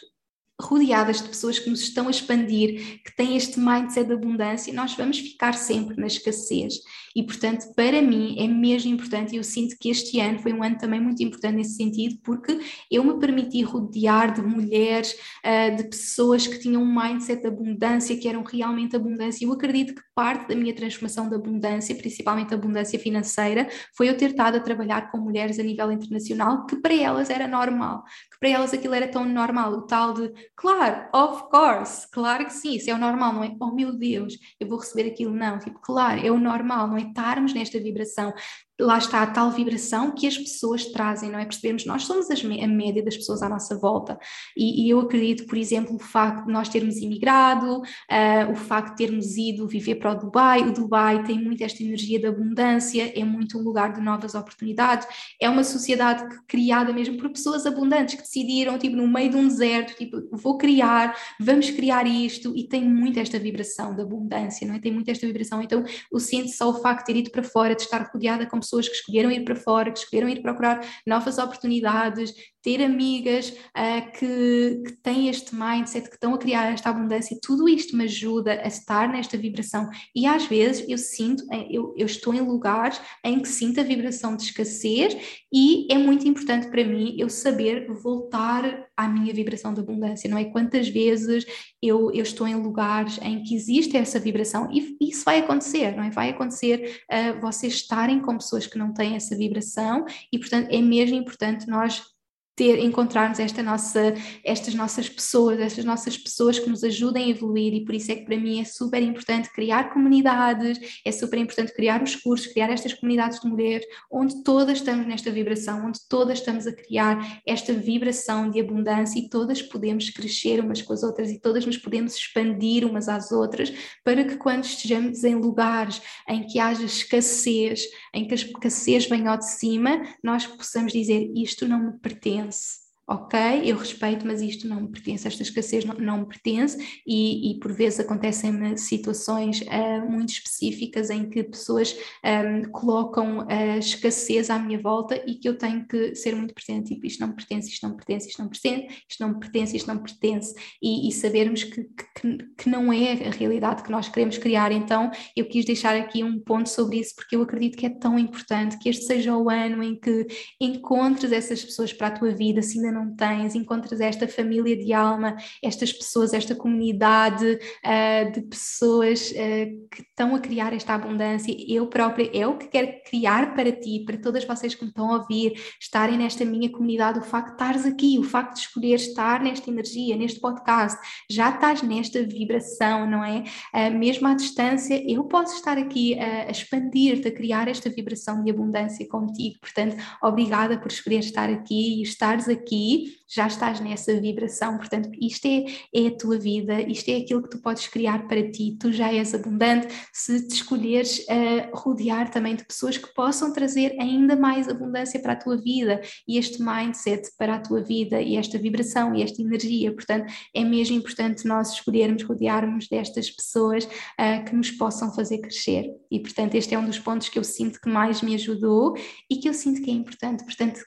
rodeadas 0.60 1.20
de 1.20 1.28
pessoas 1.28 1.58
que 1.58 1.68
nos 1.68 1.80
estão 1.80 2.08
a 2.08 2.10
expandir, 2.10 3.02
que 3.02 3.14
têm 3.16 3.36
este 3.36 3.58
mindset 3.58 4.06
de 4.06 4.14
abundância, 4.14 4.72
nós 4.72 4.94
vamos 4.94 5.18
ficar 5.18 5.54
sempre 5.54 5.96
na 5.96 6.06
escassez. 6.06 6.74
E, 7.14 7.22
portanto, 7.22 7.72
para 7.74 8.02
mim 8.02 8.36
é 8.38 8.48
mesmo 8.48 8.90
importante, 8.90 9.34
e 9.34 9.36
eu 9.36 9.44
sinto 9.44 9.76
que 9.78 9.88
este 9.88 10.20
ano 10.20 10.38
foi 10.38 10.52
um 10.52 10.62
ano 10.62 10.76
também 10.76 11.00
muito 11.00 11.22
importante 11.22 11.56
nesse 11.56 11.76
sentido, 11.76 12.18
porque 12.22 12.58
eu 12.90 13.04
me 13.04 13.18
permiti 13.18 13.62
rodear 13.62 14.34
de 14.34 14.42
mulheres, 14.42 15.16
uh, 15.44 15.76
de 15.76 15.84
pessoas 15.84 16.46
que 16.46 16.58
tinham 16.58 16.82
um 16.82 16.94
mindset 16.94 17.42
de 17.42 17.48
abundância, 17.48 18.16
que 18.16 18.28
eram 18.28 18.42
realmente 18.42 18.96
abundância. 18.96 19.44
Eu 19.44 19.52
acredito 19.52 19.94
que 19.94 20.02
parte 20.14 20.48
da 20.48 20.56
minha 20.56 20.74
transformação 20.74 21.28
de 21.28 21.34
abundância, 21.34 21.94
principalmente 21.94 22.54
abundância 22.54 22.98
financeira, 22.98 23.68
foi 23.96 24.08
eu 24.08 24.16
ter 24.16 24.30
estado 24.30 24.56
a 24.56 24.60
trabalhar 24.60 25.10
com 25.10 25.18
mulheres 25.18 25.58
a 25.58 25.62
nível 25.62 25.90
internacional, 25.92 26.66
que 26.66 26.76
para 26.76 26.94
elas 26.94 27.30
era 27.30 27.46
normal, 27.46 28.04
que 28.32 28.38
para 28.38 28.48
elas 28.48 28.72
aquilo 28.72 28.94
era 28.94 29.08
tão 29.08 29.24
normal, 29.24 29.72
o 29.72 29.82
tal 29.82 30.14
de, 30.14 30.32
claro, 30.56 31.08
of 31.12 31.44
course, 31.50 32.08
claro 32.10 32.44
que 32.46 32.52
sim, 32.52 32.74
isso 32.74 32.90
é 32.90 32.94
o 32.94 32.98
normal, 32.98 33.32
não 33.32 33.44
é? 33.44 33.54
Oh 33.60 33.72
meu 33.72 33.92
Deus, 33.92 34.34
eu 34.58 34.68
vou 34.68 34.78
receber 34.78 35.08
aquilo, 35.08 35.34
não, 35.34 35.58
tipo, 35.58 35.78
claro, 35.80 36.24
é 36.24 36.30
o 36.30 36.38
normal, 36.38 36.88
não 36.88 36.96
é? 36.96 37.03
Estarmos 37.08 37.52
nesta 37.54 37.78
vibração 37.78 38.32
lá 38.80 38.98
está 38.98 39.22
a 39.22 39.26
tal 39.26 39.50
vibração 39.52 40.10
que 40.10 40.26
as 40.26 40.36
pessoas 40.36 40.86
trazem, 40.86 41.30
não 41.30 41.38
é? 41.38 41.44
Percebemos, 41.44 41.86
nós 41.86 42.04
somos 42.04 42.26
a 42.30 42.66
média 42.66 43.04
das 43.04 43.16
pessoas 43.16 43.40
à 43.42 43.48
nossa 43.48 43.78
volta. 43.78 44.18
E, 44.56 44.84
e 44.84 44.90
eu 44.90 45.00
acredito, 45.00 45.46
por 45.46 45.56
exemplo, 45.56 45.94
o 45.94 45.98
facto 45.98 46.46
de 46.46 46.52
nós 46.52 46.68
termos 46.68 46.96
imigrado, 46.96 47.78
uh, 47.78 48.52
o 48.52 48.56
facto 48.56 48.90
de 48.90 48.96
termos 48.96 49.36
ido 49.36 49.68
viver 49.68 49.96
para 49.96 50.12
o 50.12 50.14
Dubai, 50.16 50.62
o 50.62 50.72
Dubai 50.72 51.22
tem 51.22 51.38
muito 51.40 51.62
esta 51.62 51.82
energia 51.82 52.18
de 52.18 52.26
abundância, 52.26 53.12
é 53.16 53.24
muito 53.24 53.58
um 53.58 53.62
lugar 53.62 53.92
de 53.92 54.00
novas 54.00 54.34
oportunidades, 54.34 55.06
é 55.40 55.48
uma 55.48 55.62
sociedade 55.62 56.24
criada 56.48 56.92
mesmo 56.92 57.16
por 57.16 57.30
pessoas 57.30 57.66
abundantes 57.66 58.16
que 58.16 58.22
decidiram, 58.22 58.76
tipo, 58.76 58.96
no 58.96 59.06
meio 59.06 59.30
de 59.30 59.36
um 59.36 59.46
deserto, 59.46 59.96
tipo, 59.96 60.20
vou 60.32 60.58
criar, 60.58 61.16
vamos 61.38 61.70
criar 61.70 62.06
isto. 62.06 62.56
E 62.56 62.66
tem 62.66 62.84
muito 62.84 63.20
esta 63.20 63.38
vibração 63.38 63.94
de 63.94 64.02
abundância, 64.02 64.66
não 64.66 64.74
é? 64.74 64.80
Tem 64.80 64.92
muito 64.92 65.08
esta 65.08 65.26
vibração, 65.26 65.62
então 65.62 65.84
eu 66.12 66.18
sinto 66.18 66.48
só 66.48 66.70
o 66.70 66.74
facto 66.74 67.06
de 67.06 67.12
ter 67.12 67.18
ido 67.20 67.30
para 67.30 67.42
fora, 67.44 67.76
de 67.76 67.82
estar 67.82 68.10
rodeada 68.12 68.46
com 68.46 68.63
pessoas 68.64 68.88
que 68.88 68.94
escolheram 68.94 69.30
ir 69.30 69.44
para 69.44 69.56
fora, 69.56 69.92
que 69.92 69.98
escolheram 69.98 70.28
ir 70.28 70.42
procurar 70.42 70.80
novas 71.06 71.38
oportunidades, 71.38 72.34
ter 72.64 72.82
amigas 72.82 73.50
uh, 73.50 74.10
que, 74.18 74.82
que 74.86 74.92
têm 75.02 75.28
este 75.28 75.54
mindset, 75.54 76.08
que 76.08 76.14
estão 76.14 76.32
a 76.32 76.38
criar 76.38 76.72
esta 76.72 76.88
abundância, 76.88 77.38
tudo 77.42 77.68
isto 77.68 77.94
me 77.94 78.04
ajuda 78.04 78.52
a 78.52 78.66
estar 78.66 79.06
nesta 79.06 79.36
vibração. 79.36 79.86
E 80.16 80.26
às 80.26 80.46
vezes 80.46 80.88
eu 80.88 80.96
sinto, 80.96 81.44
eu, 81.70 81.94
eu 81.94 82.06
estou 82.06 82.32
em 82.32 82.40
lugares 82.40 82.98
em 83.22 83.38
que 83.40 83.48
sinto 83.48 83.80
a 83.80 83.82
vibração 83.82 84.34
de 84.34 84.44
escassez 84.44 85.14
e 85.52 85.86
é 85.92 85.98
muito 85.98 86.26
importante 86.26 86.68
para 86.68 86.82
mim 86.82 87.14
eu 87.18 87.28
saber 87.28 87.86
voltar 87.92 88.88
à 88.96 89.08
minha 89.08 89.34
vibração 89.34 89.74
de 89.74 89.80
abundância, 89.80 90.30
não 90.30 90.38
é? 90.38 90.44
Quantas 90.44 90.88
vezes 90.88 91.44
eu, 91.82 92.10
eu 92.12 92.22
estou 92.22 92.48
em 92.48 92.54
lugares 92.54 93.18
em 93.20 93.42
que 93.42 93.54
existe 93.54 93.94
essa 93.94 94.18
vibração 94.18 94.70
e 94.72 94.96
isso 95.02 95.22
vai 95.24 95.40
acontecer, 95.40 95.94
não 95.94 96.04
é? 96.04 96.10
Vai 96.10 96.30
acontecer 96.30 97.02
uh, 97.10 97.40
vocês 97.42 97.74
estarem 97.74 98.20
com 98.20 98.38
pessoas 98.38 98.66
que 98.66 98.78
não 98.78 98.94
têm 98.94 99.16
essa 99.16 99.36
vibração 99.36 100.06
e, 100.32 100.38
portanto, 100.38 100.68
é 100.70 100.80
mesmo 100.80 101.16
importante 101.16 101.68
nós 101.68 102.13
ter, 102.56 102.78
encontrarmos 102.78 103.38
esta 103.38 103.62
nossa, 103.62 104.14
estas 104.44 104.74
nossas 104.74 105.08
pessoas, 105.08 105.58
estas 105.58 105.84
nossas 105.84 106.16
pessoas 106.16 106.58
que 106.58 106.70
nos 106.70 106.84
ajudem 106.84 107.24
a 107.24 107.28
evoluir 107.28 107.74
e 107.74 107.84
por 107.84 107.94
isso 107.94 108.12
é 108.12 108.16
que 108.16 108.24
para 108.24 108.36
mim 108.36 108.60
é 108.60 108.64
super 108.64 109.02
importante 109.02 109.50
criar 109.52 109.92
comunidades, 109.92 110.78
é 111.04 111.10
super 111.10 111.38
importante 111.38 111.74
criar 111.74 112.02
os 112.02 112.14
cursos, 112.16 112.52
criar 112.52 112.70
estas 112.70 112.94
comunidades 112.94 113.40
de 113.40 113.48
mulheres, 113.48 113.86
onde 114.10 114.42
todas 114.44 114.78
estamos 114.78 115.06
nesta 115.06 115.30
vibração, 115.30 115.86
onde 115.86 115.98
todas 116.08 116.38
estamos 116.38 116.66
a 116.66 116.72
criar 116.72 117.42
esta 117.46 117.72
vibração 117.72 118.48
de 118.48 118.60
abundância 118.60 119.18
e 119.18 119.28
todas 119.28 119.60
podemos 119.60 120.10
crescer 120.10 120.60
umas 120.60 120.80
com 120.80 120.92
as 120.92 121.02
outras 121.02 121.30
e 121.30 121.40
todas 121.40 121.66
nos 121.66 121.76
podemos 121.76 122.14
expandir 122.14 122.86
umas 122.86 123.08
às 123.08 123.32
outras 123.32 123.72
para 124.04 124.24
que 124.24 124.36
quando 124.36 124.64
estejamos 124.64 125.24
em 125.24 125.34
lugares 125.34 126.00
em 126.28 126.46
que 126.46 126.58
haja 126.60 126.84
escassez, 126.84 127.82
em 128.12 128.26
que 128.26 128.34
a 128.34 128.36
escassez 128.36 129.06
venha 129.06 129.30
ao 129.30 129.38
de 129.38 129.50
cima, 129.50 130.02
nós 130.22 130.46
possamos 130.46 130.92
dizer 130.92 131.32
isto 131.34 131.66
não 131.66 131.78
me 131.78 131.98
pertence 131.98 132.43
pertence 132.44 132.83
ok, 133.06 133.38
eu 133.64 133.76
respeito, 133.76 134.26
mas 134.26 134.40
isto 134.40 134.66
não 134.66 134.82
me 134.82 134.88
pertence, 134.88 135.28
esta 135.28 135.42
escassez 135.42 135.84
não, 135.84 135.94
não 135.94 136.18
me 136.20 136.26
pertence 136.26 136.78
e, 137.06 137.52
e, 137.52 137.60
por 137.60 137.72
vezes 137.72 138.00
acontecem 138.00 138.76
situações 138.76 139.60
uh, 139.62 140.10
muito 140.10 140.30
específicas 140.30 141.10
em 141.10 141.28
que 141.28 141.42
pessoas 141.42 141.92
um, 141.92 142.28
ehm, 142.28 142.62
colocam 142.70 143.46
a 143.48 143.76
escassez 143.76 144.48
à 144.48 144.58
minha 144.58 144.80
volta 144.80 145.22
e 145.26 145.34
que 145.34 145.48
eu 145.48 145.58
tenho 145.58 145.86
que 145.86 146.14
ser 146.14 146.34
muito 146.34 146.54
presente, 146.54 146.94
tipo, 146.94 147.06
isto 147.06 147.20
não 147.20 147.28
me 147.28 147.34
pertence, 147.34 147.68
isto 147.68 147.82
não 147.82 147.90
me 147.90 147.96
pertence, 147.96 148.28
isto 148.28 148.38
não 148.38 148.46
me 148.46 148.50
pertence, 148.50 148.96
isto 149.08 149.20
não 149.20 149.28
me 149.28 149.40
pertence, 149.40 149.76
isto 149.76 149.86
não 149.86 149.94
me 149.96 150.02
pertence. 150.02 150.54
E, 150.82 151.08
e 151.08 151.12
sabermos 151.12 151.64
que, 151.64 151.84
que, 151.84 152.38
que 152.56 152.68
não 152.68 152.92
é 152.92 153.12
a 153.12 153.30
realidade 153.30 153.82
que 153.82 153.90
nós 153.90 154.08
queremos 154.08 154.38
criar, 154.38 154.72
então 154.72 155.10
eu 155.36 155.46
quis 155.46 155.64
deixar 155.64 155.96
aqui 155.96 156.22
um 156.24 156.40
ponto 156.40 156.68
sobre 156.68 156.98
isso 156.98 157.14
porque 157.14 157.36
eu 157.36 157.42
acredito 157.42 157.76
que 157.76 157.86
é 157.86 157.90
tão 157.90 158.18
importante 158.18 158.78
que 158.78 158.88
este 158.88 159.04
seja 159.04 159.36
o 159.36 159.50
ano 159.50 159.82
em 159.82 159.98
que 159.98 160.26
encontres 160.60 161.32
essas 161.32 161.62
pessoas 161.64 161.92
para 161.92 162.08
a 162.08 162.10
tua 162.10 162.34
vida, 162.34 162.60
assim, 162.60 162.80
não 162.94 163.14
tens, 163.14 163.54
encontras 163.54 164.00
esta 164.00 164.28
família 164.28 164.76
de 164.76 164.92
alma, 164.92 165.36
estas 165.62 165.92
pessoas, 165.92 166.32
esta 166.32 166.54
comunidade 166.54 167.58
uh, 167.84 168.32
de 168.32 168.40
pessoas 168.42 169.30
uh, 169.32 169.88
que 169.90 170.02
estão 170.02 170.34
a 170.34 170.38
criar 170.38 170.72
esta 170.72 170.94
abundância. 170.94 171.54
Eu 171.68 171.88
própria, 171.88 172.48
o 172.48 172.56
que 172.56 172.68
quero 172.68 173.02
criar 173.08 173.54
para 173.54 173.72
ti, 173.72 174.04
para 174.06 174.16
todas 174.16 174.44
vocês 174.44 174.74
que 174.74 174.82
me 174.84 174.90
estão 174.90 175.12
a 175.12 175.18
ouvir, 175.18 175.60
estarem 175.80 176.16
nesta 176.16 176.44
minha 176.44 176.70
comunidade, 176.70 177.18
o 177.18 177.22
facto 177.22 177.48
de 177.48 177.52
estares 177.54 177.86
aqui, 177.86 178.18
o 178.18 178.22
facto 178.22 178.54
de 178.54 178.60
escolher 178.60 178.94
estar 178.94 179.42
nesta 179.42 179.68
energia, 179.68 180.16
neste 180.16 180.40
podcast, 180.40 180.98
já 181.28 181.50
estás 181.50 181.82
nesta 181.82 182.22
vibração, 182.22 183.10
não 183.10 183.24
é? 183.24 183.44
Uh, 183.74 183.98
mesmo 183.98 184.28
à 184.28 184.34
distância, 184.34 185.02
eu 185.10 185.24
posso 185.24 185.56
estar 185.56 185.76
aqui 185.76 186.18
a 186.18 186.50
expandir-te, 186.50 187.28
a 187.28 187.32
criar 187.32 187.68
esta 187.68 187.90
vibração 187.90 188.42
de 188.42 188.50
abundância 188.50 189.06
contigo. 189.08 189.58
Portanto, 189.60 189.96
obrigada 190.22 190.78
por 190.78 190.90
escolher 190.90 191.18
estar 191.18 191.50
aqui 191.50 192.00
e 192.00 192.02
estares 192.02 192.48
aqui, 192.48 192.83
já 193.28 193.46
estás 193.46 193.80
nessa 193.80 194.18
vibração. 194.20 194.76
Portanto, 194.76 195.10
isto 195.20 195.46
é, 195.46 195.64
é 195.94 196.06
a 196.08 196.16
tua 196.16 196.38
vida, 196.38 196.80
isto 196.82 197.08
é 197.08 197.16
aquilo 197.16 197.42
que 197.42 197.50
tu 197.50 197.58
podes 197.58 197.86
criar 197.86 198.28
para 198.28 198.50
ti. 198.50 198.76
Tu 198.78 198.92
já 198.92 199.12
és 199.12 199.34
abundante 199.34 199.88
se 200.12 200.46
te 200.46 200.54
escolheres 200.54 201.20
uh, 201.20 201.76
rodear 201.76 202.30
também 202.30 202.54
de 202.54 202.64
pessoas 202.64 202.96
que 202.96 203.12
possam 203.14 203.52
trazer 203.52 203.96
ainda 204.00 204.36
mais 204.36 204.68
abundância 204.68 205.20
para 205.20 205.32
a 205.32 205.36
tua 205.36 205.56
vida 205.56 206.00
e 206.28 206.38
este 206.38 206.62
mindset 206.62 207.30
para 207.36 207.56
a 207.56 207.60
tua 207.60 207.82
vida 207.82 208.20
e 208.20 208.36
esta 208.36 208.58
vibração 208.58 209.14
e 209.14 209.22
esta 209.22 209.42
energia. 209.42 209.92
Portanto, 209.92 210.32
é 210.54 210.62
mesmo 210.62 210.96
importante 210.96 211.46
nós 211.46 211.72
escolhermos 211.72 212.22
rodearmos 212.22 212.88
destas 212.88 213.30
pessoas 213.30 213.84
uh, 213.84 214.44
que 214.44 214.54
nos 214.54 214.70
possam 214.70 215.12
fazer 215.14 215.38
crescer. 215.38 215.90
E, 216.10 216.20
portanto, 216.20 216.54
este 216.54 216.74
é 216.74 216.78
um 216.78 216.86
dos 216.86 216.98
pontos 216.98 217.28
que 217.28 217.38
eu 217.38 217.44
sinto 217.44 217.80
que 217.80 217.88
mais 217.88 218.22
me 218.22 218.34
ajudou 218.34 218.94
e 219.30 219.36
que 219.36 219.48
eu 219.48 219.54
sinto 219.54 219.82
que 219.82 219.90
é 219.90 219.94
importante. 219.94 220.44
Portanto, 220.44 220.80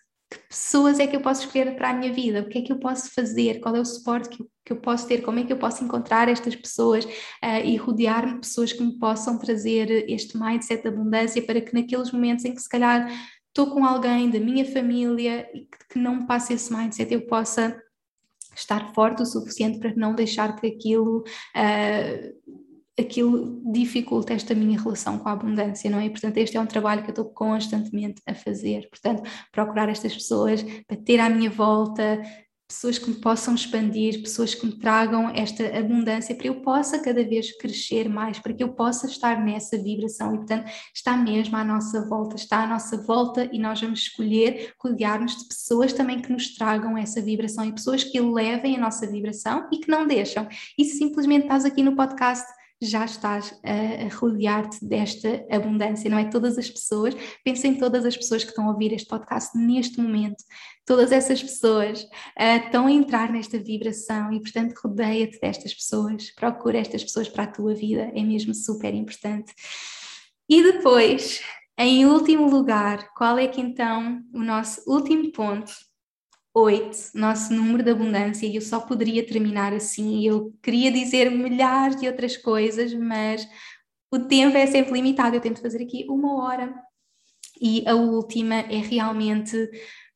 pessoas 0.49 0.99
é 0.99 1.07
que 1.07 1.15
eu 1.15 1.21
posso 1.21 1.45
escolher 1.45 1.75
para 1.75 1.89
a 1.89 1.93
minha 1.93 2.13
vida? 2.13 2.41
O 2.41 2.49
que 2.49 2.59
é 2.59 2.61
que 2.61 2.71
eu 2.71 2.79
posso 2.79 3.13
fazer? 3.13 3.59
Qual 3.59 3.75
é 3.75 3.79
o 3.79 3.85
suporte 3.85 4.29
que 4.29 4.43
que 4.67 4.73
eu 4.73 4.77
posso 4.77 5.07
ter? 5.07 5.21
Como 5.21 5.39
é 5.39 5.45
que 5.45 5.53
eu 5.53 5.57
posso 5.57 5.83
encontrar 5.83 6.27
estas 6.27 6.55
pessoas 6.55 7.05
uh, 7.05 7.63
e 7.63 7.77
rodear-me 7.77 8.33
de 8.33 8.39
pessoas 8.39 8.73
que 8.73 8.83
me 8.83 8.99
possam 8.99 9.39
trazer 9.39 9.89
este 10.09 10.37
mindset 10.37 10.81
de 10.83 10.89
abundância 10.89 11.41
para 11.41 11.61
que 11.61 11.73
naqueles 11.73 12.11
momentos 12.11 12.43
em 12.43 12.53
que 12.53 12.61
se 12.61 12.67
calhar 12.67 13.09
estou 13.47 13.73
com 13.73 13.85
alguém 13.85 14.29
da 14.29 14.39
minha 14.39 14.65
família 14.65 15.49
e 15.53 15.61
que, 15.61 15.93
que 15.93 15.99
não 15.99 16.17
me 16.17 16.27
passe 16.27 16.53
esse 16.53 16.71
mindset, 16.73 17.11
eu 17.13 17.25
possa 17.25 17.81
estar 18.53 18.93
forte 18.93 19.21
o 19.21 19.25
suficiente 19.25 19.79
para 19.79 19.95
não 19.95 20.13
deixar 20.13 20.55
que 20.55 20.67
aquilo 20.67 21.19
uh, 21.19 22.46
aquilo 22.99 23.61
dificulta 23.71 24.33
esta 24.33 24.55
minha 24.55 24.79
relação 24.79 25.19
com 25.19 25.29
a 25.29 25.33
abundância, 25.33 25.89
não 25.89 25.99
é? 25.99 26.05
E, 26.05 26.09
portanto, 26.09 26.37
este 26.37 26.57
é 26.57 26.61
um 26.61 26.65
trabalho 26.65 27.03
que 27.03 27.09
eu 27.09 27.13
estou 27.13 27.25
constantemente 27.25 28.21
a 28.25 28.33
fazer. 28.33 28.89
Portanto, 28.89 29.23
procurar 29.51 29.87
estas 29.89 30.13
pessoas 30.13 30.63
para 30.87 30.97
ter 30.97 31.19
à 31.19 31.29
minha 31.29 31.49
volta, 31.49 32.21
pessoas 32.67 32.97
que 32.97 33.09
me 33.09 33.15
possam 33.15 33.55
expandir, 33.55 34.21
pessoas 34.21 34.53
que 34.53 34.65
me 34.65 34.77
tragam 34.77 35.29
esta 35.29 35.65
abundância 35.77 36.35
para 36.35 36.47
eu 36.47 36.55
possa 36.61 36.99
cada 36.99 37.23
vez 37.23 37.55
crescer 37.57 38.09
mais, 38.09 38.39
para 38.39 38.53
que 38.53 38.61
eu 38.61 38.73
possa 38.73 39.07
estar 39.07 39.41
nessa 39.41 39.77
vibração 39.77 40.35
e 40.35 40.37
portanto 40.39 40.69
está 40.93 41.15
mesmo 41.15 41.55
à 41.55 41.63
nossa 41.63 42.05
volta, 42.09 42.35
está 42.35 42.63
à 42.63 42.67
nossa 42.67 42.97
volta 42.97 43.49
e 43.53 43.57
nós 43.57 43.79
vamos 43.79 43.99
escolher 43.99 44.73
rodear-nos 44.83 45.37
de 45.37 45.47
pessoas 45.47 45.93
também 45.93 46.21
que 46.21 46.31
nos 46.31 46.55
tragam 46.55 46.97
essa 46.97 47.21
vibração 47.21 47.63
e 47.63 47.71
pessoas 47.71 48.03
que 48.03 48.17
elevem 48.17 48.75
a 48.75 48.79
nossa 48.79 49.07
vibração 49.07 49.69
e 49.71 49.77
que 49.77 49.89
não 49.89 50.05
deixam. 50.05 50.45
E 50.77 50.83
se 50.83 50.97
simplesmente 50.97 51.43
estás 51.43 51.63
aqui 51.63 51.81
no 51.81 51.95
podcast 51.95 52.45
já 52.81 53.05
estás 53.05 53.59
a, 53.63 54.15
rodear-te 54.15 54.85
desta 54.85 55.45
abundância, 55.49 56.09
não 56.09 56.17
é? 56.17 56.25
Todas 56.25 56.57
as 56.57 56.69
pessoas, 56.69 57.15
pensa 57.43 57.67
em 57.67 57.75
todas 57.75 58.05
as 58.05 58.15
pessoas 58.15 58.43
que 58.43 58.49
estão 58.49 58.67
a 58.67 58.71
ouvir 58.71 58.93
este 58.93 59.07
podcast 59.07 59.57
neste 59.57 59.99
momento, 59.99 60.43
todas 60.85 61.11
essas 61.11 61.41
pessoas 61.41 62.03
uh, 62.03 62.65
estão 62.65 62.87
a 62.87 62.91
entrar 62.91 63.31
nesta 63.31 63.57
vibração 63.57 64.31
e, 64.31 64.39
portanto, 64.39 64.73
rodeia-te 64.83 65.39
destas 65.39 65.73
pessoas, 65.73 66.31
procura 66.35 66.77
estas 66.77 67.03
pessoas 67.03 67.27
para 67.27 67.43
a 67.43 67.51
tua 67.51 67.73
vida, 67.73 68.11
é 68.13 68.23
mesmo 68.23 68.53
super 68.53 68.93
importante. 68.93 69.53
E 70.49 70.63
depois, 70.63 71.41
em 71.77 72.05
último 72.05 72.49
lugar, 72.49 73.13
qual 73.15 73.37
é 73.37 73.47
que 73.47 73.59
então 73.59 74.21
o 74.33 74.39
nosso 74.39 74.81
último 74.87 75.31
ponto 75.31 75.71
8, 76.59 77.11
nosso 77.13 77.53
número 77.53 77.83
de 77.83 77.91
abundância, 77.91 78.47
e 78.47 78.55
eu 78.55 78.61
só 78.61 78.79
poderia 78.79 79.23
terminar 79.25 79.73
assim. 79.73 80.25
Eu 80.25 80.53
queria 80.63 80.91
dizer 80.91 81.29
milhares 81.29 81.99
de 81.99 82.07
outras 82.07 82.35
coisas, 82.35 82.93
mas 82.95 83.47
o 84.11 84.19
tempo 84.19 84.57
é 84.57 84.65
sempre 84.65 84.93
limitado. 84.93 85.35
Eu 85.35 85.41
tento 85.41 85.61
fazer 85.61 85.83
aqui 85.83 86.07
uma 86.09 86.43
hora. 86.43 86.73
E 87.61 87.87
a 87.87 87.93
última 87.95 88.55
é 88.55 88.77
realmente 88.77 89.69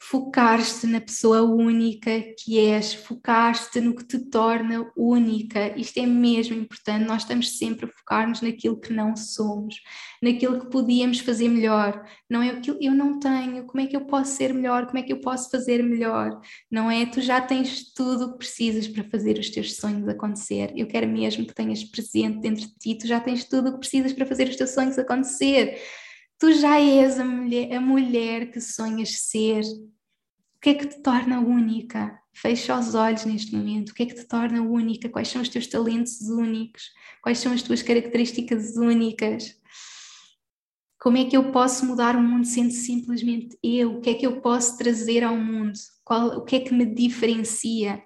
focar-te 0.04 0.88
na 0.88 1.00
pessoa 1.00 1.44
única 1.44 2.10
que 2.36 2.58
és, 2.58 2.92
focar-te 2.92 3.80
no 3.80 3.96
que 3.96 4.04
te 4.04 4.18
torna 4.18 4.92
única. 4.98 5.78
Isto 5.80 6.00
é 6.00 6.08
mesmo 6.08 6.56
importante. 6.56 7.06
Nós 7.06 7.22
estamos 7.22 7.56
sempre 7.60 7.86
a 7.86 7.88
focar-nos 7.88 8.42
naquilo 8.42 8.80
que 8.80 8.92
não 8.92 9.16
somos, 9.16 9.76
naquilo 10.20 10.60
que 10.60 10.72
podíamos 10.72 11.20
fazer 11.20 11.48
melhor. 11.48 12.04
Não 12.28 12.42
é 12.42 12.50
aquilo 12.50 12.80
eu 12.82 12.96
não 12.96 13.20
tenho, 13.20 13.64
como 13.66 13.80
é 13.80 13.86
que 13.86 13.96
eu 13.96 14.02
posso 14.02 14.36
ser 14.36 14.52
melhor? 14.56 14.88
Como 14.88 14.98
é 14.98 15.04
que 15.04 15.14
eu 15.14 15.22
posso 15.22 15.52
fazer 15.52 15.84
melhor? 15.84 16.42
Não 16.70 16.90
é? 16.90 17.06
Tu 17.06 17.22
já 17.22 17.40
tens 17.40 17.94
tudo 17.94 18.26
o 18.26 18.32
que 18.32 18.40
precisas 18.40 18.88
para 18.88 19.04
fazer 19.04 19.38
os 19.38 19.52
teus 19.52 19.76
sonhos 19.76 20.10
acontecer. 20.10 20.74
Eu 20.76 20.88
quero 20.88 21.08
mesmo 21.08 21.46
que 21.46 21.54
tenhas 21.54 21.84
presente 21.84 22.40
dentro 22.40 22.66
de 22.66 22.74
ti, 22.74 22.98
tu 22.98 23.06
já 23.06 23.20
tens 23.20 23.46
tudo 23.46 23.70
o 23.70 23.74
que 23.74 23.80
precisas 23.80 24.14
para 24.14 24.26
fazer 24.26 24.50
os 24.50 24.56
teus 24.56 24.72
sonhos 24.72 24.98
acontecer. 24.98 25.80
Tu 26.42 26.54
já 26.54 26.80
és 26.80 27.20
a 27.20 27.24
mulher, 27.24 27.72
a 27.72 27.80
mulher 27.80 28.50
que 28.50 28.60
sonhas 28.60 29.12
ser. 29.20 29.62
O 30.62 30.64
que 30.64 30.70
é 30.70 30.74
que 30.76 30.86
te 30.86 31.02
torna 31.02 31.40
única? 31.40 32.22
Fecha 32.36 32.78
os 32.78 32.94
olhos 32.94 33.26
neste 33.26 33.56
momento. 33.56 33.90
O 33.90 33.94
que 33.96 34.04
é 34.04 34.06
que 34.06 34.14
te 34.14 34.28
torna 34.28 34.62
única? 34.62 35.10
Quais 35.10 35.28
são 35.28 35.42
os 35.42 35.50
teus 35.50 35.66
talentos 35.66 36.22
únicos? 36.30 36.84
Quais 37.24 37.40
são 37.40 37.52
as 37.52 37.64
tuas 37.64 37.82
características 37.82 38.78
únicas? 38.78 39.56
Como 41.00 41.18
é 41.18 41.26
que 41.26 41.36
eu 41.36 41.52
posso 41.52 41.84
mudar 41.84 42.16
o 42.16 42.22
mundo 42.22 42.46
sendo 42.46 42.70
simplesmente 42.70 43.58
eu? 43.64 43.98
O 43.98 44.02
que 44.02 44.12
é 44.12 44.14
que 44.14 44.28
eu 44.28 44.40
posso 44.40 44.78
trazer 44.78 45.24
ao 45.24 45.36
mundo? 45.36 45.74
Qual, 46.04 46.28
o 46.38 46.46
que 46.46 46.58
é 46.58 46.60
que 46.60 46.76
me 46.76 46.86
diferencia? 46.86 48.00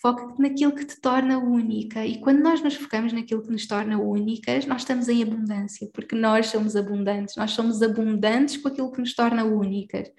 Foca-te 0.00 0.40
naquilo 0.40 0.74
que 0.74 0.86
te 0.86 0.98
torna 0.98 1.36
única. 1.36 2.06
E 2.06 2.22
quando 2.22 2.40
nós 2.40 2.62
nos 2.62 2.74
focamos 2.76 3.12
naquilo 3.12 3.42
que 3.42 3.52
nos 3.52 3.66
torna 3.66 4.00
únicas, 4.00 4.64
nós 4.64 4.80
estamos 4.80 5.10
em 5.10 5.22
abundância, 5.22 5.90
porque 5.92 6.16
nós 6.16 6.46
somos 6.46 6.74
abundantes, 6.74 7.36
nós 7.36 7.50
somos 7.50 7.82
abundantes 7.82 8.56
com 8.56 8.68
aquilo 8.68 8.90
que 8.90 9.00
nos 9.00 9.14
torna 9.14 9.44
únicas. 9.44 10.10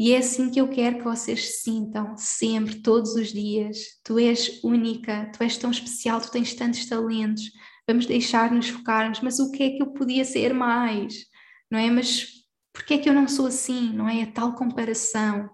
E 0.00 0.14
é 0.14 0.16
assim 0.16 0.48
que 0.48 0.58
eu 0.58 0.66
quero 0.66 0.96
que 0.96 1.04
vocês 1.04 1.60
sintam 1.60 2.16
sempre, 2.16 2.76
todos 2.76 3.14
os 3.16 3.34
dias. 3.34 3.76
Tu 4.02 4.18
és 4.18 4.58
única, 4.64 5.30
tu 5.30 5.42
és 5.42 5.58
tão 5.58 5.70
especial, 5.70 6.22
tu 6.22 6.30
tens 6.30 6.54
tantos 6.54 6.86
talentos. 6.86 7.42
Vamos 7.86 8.06
deixar-nos 8.06 8.70
focarmos, 8.70 9.20
mas 9.20 9.38
o 9.38 9.50
que 9.52 9.62
é 9.62 9.70
que 9.72 9.82
eu 9.82 9.92
podia 9.92 10.24
ser 10.24 10.54
mais? 10.54 11.26
Não 11.70 11.78
é? 11.78 11.90
Mas 11.90 12.28
porquê 12.72 12.94
é 12.94 12.98
que 12.98 13.10
eu 13.10 13.12
não 13.12 13.28
sou 13.28 13.44
assim? 13.44 13.92
Não 13.92 14.08
é 14.08 14.22
a 14.22 14.32
tal 14.32 14.54
comparação? 14.54 15.50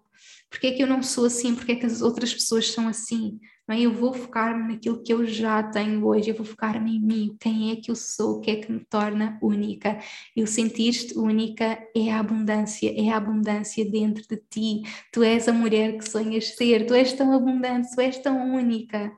Porque 0.49 0.69
é 0.69 0.73
que 0.75 0.83
eu 0.85 0.87
não 0.87 1.03
sou 1.03 1.25
assim? 1.25 1.53
Porque 1.53 1.73
é 1.73 1.75
que 1.75 1.87
as 1.87 2.01
outras 2.01 2.33
pessoas 2.33 2.71
são 2.71 2.87
assim? 2.87 3.41
Não 3.67 3.75
é? 3.75 3.81
Eu 3.81 3.93
vou 3.93 4.13
focar-me 4.13 4.75
naquilo 4.75 5.03
que 5.03 5.13
eu 5.13 5.27
já 5.27 5.63
tenho 5.63 6.07
hoje, 6.07 6.31
eu 6.31 6.37
vou 6.37 6.47
focar-me 6.47 6.97
em 6.97 7.01
mim, 7.01 7.37
quem 7.41 7.73
é 7.73 7.77
que 7.77 7.91
eu 7.91 7.97
sou, 7.97 8.37
o 8.37 8.41
que 8.41 8.51
é 8.51 8.57
que 8.57 8.71
me 8.71 8.85
torna 8.85 9.39
única. 9.43 9.99
E 10.37 10.43
o 10.43 10.47
sentir-te 10.47 11.19
única 11.19 11.79
é 11.95 12.13
a 12.13 12.21
abundância, 12.21 12.93
é 12.97 13.11
a 13.11 13.17
abundância 13.17 13.85
dentro 13.91 14.23
de 14.29 14.37
ti. 14.49 14.83
Tu 15.13 15.23
és 15.23 15.49
a 15.49 15.53
mulher 15.53 15.99
que 15.99 16.09
sonhas 16.09 16.55
ser, 16.55 16.87
tu 16.87 16.95
és 16.95 17.13
tão 17.13 17.33
abundante, 17.33 17.95
tu 17.95 18.01
és 18.01 18.19
tão 18.19 18.55
única. 18.55 19.11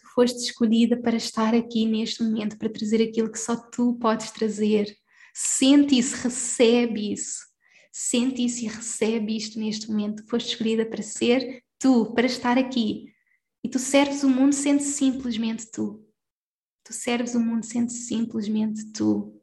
Tu 0.00 0.08
foste 0.14 0.38
escolhida 0.38 0.96
para 1.00 1.16
estar 1.16 1.54
aqui 1.54 1.86
neste 1.86 2.22
momento, 2.24 2.58
para 2.58 2.68
trazer 2.68 3.02
aquilo 3.02 3.30
que 3.30 3.38
só 3.38 3.56
tu 3.56 3.94
podes 4.00 4.30
trazer. 4.32 4.96
Sente 5.32 5.96
isso, 5.96 6.16
recebe 6.16 7.12
isso 7.12 7.48
sente 8.00 8.44
isso 8.44 8.64
e 8.64 8.68
recebe 8.68 9.36
isto 9.36 9.58
neste 9.58 9.90
momento. 9.90 10.24
Foste 10.28 10.50
escolhida 10.50 10.86
para 10.86 11.02
ser 11.02 11.64
tu, 11.78 12.12
para 12.14 12.26
estar 12.26 12.58
aqui. 12.58 13.14
E 13.62 13.68
tu 13.68 13.78
serves 13.78 14.22
o 14.22 14.28
mundo 14.28 14.54
sendo 14.54 14.82
simplesmente 14.82 15.70
tu. 15.70 16.04
Tu 16.84 16.92
serves 16.92 17.34
o 17.34 17.40
mundo 17.40 17.64
sendo 17.64 17.90
simplesmente 17.90 18.92
tu. 18.92 19.40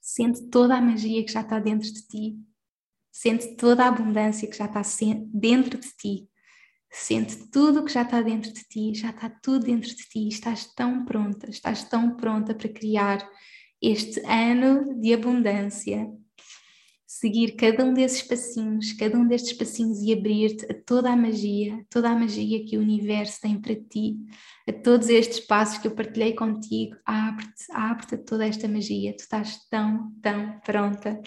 Sente 0.00 0.48
toda 0.50 0.76
a 0.76 0.80
magia 0.80 1.24
que 1.24 1.32
já 1.32 1.40
está 1.40 1.58
dentro 1.58 1.90
de 1.90 2.06
ti. 2.06 2.38
Sente 3.10 3.56
toda 3.56 3.84
a 3.84 3.88
abundância 3.88 4.48
que 4.48 4.56
já 4.56 4.66
está 4.66 4.82
dentro 5.32 5.78
de 5.78 5.88
ti. 5.96 6.28
Sente 6.90 7.48
tudo 7.50 7.80
o 7.80 7.84
que 7.84 7.92
já 7.92 8.02
está 8.02 8.20
dentro 8.20 8.52
de 8.52 8.64
ti, 8.64 8.94
já 8.94 9.08
está 9.08 9.30
tudo 9.30 9.64
dentro 9.64 9.88
de 9.88 9.96
ti. 9.96 10.28
Estás 10.28 10.66
tão 10.74 11.04
pronta, 11.06 11.48
estás 11.48 11.84
tão 11.84 12.14
pronta 12.16 12.54
para 12.54 12.68
criar 12.68 13.26
este 13.80 14.20
ano 14.26 15.00
de 15.00 15.14
abundância, 15.14 16.06
seguir 17.12 17.56
cada 17.56 17.84
um 17.84 17.92
desses 17.92 18.22
passinhos, 18.22 18.92
cada 18.94 19.18
um 19.18 19.26
destes 19.26 19.52
passinhos 19.52 20.00
e 20.00 20.14
abrir-te 20.14 20.64
a 20.64 20.74
toda 20.74 21.10
a 21.10 21.16
magia, 21.16 21.84
toda 21.90 22.08
a 22.08 22.14
magia 22.14 22.64
que 22.64 22.78
o 22.78 22.80
universo 22.80 23.38
tem 23.42 23.60
para 23.60 23.74
ti, 23.74 24.16
a 24.68 24.72
todos 24.72 25.08
estes 25.08 25.40
passos 25.40 25.78
que 25.78 25.86
eu 25.86 25.94
partilhei 25.94 26.34
contigo, 26.34 26.96
abre-te, 27.04 27.64
abre-te 27.72 28.14
a 28.14 28.18
toda 28.18 28.46
esta 28.46 28.68
magia. 28.68 29.16
Tu 29.16 29.20
estás 29.20 29.58
tão, 29.68 30.12
tão 30.22 30.60
pronta. 30.64 31.20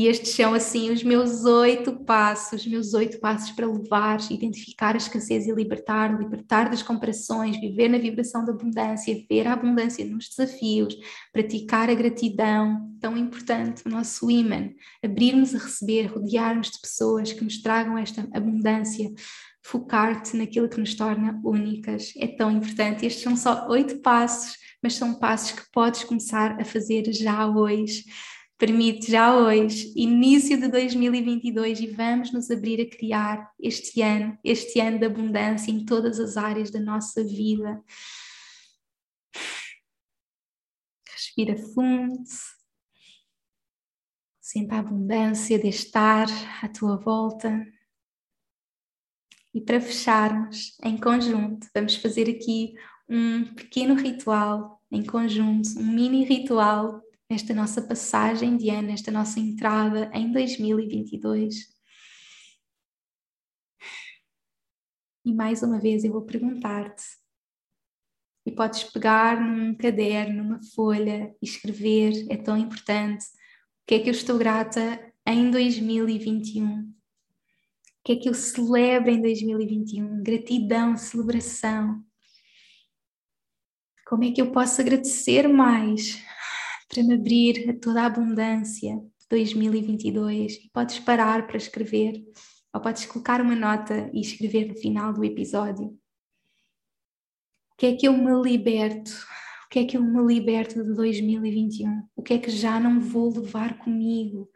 E 0.00 0.06
estes 0.06 0.30
são, 0.30 0.54
assim, 0.54 0.90
os 0.90 1.02
meus 1.02 1.44
oito 1.44 2.04
passos, 2.04 2.62
os 2.62 2.66
meus 2.66 2.94
oito 2.94 3.20
passos 3.20 3.50
para 3.50 3.66
levar, 3.66 4.18
identificar 4.30 4.94
a 4.94 4.96
escassez 4.96 5.46
e 5.46 5.52
libertar, 5.52 6.18
libertar 6.18 6.70
das 6.70 6.82
comparações, 6.82 7.60
viver 7.60 7.88
na 7.88 7.98
vibração 7.98 8.42
da 8.42 8.52
abundância, 8.52 9.22
ver 9.28 9.46
a 9.46 9.52
abundância 9.52 10.02
nos 10.06 10.28
desafios, 10.28 10.96
praticar 11.30 11.90
a 11.90 11.94
gratidão, 11.94 12.96
tão 12.98 13.14
importante, 13.14 13.82
o 13.84 13.90
nosso 13.90 14.30
imã, 14.30 14.70
abrirmos 15.04 15.54
a 15.54 15.58
receber, 15.58 16.06
rodearmos 16.06 16.70
de 16.70 16.80
pessoas 16.80 17.32
que 17.32 17.44
nos 17.44 17.60
tragam 17.60 17.98
esta 17.98 18.26
abundância, 18.32 19.12
focar-te 19.70 20.36
naquilo 20.36 20.68
que 20.68 20.80
nos 20.80 20.94
torna 20.94 21.40
únicas, 21.44 22.12
é 22.16 22.26
tão 22.26 22.50
importante. 22.50 23.06
Estes 23.06 23.22
são 23.22 23.36
só 23.36 23.68
oito 23.68 24.00
passos, 24.00 24.56
mas 24.82 24.94
são 24.94 25.14
passos 25.14 25.52
que 25.52 25.70
podes 25.70 26.02
começar 26.02 26.60
a 26.60 26.64
fazer 26.64 27.12
já 27.12 27.46
hoje 27.46 28.04
permite 28.60 29.10
já 29.10 29.34
hoje, 29.34 29.90
início 29.96 30.60
de 30.60 30.68
2022, 30.68 31.80
e 31.80 31.86
vamos 31.86 32.30
nos 32.30 32.50
abrir 32.50 32.78
a 32.82 32.90
criar 32.90 33.50
este 33.58 34.02
ano, 34.02 34.38
este 34.44 34.78
ano 34.78 34.98
de 34.98 35.06
abundância 35.06 35.70
em 35.70 35.82
todas 35.82 36.20
as 36.20 36.36
áreas 36.36 36.70
da 36.70 36.78
nossa 36.78 37.24
vida. 37.24 37.82
Respira 41.08 41.56
fundo. 41.56 42.22
Sente 44.42 44.74
a 44.74 44.80
abundância 44.80 45.58
de 45.58 45.68
estar 45.68 46.26
à 46.62 46.68
tua 46.68 46.98
volta. 46.98 47.66
E 49.52 49.60
para 49.60 49.80
fecharmos 49.80 50.76
em 50.84 50.96
conjunto, 50.96 51.66
vamos 51.74 51.96
fazer 51.96 52.30
aqui 52.30 52.74
um 53.08 53.54
pequeno 53.54 53.94
ritual 53.94 54.80
em 54.90 55.04
conjunto, 55.04 55.68
um 55.78 55.92
mini 55.92 56.24
ritual 56.24 57.02
nesta 57.28 57.52
nossa 57.52 57.82
passagem 57.82 58.56
de 58.56 58.70
ano, 58.70 58.88
nesta 58.88 59.10
nossa 59.10 59.40
entrada 59.40 60.10
em 60.14 60.32
2022. 60.32 61.68
E 65.24 65.34
mais 65.34 65.62
uma 65.62 65.80
vez 65.80 66.04
eu 66.04 66.12
vou 66.12 66.22
perguntar-te, 66.22 67.04
e 68.46 68.52
podes 68.52 68.84
pegar 68.84 69.40
num 69.40 69.74
caderno, 69.74 70.42
numa 70.42 70.60
folha 70.74 71.34
e 71.40 71.46
escrever, 71.46 72.26
é 72.30 72.36
tão 72.36 72.56
importante. 72.56 73.24
O 73.24 73.86
que 73.86 73.94
é 73.94 73.98
que 74.00 74.08
eu 74.08 74.12
estou 74.12 74.38
grata 74.38 75.12
em 75.26 75.50
2021? 75.50 76.99
Que 78.10 78.14
é 78.14 78.18
que 78.18 78.28
eu 78.28 78.34
celebro 78.34 79.08
em 79.08 79.22
2021? 79.22 80.20
Gratidão, 80.20 80.96
celebração. 80.96 82.04
Como 84.04 84.24
é 84.24 84.32
que 84.32 84.42
eu 84.42 84.50
posso 84.50 84.80
agradecer 84.80 85.46
mais 85.46 86.20
para 86.88 87.04
me 87.04 87.14
abrir 87.14 87.70
a 87.70 87.78
toda 87.78 88.02
a 88.02 88.06
abundância 88.06 88.96
de 88.96 89.28
2022 89.30 90.54
e 90.54 90.70
podes 90.72 90.98
parar 90.98 91.46
para 91.46 91.56
escrever 91.56 92.20
ou 92.74 92.80
podes 92.80 93.06
colocar 93.06 93.40
uma 93.40 93.54
nota 93.54 94.10
e 94.12 94.20
escrever 94.20 94.66
no 94.66 94.74
final 94.74 95.12
do 95.12 95.24
episódio. 95.24 95.86
O 95.86 97.76
que 97.78 97.86
é 97.86 97.94
que 97.94 98.08
eu 98.08 98.12
me 98.12 98.42
liberto? 98.42 99.12
O 99.66 99.68
que 99.70 99.78
é 99.78 99.84
que 99.84 99.96
eu 99.96 100.02
me 100.02 100.20
liberto 100.26 100.82
de 100.82 100.94
2021? 100.96 102.08
O 102.16 102.24
que 102.24 102.34
é 102.34 102.38
que 102.40 102.50
já 102.50 102.80
não 102.80 102.98
vou 102.98 103.32
levar 103.32 103.78
comigo? 103.78 104.49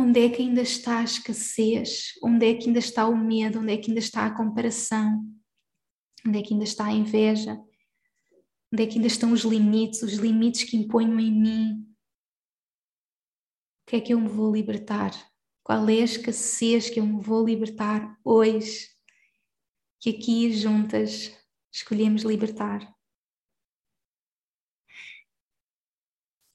Onde 0.00 0.20
é 0.20 0.30
que 0.30 0.40
ainda 0.40 0.62
está 0.62 1.00
a 1.00 1.02
escassez? 1.02 2.12
Onde 2.22 2.46
é 2.46 2.54
que 2.54 2.68
ainda 2.68 2.78
está 2.78 3.08
o 3.08 3.16
medo? 3.16 3.58
Onde 3.58 3.72
é 3.72 3.76
que 3.76 3.90
ainda 3.90 3.98
está 3.98 4.26
a 4.26 4.36
comparação? 4.36 5.28
Onde 6.24 6.38
é 6.38 6.42
que 6.42 6.52
ainda 6.52 6.62
está 6.62 6.84
a 6.84 6.92
inveja? 6.92 7.60
Onde 8.72 8.84
é 8.84 8.86
que 8.86 8.94
ainda 8.94 9.08
estão 9.08 9.32
os 9.32 9.40
limites, 9.40 10.00
os 10.04 10.12
limites 10.12 10.62
que 10.62 10.76
imponho 10.76 11.18
em 11.18 11.32
mim? 11.32 11.96
O 13.82 13.90
que 13.90 13.96
é 13.96 14.00
que 14.00 14.14
eu 14.14 14.20
me 14.20 14.28
vou 14.28 14.54
libertar? 14.54 15.10
Qual 15.64 15.88
é 15.88 15.94
a 15.94 16.04
escassez 16.04 16.88
que 16.88 17.00
eu 17.00 17.04
me 17.04 17.20
vou 17.20 17.44
libertar 17.44 18.16
hoje? 18.22 18.88
Que 19.98 20.10
aqui 20.10 20.52
juntas 20.52 21.36
escolhemos 21.72 22.22
libertar. 22.22 22.88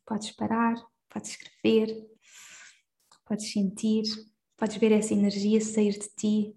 Podes 0.06 0.32
parar, 0.32 0.76
podes 1.10 1.32
escrever, 1.32 2.13
podes 3.34 3.52
sentir, 3.52 4.04
podes 4.56 4.78
ver 4.78 4.92
essa 4.92 5.14
energia 5.14 5.60
sair 5.60 5.94
de 5.94 6.08
ti. 6.16 6.56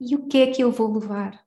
E 0.00 0.16
o 0.16 0.26
que 0.26 0.38
é 0.38 0.46
que 0.48 0.60
eu 0.60 0.72
vou 0.72 0.98
levar? 0.98 1.40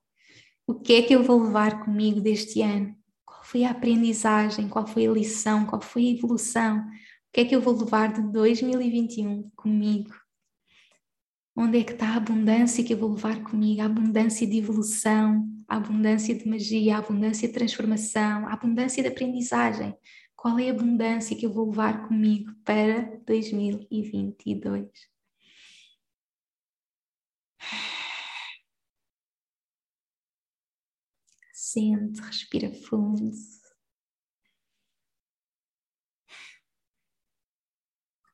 O 0.66 0.74
que 0.74 0.94
é 0.94 1.02
que 1.02 1.14
eu 1.14 1.22
vou 1.22 1.44
levar 1.44 1.84
comigo 1.84 2.22
deste 2.22 2.62
ano? 2.62 2.96
Qual 3.26 3.44
foi 3.44 3.66
a 3.66 3.72
aprendizagem? 3.72 4.70
Qual 4.70 4.88
foi 4.88 5.06
a 5.06 5.12
lição? 5.12 5.66
Qual 5.66 5.82
foi 5.82 6.08
a 6.08 6.12
evolução? 6.12 6.80
O 6.80 7.34
que 7.34 7.42
é 7.42 7.46
que 7.46 7.56
eu 7.56 7.62
vou 7.62 7.78
levar 7.78 8.14
de 8.14 8.22
2021 8.32 9.50
comigo? 9.56 10.14
Onde 11.56 11.80
é 11.80 11.84
que 11.84 11.92
está 11.92 12.14
a 12.14 12.18
abundância 12.18 12.84
que 12.84 12.94
eu 12.94 12.98
vou 12.98 13.12
levar 13.12 13.44
comigo? 13.44 13.82
A 13.82 13.86
abundância 13.86 14.48
de 14.48 14.58
evolução, 14.58 15.46
a 15.68 15.76
abundância 15.76 16.34
de 16.34 16.48
magia, 16.48 16.96
a 16.96 17.00
abundância 17.00 17.48
de 17.48 17.54
transformação, 17.54 18.48
a 18.48 18.54
abundância 18.54 19.04
de 19.04 19.10
aprendizagem. 19.10 19.94
Qual 20.44 20.60
é 20.60 20.68
a 20.68 20.74
abundância 20.74 21.38
que 21.38 21.46
eu 21.46 21.54
vou 21.54 21.70
levar 21.70 22.06
comigo 22.06 22.54
para 22.66 23.18
2022? 23.26 24.90
Sente, 31.54 32.20
respira 32.20 32.74
fundo. 32.74 33.32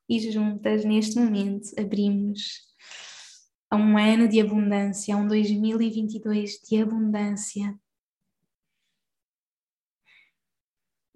E 0.08 0.32
juntas, 0.32 0.84
neste 0.84 1.16
momento, 1.16 1.70
abrimos 1.78 2.74
a 3.70 3.76
um 3.76 3.96
ano 3.96 4.26
de 4.26 4.40
abundância, 4.40 5.14
a 5.14 5.16
um 5.16 5.28
2022 5.28 6.58
de 6.68 6.82
abundância. 6.82 7.79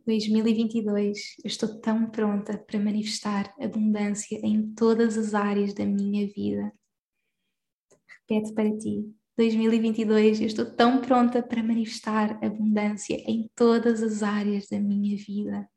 2022, 0.07 1.37
eu 1.43 1.49
estou 1.49 1.81
tão 1.81 2.11
pronta 2.11 2.59
para 2.59 2.79
manifestar 2.79 3.55
abundância 3.59 4.39
em 4.43 4.75
todas 4.75 5.17
as 5.17 5.33
áreas 5.33 5.73
da 5.73 5.87
minha 5.87 6.27
vida. 6.27 6.73
Repete 8.29 8.53
para 8.53 8.77
ti. 8.77 9.11
2022 9.37 10.41
eu 10.41 10.47
estou 10.47 10.67
tão 10.67 11.01
pronta 11.01 11.43
para 11.43 11.63
manifestar 11.63 12.39
abundância 12.45 13.15
em 13.27 13.51
todas 13.55 14.03
as 14.03 14.23
áreas 14.23 14.69
da 14.69 14.79
minha 14.79 15.17
vida. 15.17 15.69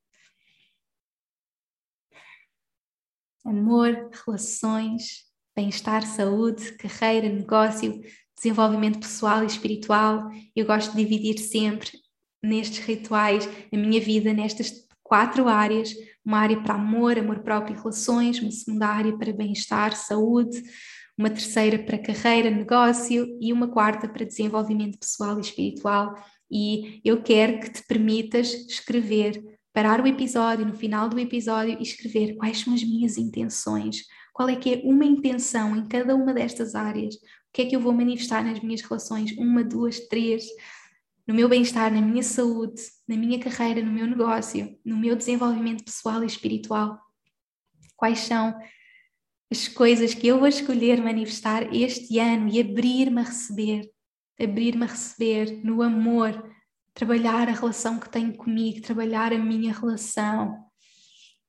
Amor, 3.45 4.09
relações, 4.25 5.25
bem-estar, 5.55 6.05
saúde, 6.05 6.75
carreira, 6.77 7.29
negócio, 7.29 8.01
desenvolvimento 8.35 8.99
pessoal 8.99 9.41
e 9.43 9.47
espiritual. 9.47 10.29
Eu 10.53 10.65
gosto 10.65 10.91
de 10.91 10.97
dividir 10.97 11.39
sempre 11.39 11.97
nestes 12.43 12.79
rituais 12.79 13.47
a 13.71 13.77
minha 13.77 13.99
vida 13.99 14.33
nestas 14.33 14.87
quatro 15.03 15.47
áreas: 15.47 15.93
uma 16.25 16.39
área 16.39 16.61
para 16.61 16.75
amor, 16.75 17.17
amor 17.17 17.39
próprio 17.39 17.75
e 17.75 17.77
relações, 17.77 18.39
uma 18.39 18.51
segunda 18.51 18.87
área 18.87 19.17
para 19.17 19.31
bem-estar, 19.31 19.95
saúde, 19.95 20.61
uma 21.17 21.29
terceira 21.29 21.79
para 21.79 21.97
carreira, 21.97 22.51
negócio 22.51 23.37
e 23.41 23.51
uma 23.51 23.67
quarta 23.69 24.07
para 24.07 24.25
desenvolvimento 24.25 24.99
pessoal 24.99 25.37
e 25.37 25.41
espiritual. 25.41 26.13
E 26.49 27.01
eu 27.03 27.21
quero 27.21 27.59
que 27.59 27.71
te 27.71 27.83
permitas 27.83 28.53
escrever, 28.53 29.43
parar 29.73 30.01
o 30.01 30.07
episódio, 30.07 30.65
no 30.65 30.75
final 30.75 31.09
do 31.09 31.19
episódio, 31.19 31.77
e 31.79 31.83
escrever 31.83 32.35
quais 32.35 32.59
são 32.59 32.73
as 32.73 32.83
minhas 32.83 33.17
intenções, 33.17 34.03
qual 34.33 34.47
é 34.47 34.55
que 34.55 34.75
é 34.75 34.81
uma 34.83 35.03
intenção 35.03 35.75
em 35.75 35.87
cada 35.87 36.15
uma 36.15 36.33
destas 36.33 36.75
áreas, 36.75 37.15
o 37.15 37.19
que 37.51 37.63
é 37.63 37.65
que 37.65 37.75
eu 37.75 37.79
vou 37.79 37.91
manifestar 37.91 38.43
nas 38.43 38.59
minhas 38.59 38.81
relações, 38.81 39.31
uma, 39.37 39.63
duas, 39.63 39.99
três, 40.07 40.45
no 41.27 41.33
meu 41.33 41.49
bem-estar, 41.49 41.93
na 41.93 42.01
minha 42.01 42.23
saúde, 42.23 42.81
na 43.05 43.17
minha 43.17 43.37
carreira, 43.37 43.83
no 43.83 43.91
meu 43.91 44.07
negócio, 44.07 44.79
no 44.85 44.95
meu 44.95 45.15
desenvolvimento 45.15 45.83
pessoal 45.83 46.23
e 46.23 46.25
espiritual. 46.25 46.97
Quais 47.97 48.19
são 48.19 48.57
as 49.51 49.67
coisas 49.67 50.13
que 50.13 50.27
eu 50.27 50.39
vou 50.39 50.47
escolher 50.47 51.01
manifestar 51.01 51.73
este 51.75 52.17
ano 52.19 52.47
e 52.47 52.61
abrir-me 52.61 53.19
a 53.19 53.23
receber, 53.23 53.89
abrir-me 54.39 54.83
a 54.83 54.87
receber 54.87 55.61
no 55.63 55.81
amor, 55.81 56.49
trabalhar 56.93 57.49
a 57.49 57.53
relação 57.53 57.99
que 57.99 58.09
tenho 58.09 58.35
comigo, 58.35 58.81
trabalhar 58.81 59.33
a 59.33 59.37
minha 59.37 59.73
relação, 59.73 60.66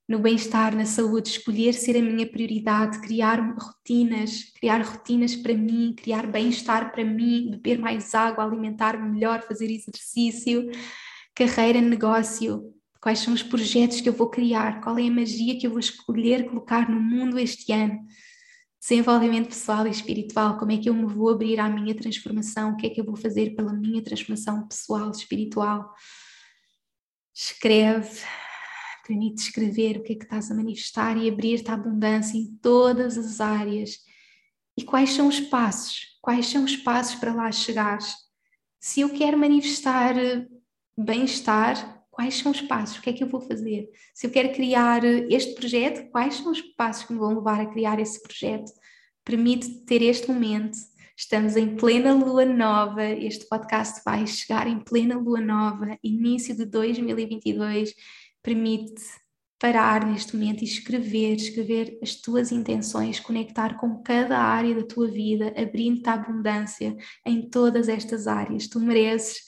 no 0.08 0.18
bem-estar, 0.18 0.74
na 0.74 0.86
saúde, 0.86 1.28
escolher 1.28 1.74
ser 1.74 1.96
a 1.96 2.02
minha 2.02 2.26
prioridade, 2.26 3.00
criar 3.00 3.38
rotinas, 3.58 4.44
criar 4.58 4.80
rotinas 4.80 5.36
para 5.36 5.54
mim, 5.54 5.94
criar 5.94 6.26
bem-estar 6.26 6.90
para 6.90 7.04
mim, 7.04 7.50
beber 7.50 7.78
mais 7.78 8.14
água, 8.14 8.44
alimentar-me 8.44 9.10
melhor, 9.10 9.42
fazer 9.42 9.70
exercício, 9.70 10.70
carreira, 11.34 11.80
negócio, 11.80 12.74
Quais 13.00 13.20
são 13.20 13.32
os 13.32 13.44
projetos 13.44 14.00
que 14.00 14.08
eu 14.08 14.12
vou 14.12 14.28
criar? 14.28 14.80
Qual 14.80 14.98
é 14.98 15.06
a 15.06 15.10
magia 15.10 15.56
que 15.56 15.64
eu 15.64 15.70
vou 15.70 15.78
escolher 15.78 16.48
colocar 16.48 16.90
no 16.90 17.00
mundo 17.00 17.38
este 17.38 17.72
ano? 17.72 17.96
desenvolvimento 18.80 19.48
pessoal 19.48 19.86
e 19.86 19.90
espiritual, 19.90 20.56
como 20.56 20.72
é 20.72 20.78
que 20.78 20.88
eu 20.88 20.94
me 20.94 21.04
vou 21.04 21.30
abrir 21.30 21.58
à 21.58 21.68
minha 21.68 21.94
transformação, 21.94 22.72
o 22.72 22.76
que 22.76 22.86
é 22.86 22.90
que 22.90 23.00
eu 23.00 23.04
vou 23.04 23.16
fazer 23.16 23.54
pela 23.56 23.72
minha 23.72 24.02
transformação 24.02 24.66
pessoal, 24.66 25.10
espiritual. 25.10 25.92
Escreve, 27.34 28.22
permite 29.08 29.40
escrever 29.40 29.96
o 29.96 30.02
que 30.02 30.12
é 30.12 30.16
que 30.16 30.24
estás 30.24 30.50
a 30.50 30.54
manifestar 30.54 31.16
e 31.16 31.28
abrir-te 31.28 31.70
a 31.70 31.74
abundância 31.74 32.36
em 32.36 32.54
todas 32.60 33.16
as 33.16 33.40
áreas. 33.40 33.96
E 34.76 34.84
quais 34.84 35.10
são 35.10 35.26
os 35.26 35.40
passos? 35.40 36.18
Quais 36.20 36.46
são 36.46 36.62
os 36.62 36.76
passos 36.76 37.14
para 37.14 37.32
lá 37.32 37.50
chegar? 37.50 37.98
Se 38.78 39.00
eu 39.00 39.08
quero 39.08 39.38
manifestar 39.38 40.14
bem-estar, 40.96 42.04
quais 42.10 42.34
são 42.34 42.52
os 42.52 42.60
passos, 42.60 42.98
o 42.98 43.02
que 43.02 43.10
é 43.10 43.12
que 43.14 43.24
eu 43.24 43.28
vou 43.28 43.40
fazer? 43.40 43.88
Se 44.14 44.26
eu 44.26 44.30
quero 44.30 44.52
criar 44.52 45.02
este 45.04 45.54
projeto, 45.54 46.10
quais 46.10 46.34
são 46.34 46.52
os 46.52 46.60
passos 46.60 47.04
que 47.04 47.12
me 47.12 47.18
vão 47.18 47.34
levar 47.34 47.60
a 47.60 47.66
criar 47.66 47.98
esse 47.98 48.22
projeto? 48.22 48.70
Permite 49.24 49.84
ter 49.86 50.02
este 50.02 50.28
momento. 50.28 50.76
Estamos 51.16 51.56
em 51.56 51.76
plena 51.76 52.12
lua 52.12 52.44
nova, 52.44 53.04
este 53.04 53.48
podcast 53.48 54.02
vai 54.04 54.26
chegar 54.26 54.68
em 54.68 54.78
plena 54.78 55.16
lua 55.16 55.40
nova, 55.40 55.98
início 56.04 56.54
de 56.54 56.64
2022. 56.66 57.94
Permite 58.48 59.02
parar 59.58 60.06
neste 60.06 60.34
momento 60.34 60.62
e 60.62 60.64
escrever, 60.64 61.34
escrever 61.34 61.98
as 62.02 62.14
tuas 62.14 62.50
intenções, 62.50 63.20
conectar 63.20 63.76
com 63.76 64.02
cada 64.02 64.38
área 64.38 64.74
da 64.74 64.86
tua 64.86 65.06
vida, 65.06 65.52
abrindo-te 65.54 66.08
a 66.08 66.14
abundância 66.14 66.96
em 67.26 67.46
todas 67.50 67.90
estas 67.90 68.26
áreas. 68.26 68.66
Tu 68.66 68.80
mereces 68.80 69.42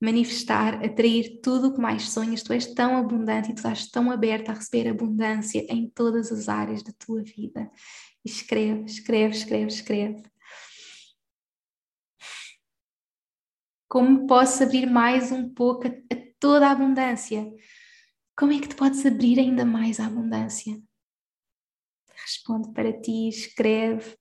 manifestar, 0.00 0.82
atrair 0.82 1.38
tudo 1.42 1.68
o 1.68 1.74
que 1.74 1.80
mais 1.82 2.08
sonhas. 2.08 2.42
Tu 2.42 2.50
és 2.54 2.72
tão 2.72 2.96
abundante 2.96 3.50
e 3.50 3.54
tu 3.54 3.58
estás 3.58 3.90
tão 3.90 4.10
aberta 4.10 4.52
a 4.52 4.54
receber 4.54 4.88
abundância 4.88 5.66
em 5.68 5.90
todas 5.90 6.32
as 6.32 6.48
áreas 6.48 6.82
da 6.82 6.94
tua 6.98 7.22
vida. 7.22 7.70
Escreve, 8.24 8.86
escreve, 8.86 9.36
escreve, 9.36 9.66
escreve. 9.66 10.22
Como 13.86 14.26
posso 14.26 14.62
abrir 14.62 14.86
mais 14.86 15.30
um 15.30 15.46
pouco 15.52 15.86
a, 15.86 15.90
a 15.90 16.16
toda 16.40 16.68
a 16.68 16.70
abundância? 16.70 17.52
Como 18.38 18.52
é 18.52 18.60
que 18.60 18.68
te 18.68 18.74
podes 18.74 19.06
abrir 19.06 19.38
ainda 19.38 19.64
mais 19.64 19.98
à 19.98 20.04
abundância? 20.04 20.78
Responde 22.22 22.70
para 22.74 22.92
ti, 22.92 23.30
escreve, 23.30 24.14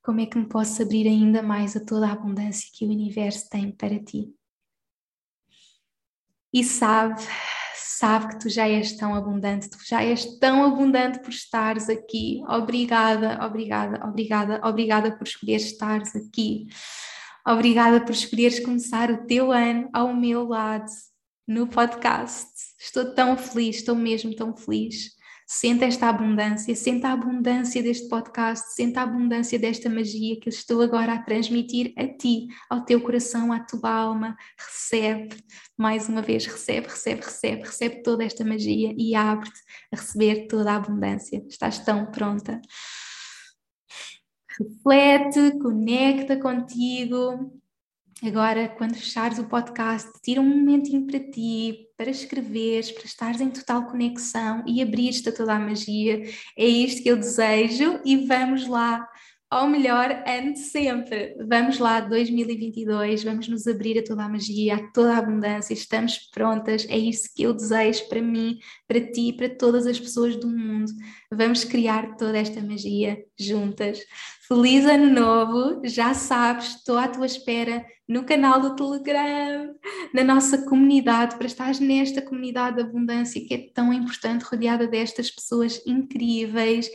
como 0.00 0.20
é 0.20 0.26
que 0.26 0.38
me 0.38 0.48
posso 0.48 0.80
abrir 0.80 1.08
ainda 1.08 1.42
mais 1.42 1.74
a 1.76 1.84
toda 1.84 2.06
a 2.06 2.12
abundância 2.12 2.70
que 2.72 2.84
o 2.84 2.90
universo 2.90 3.48
tem 3.50 3.72
para 3.72 3.98
ti? 3.98 4.32
E 6.52 6.62
sabe, 6.62 7.20
sabe 7.74 8.28
que 8.28 8.38
tu 8.38 8.48
já 8.48 8.68
és 8.68 8.96
tão 8.96 9.16
abundante, 9.16 9.68
tu 9.68 9.78
já 9.84 10.04
és 10.04 10.38
tão 10.38 10.64
abundante 10.64 11.18
por 11.18 11.30
estares 11.30 11.88
aqui. 11.88 12.40
Obrigada, 12.48 13.44
obrigada, 13.44 14.06
obrigada, 14.06 14.60
obrigada 14.64 15.18
por 15.18 15.26
escolheres 15.26 15.64
estares 15.64 16.14
aqui. 16.14 16.68
Obrigada 17.44 18.00
por 18.00 18.12
escolheres 18.12 18.60
começar 18.60 19.10
o 19.10 19.26
teu 19.26 19.50
ano 19.50 19.90
ao 19.92 20.14
meu 20.14 20.46
lado 20.46 20.88
no 21.48 21.66
podcast. 21.66 22.46
Estou 22.78 23.14
tão 23.14 23.36
feliz, 23.36 23.76
estou 23.76 23.96
mesmo 23.96 24.36
tão 24.36 24.54
feliz. 24.54 25.16
Sente 25.46 25.82
esta 25.82 26.10
abundância, 26.10 26.76
sente 26.76 27.06
a 27.06 27.12
abundância 27.14 27.82
deste 27.82 28.06
podcast, 28.06 28.74
sente 28.74 28.98
a 28.98 29.02
abundância 29.02 29.58
desta 29.58 29.88
magia 29.88 30.38
que 30.38 30.50
estou 30.50 30.82
agora 30.82 31.14
a 31.14 31.22
transmitir 31.22 31.94
a 31.96 32.06
ti, 32.06 32.48
ao 32.68 32.84
teu 32.84 33.00
coração, 33.00 33.50
à 33.50 33.58
tua 33.58 33.90
alma. 33.90 34.36
Recebe, 34.58 35.42
mais 35.74 36.06
uma 36.06 36.20
vez, 36.20 36.44
recebe, 36.44 36.88
recebe, 36.88 37.22
recebe, 37.22 37.62
recebe 37.62 38.02
toda 38.02 38.24
esta 38.24 38.44
magia 38.44 38.94
e 38.94 39.14
abre-te 39.14 39.58
a 39.90 39.96
receber 39.96 40.48
toda 40.48 40.70
a 40.70 40.76
abundância. 40.76 41.42
Estás 41.48 41.78
tão 41.78 42.04
pronta. 42.10 42.60
Reflete, 44.60 45.58
conecta 45.60 46.36
contigo, 46.38 47.58
Agora, 48.22 48.68
quando 48.68 48.96
fechares 48.96 49.38
o 49.38 49.44
podcast, 49.44 50.10
tira 50.22 50.40
um 50.40 50.44
momentinho 50.44 51.06
para 51.06 51.20
ti, 51.20 51.86
para 51.96 52.10
escreveres, 52.10 52.90
para 52.90 53.04
estares 53.04 53.40
em 53.40 53.48
total 53.48 53.86
conexão 53.86 54.64
e 54.66 54.82
abrir-te 54.82 55.28
a 55.28 55.32
toda 55.32 55.54
a 55.54 55.58
magia. 55.58 56.22
É 56.56 56.64
isto 56.64 57.02
que 57.02 57.08
eu 57.08 57.16
desejo 57.16 58.00
e 58.04 58.26
vamos 58.26 58.66
lá 58.66 59.06
ao 59.50 59.66
melhor 59.66 60.22
ano 60.26 60.52
de 60.52 60.58
sempre. 60.58 61.34
Vamos 61.48 61.78
lá, 61.78 62.00
2022, 62.00 63.24
vamos 63.24 63.48
nos 63.48 63.66
abrir 63.66 63.98
a 63.98 64.04
toda 64.04 64.24
a 64.24 64.28
magia, 64.28 64.76
a 64.76 64.92
toda 64.92 65.14
a 65.14 65.18
abundância, 65.18 65.72
estamos 65.72 66.18
prontas, 66.32 66.86
é 66.88 66.98
isso 66.98 67.30
que 67.34 67.44
eu 67.44 67.54
desejo 67.54 68.08
para 68.08 68.20
mim, 68.20 68.58
para 68.86 69.00
ti, 69.00 69.32
para 69.32 69.48
todas 69.48 69.86
as 69.86 69.98
pessoas 69.98 70.36
do 70.36 70.48
mundo. 70.48 70.92
Vamos 71.32 71.64
criar 71.64 72.16
toda 72.16 72.36
esta 72.38 72.60
magia 72.60 73.24
juntas. 73.38 74.00
Feliz 74.46 74.84
ano 74.84 75.12
novo, 75.12 75.80
já 75.84 76.12
sabes, 76.14 76.76
estou 76.76 76.98
à 76.98 77.08
tua 77.08 77.26
espera 77.26 77.84
no 78.06 78.24
canal 78.24 78.60
do 78.60 78.74
Telegram, 78.74 79.74
na 80.14 80.24
nossa 80.24 80.64
comunidade, 80.66 81.36
para 81.36 81.46
estar 81.46 81.78
nesta 81.80 82.22
comunidade 82.22 82.76
de 82.76 82.82
abundância 82.82 83.44
que 83.46 83.54
é 83.54 83.70
tão 83.74 83.92
importante, 83.92 84.44
rodeada 84.44 84.86
destas 84.86 85.30
pessoas 85.30 85.82
incríveis 85.86 86.90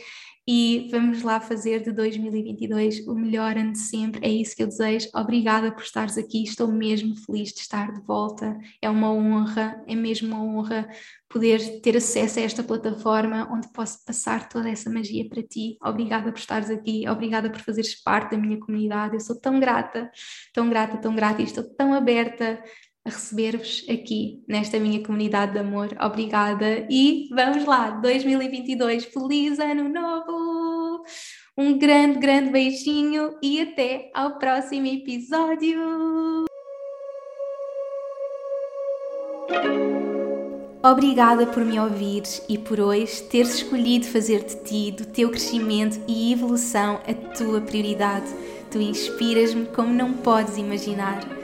e 0.46 0.88
vamos 0.90 1.22
lá 1.22 1.40
fazer 1.40 1.82
de 1.82 1.90
2022 1.90 3.06
o 3.06 3.14
melhor 3.14 3.56
ano 3.56 3.72
de 3.72 3.78
sempre. 3.78 4.26
É 4.26 4.30
isso 4.30 4.54
que 4.54 4.62
eu 4.62 4.66
desejo. 4.66 5.08
Obrigada 5.14 5.72
por 5.72 5.82
estares 5.82 6.18
aqui. 6.18 6.42
Estou 6.42 6.68
mesmo 6.68 7.16
feliz 7.16 7.50
de 7.52 7.60
estar 7.60 7.90
de 7.92 8.00
volta. 8.02 8.58
É 8.82 8.90
uma 8.90 9.10
honra, 9.10 9.82
é 9.86 9.94
mesmo 9.94 10.28
uma 10.28 10.42
honra 10.42 10.86
poder 11.28 11.80
ter 11.80 11.96
acesso 11.96 12.38
a 12.38 12.42
esta 12.42 12.62
plataforma 12.62 13.48
onde 13.50 13.72
posso 13.72 14.04
passar 14.04 14.48
toda 14.48 14.68
essa 14.68 14.90
magia 14.90 15.26
para 15.28 15.42
ti. 15.42 15.78
Obrigada 15.82 16.30
por 16.30 16.38
estares 16.38 16.68
aqui. 16.68 17.08
Obrigada 17.08 17.50
por 17.50 17.60
fazeres 17.60 17.94
parte 18.02 18.32
da 18.32 18.36
minha 18.36 18.60
comunidade. 18.60 19.14
Eu 19.14 19.20
sou 19.20 19.40
tão 19.40 19.58
grata, 19.58 20.10
tão 20.52 20.68
grata, 20.68 20.98
tão 20.98 21.16
grata 21.16 21.40
e 21.40 21.46
estou 21.46 21.64
tão 21.64 21.94
aberta 21.94 22.62
a 23.04 23.10
receber-vos 23.10 23.84
aqui 23.88 24.42
nesta 24.48 24.80
minha 24.80 25.02
comunidade 25.02 25.52
de 25.52 25.58
amor. 25.58 25.94
Obrigada 26.00 26.86
e 26.90 27.28
vamos 27.30 27.64
lá, 27.66 27.90
2022, 27.90 29.04
feliz 29.04 29.58
ano 29.58 29.88
novo! 29.88 31.04
Um 31.56 31.78
grande, 31.78 32.18
grande 32.18 32.50
beijinho 32.50 33.36
e 33.42 33.60
até 33.60 34.10
ao 34.14 34.38
próximo 34.38 34.86
episódio! 34.86 36.44
Obrigada 40.82 41.46
por 41.46 41.64
me 41.64 41.80
ouvires 41.80 42.44
e 42.46 42.58
por 42.58 42.78
hoje 42.78 43.22
teres 43.24 43.54
escolhido 43.54 44.06
fazer 44.06 44.44
de 44.44 44.56
ti, 44.64 44.90
do 44.90 45.06
teu 45.06 45.30
crescimento 45.30 45.98
e 46.06 46.30
evolução, 46.32 47.00
a 47.06 47.14
tua 47.34 47.60
prioridade. 47.60 48.26
Tu 48.70 48.78
inspiras-me 48.80 49.64
como 49.66 49.94
não 49.94 50.12
podes 50.12 50.58
imaginar. 50.58 51.43